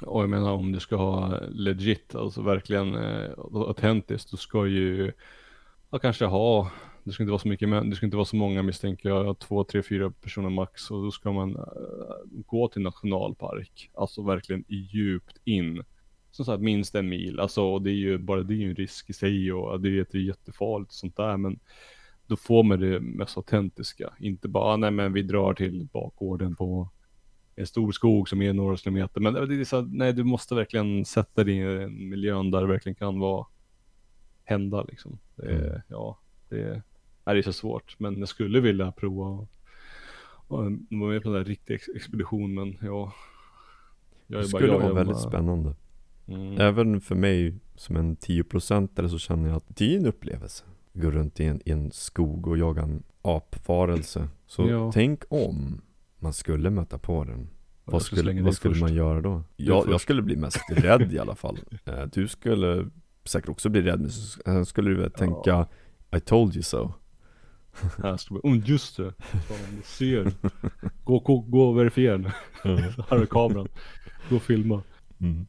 och 0.00 0.22
jag 0.22 0.30
menar 0.30 0.52
om 0.52 0.72
du 0.72 0.80
ska 0.80 0.96
ha 0.96 1.40
legit, 1.48 2.14
alltså 2.14 2.42
verkligen 2.42 2.94
eh, 2.94 3.30
autentiskt, 3.52 4.30
då 4.30 4.36
ska 4.36 4.66
ju 4.66 5.12
ja, 5.90 5.98
kanske 5.98 6.24
ha, 6.24 6.70
det 7.04 7.12
ska 7.12 7.22
inte 7.22 7.30
vara 7.30 7.40
så 7.40 7.48
mycket, 7.48 7.68
men 7.68 7.90
det 7.90 7.96
ska 7.96 8.06
inte 8.06 8.16
vara 8.16 8.24
så 8.24 8.36
många 8.36 8.62
misstänker 8.62 9.08
jag, 9.08 9.38
två, 9.38 9.64
tre, 9.64 9.82
fyra 9.82 10.10
personer 10.10 10.50
max 10.50 10.90
och 10.90 11.02
då 11.02 11.10
ska 11.10 11.32
man 11.32 11.56
eh, 11.56 12.42
gå 12.46 12.68
till 12.68 12.82
nationalpark, 12.82 13.90
alltså 13.94 14.22
verkligen 14.22 14.64
djupt 14.68 15.36
in. 15.44 15.84
Som 16.30 16.44
sagt 16.44 16.62
minst 16.62 16.94
en 16.94 17.08
mil, 17.08 17.40
alltså 17.40 17.62
och 17.62 17.82
det 17.82 17.90
är 17.90 17.94
ju 17.94 18.18
bara 18.18 18.42
det 18.42 18.54
är 18.54 18.56
ju 18.56 18.70
en 18.70 18.76
risk 18.76 19.10
i 19.10 19.12
sig 19.12 19.52
och 19.52 19.80
det 19.80 19.88
är 19.88 20.16
jättefarligt 20.16 20.90
och 20.90 20.94
sånt 20.94 21.16
där 21.16 21.36
men 21.36 21.58
då 22.26 22.36
får 22.36 22.62
man 22.62 22.80
det 22.80 23.00
mest 23.00 23.36
autentiska, 23.36 24.12
inte 24.20 24.48
bara 24.48 24.76
nej 24.76 24.90
men 24.90 25.12
vi 25.12 25.22
drar 25.22 25.54
till 25.54 25.88
bakgården 25.92 26.56
på 26.56 26.88
en 27.56 27.66
stor 27.66 27.92
skog 27.92 28.28
som 28.28 28.42
är 28.42 28.52
några 28.52 28.76
kilometer. 28.76 29.20
Men 29.20 29.34
det 29.34 29.60
är 29.60 29.64
så, 29.64 29.80
nej, 29.82 30.12
du 30.12 30.24
måste 30.24 30.54
verkligen 30.54 31.04
sätta 31.04 31.44
dig 31.44 31.54
i 31.56 31.82
en 31.82 32.08
miljön 32.08 32.50
där 32.50 32.60
det 32.60 32.66
verkligen 32.66 32.94
kan 32.96 33.18
vara 33.18 33.46
hända 34.44 34.82
liksom. 34.82 35.18
Det 35.36 35.52
Mm. 35.52 35.80
Ja, 35.88 36.18
det 36.48 36.60
är, 36.62 36.82
nej, 37.24 37.34
det 37.34 37.40
är 37.40 37.42
så 37.42 37.52
svårt. 37.52 37.94
Men 37.98 38.18
jag 38.18 38.28
skulle 38.28 38.60
vilja 38.60 38.92
prova 38.92 39.24
och, 39.28 39.48
vara 40.48 40.70
med 40.90 41.22
på 41.22 41.28
den 41.28 41.32
där 41.32 41.44
riktiga 41.44 41.74
ex- 41.76 41.88
expedition, 41.96 42.54
men 42.54 42.78
ja. 42.82 43.12
Det 44.26 44.44
skulle 44.44 44.66
jag 44.66 44.80
vara 44.80 44.92
väldigt 44.92 45.16
bara- 45.16 45.28
spännande. 45.30 45.74
Mm. 46.28 46.60
Även 46.60 47.00
för 47.00 47.14
mig 47.14 47.54
som 47.76 47.96
en 47.96 48.16
10% 48.16 48.98
eller 48.98 49.08
så 49.08 49.18
känner 49.18 49.48
jag 49.48 49.56
att 49.56 49.64
det 49.76 49.94
är 49.94 49.98
en 49.98 50.06
upplevelse. 50.06 50.64
Gå 50.92 51.10
runt 51.10 51.40
i 51.40 51.44
en, 51.44 51.60
i 51.64 51.70
en 51.70 51.90
skog 51.92 52.46
och 52.46 52.58
jaga 52.58 52.82
en 52.82 53.02
apvarelse. 53.22 54.28
Så 54.46 54.68
Ja. 54.68 54.90
tänk 54.94 55.22
om 55.28 55.80
man 56.18 56.32
skulle 56.32 56.70
möta 56.70 56.98
på 56.98 57.24
den. 57.24 57.48
Jag 57.84 57.92
Vad 57.92 58.02
skulle, 58.02 58.42
vad 58.42 58.54
skulle 58.54 58.80
man 58.80 58.94
göra 58.94 59.20
då? 59.20 59.42
Jag, 59.56 59.88
jag 59.90 60.00
skulle 60.00 60.22
bli 60.22 60.36
mest 60.36 60.60
rädd 60.70 61.12
i 61.12 61.18
alla 61.18 61.34
fall. 61.34 61.58
Eh, 61.84 62.02
Du 62.12 62.28
skulle 62.28 62.90
säkert 63.24 63.48
också 63.48 63.68
bli 63.68 63.82
rädd, 63.82 64.00
men 64.00 64.10
så 64.10 64.40
sen 64.44 64.66
skulle 64.66 64.90
du 64.90 64.96
väl 64.96 65.10
tänka 65.10 65.66
I 66.16 66.20
told 66.20 66.54
you 66.54 66.62
so. 66.62 66.92
Här 68.02 68.16
ska 68.16 68.34
vi, 68.34 68.40
oh, 68.42 68.68
just 68.68 68.96
det. 68.96 69.14
Du 69.42 69.82
ser. 69.84 70.32
Gå, 71.04 71.18
gå, 71.18 71.40
gå 71.40 71.68
och 71.68 71.78
verifiera 71.78 72.16
nu. 72.16 72.30
Här 73.10 73.18
är 73.18 73.26
kameran. 73.26 73.68
Gå 74.30 74.36
och 74.36 74.42
filma. 74.42 74.82
Mm. 75.20 75.46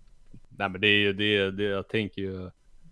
Nej 0.49 0.69
men 0.69 0.81
det 0.81 0.87
är 0.87 0.99
ju 0.99 1.13
det, 1.13 1.51
det 1.51 1.63
jag 1.63 1.89
tänker 1.89 2.21
ju. 2.21 2.49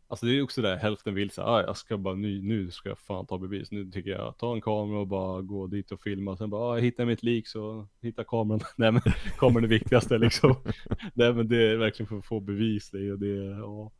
Alltså 0.07 0.25
det 0.25 0.31
är 0.37 0.41
också 0.41 0.61
det 0.61 0.67
där 0.67 0.77
hälften 0.77 1.13
vill 1.13 1.29
säga, 1.31 1.47
ah, 1.47 1.61
jag 1.61 1.77
ska 1.77 1.97
bara 1.97 2.15
nu, 2.15 2.41
nu 2.41 2.71
ska 2.71 2.89
jag 2.89 2.99
fan 2.99 3.25
ta 3.25 3.37
bevis. 3.37 3.71
Nu 3.71 3.91
tycker 3.91 4.09
jag, 4.11 4.37
ta 4.37 4.53
en 4.55 4.61
kamera 4.61 4.99
och 4.99 5.07
bara 5.07 5.41
gå 5.41 5.67
dit 5.67 5.91
och 5.91 6.01
filma. 6.01 6.37
Sen 6.37 6.49
bara, 6.49 6.61
ah, 6.61 6.75
jag 6.75 6.83
hittar 6.83 7.05
mitt 7.05 7.23
lik 7.23 7.47
så 7.47 7.87
hitta 8.01 8.23
kameran. 8.23 8.59
Nej 8.77 8.91
men 8.91 9.01
kameran 9.37 9.63
är 9.63 9.67
viktigaste 9.67 10.17
liksom. 10.17 10.55
Nej 11.13 11.33
men 11.33 11.47
det 11.47 11.71
är 11.71 11.77
verkligen 11.77 12.07
för 12.07 12.17
att 12.17 12.25
få 12.25 12.39
bevis 12.39 12.89
det 12.91 13.11
och 13.11 13.19
det, 13.19 13.35
ja. 13.45 13.91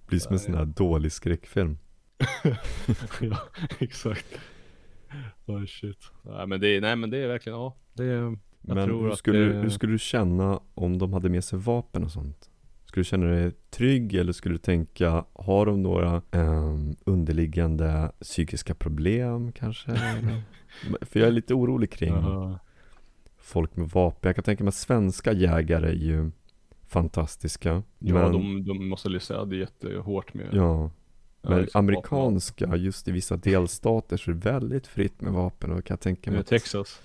Det 0.00 0.08
blir 0.08 0.18
som 0.18 0.32
en 0.32 0.38
sån 0.38 0.54
här 0.54 0.64
dålig 0.64 1.12
skräckfilm. 1.12 1.78
ja 3.20 3.38
exakt. 3.78 4.26
Oh 5.46 5.64
shit. 5.66 6.10
Nej 6.24 6.46
men 6.46 6.60
det 6.60 6.68
är, 6.68 6.80
nej 6.80 6.96
men 6.96 7.10
det 7.10 7.18
är 7.18 7.28
verkligen, 7.28 7.58
ja. 7.58 7.76
Det 7.94 8.04
är, 8.04 8.38
Men 8.60 8.78
hur 8.78 9.10
skulle, 9.14 9.38
det- 9.38 9.44
du, 9.46 9.52
hur 9.52 9.70
skulle 9.70 9.92
du 9.92 9.98
känna 9.98 10.60
om 10.74 10.98
de 10.98 11.12
hade 11.12 11.28
med 11.28 11.44
sig 11.44 11.58
vapen 11.58 12.04
och 12.04 12.10
sånt? 12.12 12.45
Skulle 12.96 13.04
du 13.04 13.08
känna 13.08 13.26
dig 13.26 13.52
trygg 13.70 14.14
eller 14.14 14.32
skulle 14.32 14.54
du 14.54 14.58
tänka, 14.58 15.24
har 15.32 15.66
de 15.66 15.82
några 15.82 16.22
ehm, 16.30 16.96
underliggande 17.04 18.12
psykiska 18.20 18.74
problem 18.74 19.52
kanske? 19.52 19.90
För 21.00 21.20
jag 21.20 21.28
är 21.28 21.32
lite 21.32 21.54
orolig 21.54 21.90
kring 21.90 22.14
Jaha. 22.14 22.58
folk 23.38 23.76
med 23.76 23.88
vapen. 23.88 24.28
Jag 24.28 24.34
kan 24.34 24.44
tänka 24.44 24.64
mig 24.64 24.68
att 24.68 24.74
svenska 24.74 25.32
jägare 25.32 25.88
är 25.88 25.92
ju 25.92 26.30
fantastiska. 26.86 27.82
Ja 27.98 28.14
men, 28.14 28.32
de, 28.32 28.64
de 28.64 28.88
måste 28.88 29.08
lyssna, 29.08 29.44
det 29.44 29.56
är 29.56 29.60
jättehårt 29.60 30.34
med. 30.34 30.48
ja, 30.52 30.90
ja, 31.42 31.50
men 31.50 31.60
liksom, 31.60 31.78
amerikanska, 31.78 32.76
just 32.76 33.08
i 33.08 33.12
vissa 33.12 33.36
delstater 33.36 34.16
så 34.16 34.30
är 34.30 34.34
det 34.34 34.50
väldigt 34.50 34.86
fritt 34.86 35.20
med 35.20 35.32
vapen 35.32 35.70
och 35.70 35.76
jag 35.76 35.84
kan 35.84 35.98
tänka 35.98 36.30
mig 36.30 36.40
att, 36.40 36.46
Texas. 36.46 37.00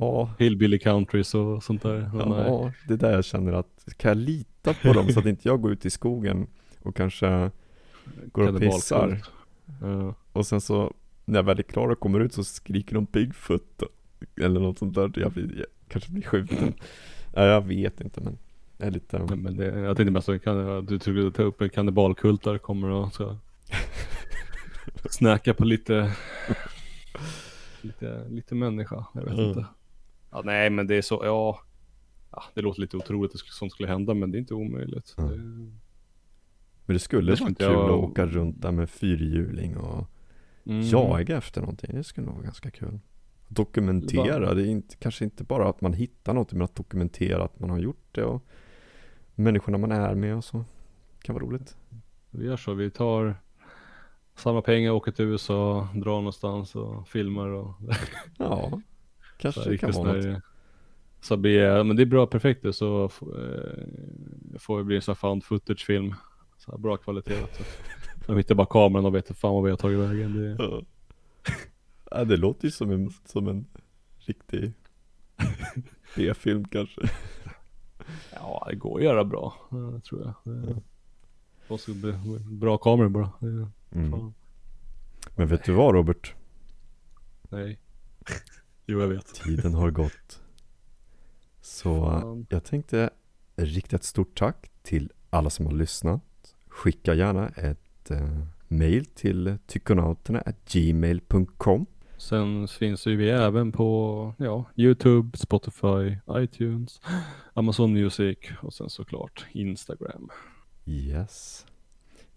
Ja, 0.00 0.30
Hillbilly 0.38 0.78
countries 0.78 1.34
och 1.34 1.62
sånt 1.64 1.82
där. 1.82 2.10
Ja, 2.14 2.72
det 2.88 2.94
är 2.94 2.98
där 2.98 3.12
jag 3.12 3.24
känner 3.24 3.52
att, 3.52 3.88
kan 3.96 4.08
jag 4.08 4.18
lita 4.18 4.74
på 4.74 4.92
dem 4.92 5.08
så 5.08 5.20
att 5.20 5.26
inte 5.26 5.48
jag 5.48 5.60
går 5.60 5.72
ut 5.72 5.86
i 5.86 5.90
skogen 5.90 6.46
och 6.82 6.96
kanske 6.96 7.50
går 8.32 8.48
och 8.54 8.60
pissar 8.60 9.22
Ja. 9.80 10.14
och 10.32 10.46
sen 10.46 10.60
så 10.60 10.92
när 11.24 11.38
jag 11.38 11.44
väl 11.44 11.58
är 11.58 11.62
klar 11.62 11.88
och 11.88 12.00
kommer 12.00 12.20
ut 12.20 12.32
så 12.34 12.44
skriker 12.44 12.94
de 12.94 13.04
Bigfoot 13.04 13.82
eller 14.40 14.60
något 14.60 14.78
sånt 14.78 14.94
där, 14.94 15.12
jag, 15.16 15.32
blir, 15.32 15.56
jag 15.58 15.66
kanske 15.88 16.12
blir 16.12 16.22
skjuten. 16.22 16.74
Ja, 17.34 17.44
jag 17.44 17.60
vet 17.66 18.00
inte 18.00 18.20
men 18.20 18.38
jag 18.78 18.86
är 18.86 18.90
lite, 18.90 19.18
Nej, 19.18 19.36
men 19.36 19.56
det, 19.56 19.64
jag 19.80 19.96
tänkte 19.96 20.12
mest 20.12 20.28
att 20.28 20.88
du 20.88 20.98
skulle 20.98 21.30
ta 21.30 21.42
upp 21.42 21.60
en 21.60 21.70
kannibalkult 21.70 22.42
där 22.44 22.58
kommer 22.58 22.88
och 22.88 23.12
ska 23.14 23.36
snacka 25.10 25.54
på 25.54 25.64
lite, 25.64 26.12
lite, 27.80 28.28
lite 28.28 28.54
människa. 28.54 29.04
Jag 29.14 29.22
vet 29.24 29.38
Ja. 29.38 29.48
inte. 29.48 29.64
Ja, 30.30 30.42
nej 30.44 30.70
men 30.70 30.86
det 30.86 30.94
är 30.94 31.02
så, 31.02 31.20
ja. 31.24 31.60
ja 32.30 32.42
det 32.54 32.60
låter 32.62 32.80
lite 32.80 32.96
otroligt 32.96 33.34
att 33.34 33.40
sånt 33.40 33.72
skulle 33.72 33.88
hända 33.88 34.14
men 34.14 34.30
det 34.30 34.38
är 34.38 34.40
inte 34.40 34.54
omöjligt. 34.54 35.14
Det, 35.16 35.22
men 35.22 36.94
det 36.94 36.98
skulle 36.98 37.32
det 37.32 37.40
vara 37.40 37.54
kul 37.54 37.66
jag- 37.66 37.84
att 37.84 37.90
åka 37.90 38.26
runt 38.26 38.62
där 38.62 38.70
med 38.70 38.90
fyrhjuling 38.90 39.76
och 39.76 40.06
mm. 40.64 40.82
jaga 40.82 41.36
efter 41.36 41.60
någonting, 41.60 41.90
det 41.94 42.04
skulle 42.04 42.26
nog 42.26 42.34
vara 42.34 42.44
ganska 42.44 42.70
kul. 42.70 42.98
Dokumentera, 43.48 44.54
det 44.54 44.62
är 44.62 44.66
inte, 44.66 44.96
kanske 44.96 45.24
inte 45.24 45.44
bara 45.44 45.68
att 45.68 45.80
man 45.80 45.92
hittar 45.92 46.34
någonting 46.34 46.58
men 46.58 46.64
att 46.64 46.74
dokumentera 46.74 47.44
att 47.44 47.60
man 47.60 47.70
har 47.70 47.78
gjort 47.78 48.08
det 48.12 48.24
och 48.24 48.44
människorna 49.34 49.78
man 49.78 49.92
är 49.92 50.14
med 50.14 50.36
och 50.36 50.44
så. 50.44 50.64
kan 51.22 51.34
vara 51.34 51.44
roligt. 51.44 51.76
Vi 52.30 52.46
gör 52.46 52.56
så, 52.56 52.74
vi 52.74 52.90
tar 52.90 53.34
samma 54.34 54.62
pengar, 54.62 54.90
åker 54.90 55.12
till 55.12 55.24
USA, 55.24 55.88
drar 55.94 56.16
någonstans 56.16 56.74
och 56.76 57.08
filmar 57.08 57.48
och 57.48 57.74
Ja, 58.38 58.80
kanske 59.40 59.62
Så 59.62 59.70
det 59.70 59.78
kan 59.78 59.92
vara 59.92 60.12
något. 60.12 60.42
Så 61.20 61.34
jag, 61.48 61.86
men 61.86 61.96
det 61.96 62.02
är 62.02 62.06
bra, 62.06 62.26
perfekt 62.26 62.62
det, 62.62 62.72
så 62.72 63.04
eh, 63.04 64.58
får 64.58 64.78
det 64.78 64.84
bli 64.84 64.96
en 64.96 65.02
sån 65.02 65.16
found 65.16 65.44
footage-film. 65.44 66.14
Så 66.58 66.70
här 66.70 66.78
bra 66.78 66.96
kvalitet. 66.96 67.34
Så. 67.52 67.62
De 68.26 68.36
hittar 68.36 68.54
bara 68.54 68.66
kameran 68.66 69.06
och 69.06 69.14
vet 69.14 69.38
fan 69.38 69.54
vad 69.54 69.64
vi 69.64 69.70
har 69.70 69.76
tagit 69.76 69.98
vägen. 69.98 70.34
Det, 70.34 70.64
Ja. 70.64 70.82
ja, 72.10 72.24
det 72.24 72.36
låter 72.36 72.64
ju 72.64 72.70
som 72.70 72.90
en, 72.90 73.10
som 73.24 73.48
en 73.48 73.66
riktig 74.18 74.72
B-film 76.16 76.64
kanske. 76.64 77.00
ja, 78.32 78.66
det 78.70 78.76
går 78.76 78.98
att 78.98 79.04
göra 79.04 79.24
bra, 79.24 79.54
eh, 79.70 80.00
tror 80.00 80.34
jag. 80.44 80.82
Måste 81.68 81.92
bli 81.92 82.12
bra 82.50 82.78
kameror 82.78 83.08
bara. 83.08 83.30
Mm. 83.92 84.32
Men 85.36 85.46
vet 85.48 85.64
du 85.64 85.72
vad 85.72 85.94
Robert? 85.94 86.34
Nej. 87.48 87.78
Jo, 88.90 89.00
jag 89.00 89.08
vet. 89.08 89.34
Tiden 89.34 89.74
har 89.74 89.90
gått. 89.90 90.40
Så 91.60 92.04
Fan. 92.04 92.46
jag 92.48 92.64
tänkte 92.64 93.10
rikta 93.56 93.96
ett 93.96 94.04
stort 94.04 94.38
tack 94.38 94.70
till 94.82 95.10
alla 95.30 95.50
som 95.50 95.66
har 95.66 95.72
lyssnat. 95.72 96.22
Skicka 96.68 97.14
gärna 97.14 97.48
ett 97.48 98.10
eh, 98.10 98.38
mail 98.68 99.04
till 99.04 99.58
tykonauterna.gmail.com 99.66 101.86
Sen 102.16 102.68
finns 102.68 103.06
ju 103.06 103.16
vi 103.16 103.30
även 103.30 103.72
på 103.72 104.34
ja, 104.38 104.64
YouTube, 104.76 105.38
Spotify, 105.38 106.16
iTunes, 106.30 107.00
Amazon 107.54 107.92
Music 107.92 108.38
och 108.62 108.74
sen 108.74 108.90
såklart 108.90 109.46
Instagram. 109.52 110.28
Yes. 110.86 111.66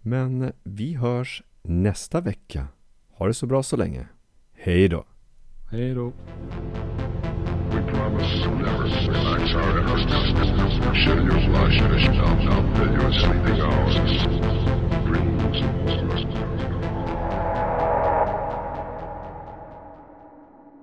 Men 0.00 0.52
vi 0.62 0.94
hörs 0.94 1.42
nästa 1.62 2.20
vecka. 2.20 2.68
Ha 3.08 3.26
det 3.26 3.34
så 3.34 3.46
bra 3.46 3.62
så 3.62 3.76
länge. 3.76 4.08
Hej 4.52 4.88
då. 4.88 5.04
Later. 5.74 6.12
We 7.72 7.80
promise 7.90 8.30
to 8.44 8.50
never 8.54 8.84
relax 8.84 9.54
our 9.54 9.80
efforts. 9.80 10.96
Share 11.02 11.20
your 11.20 11.40
flash, 11.50 11.80
dish, 11.90 12.06
dump, 12.16 12.48
dump, 12.48 12.76
and 12.76 13.02
your 13.02 13.12
sleeping 13.12 13.60
hours. 13.60 14.73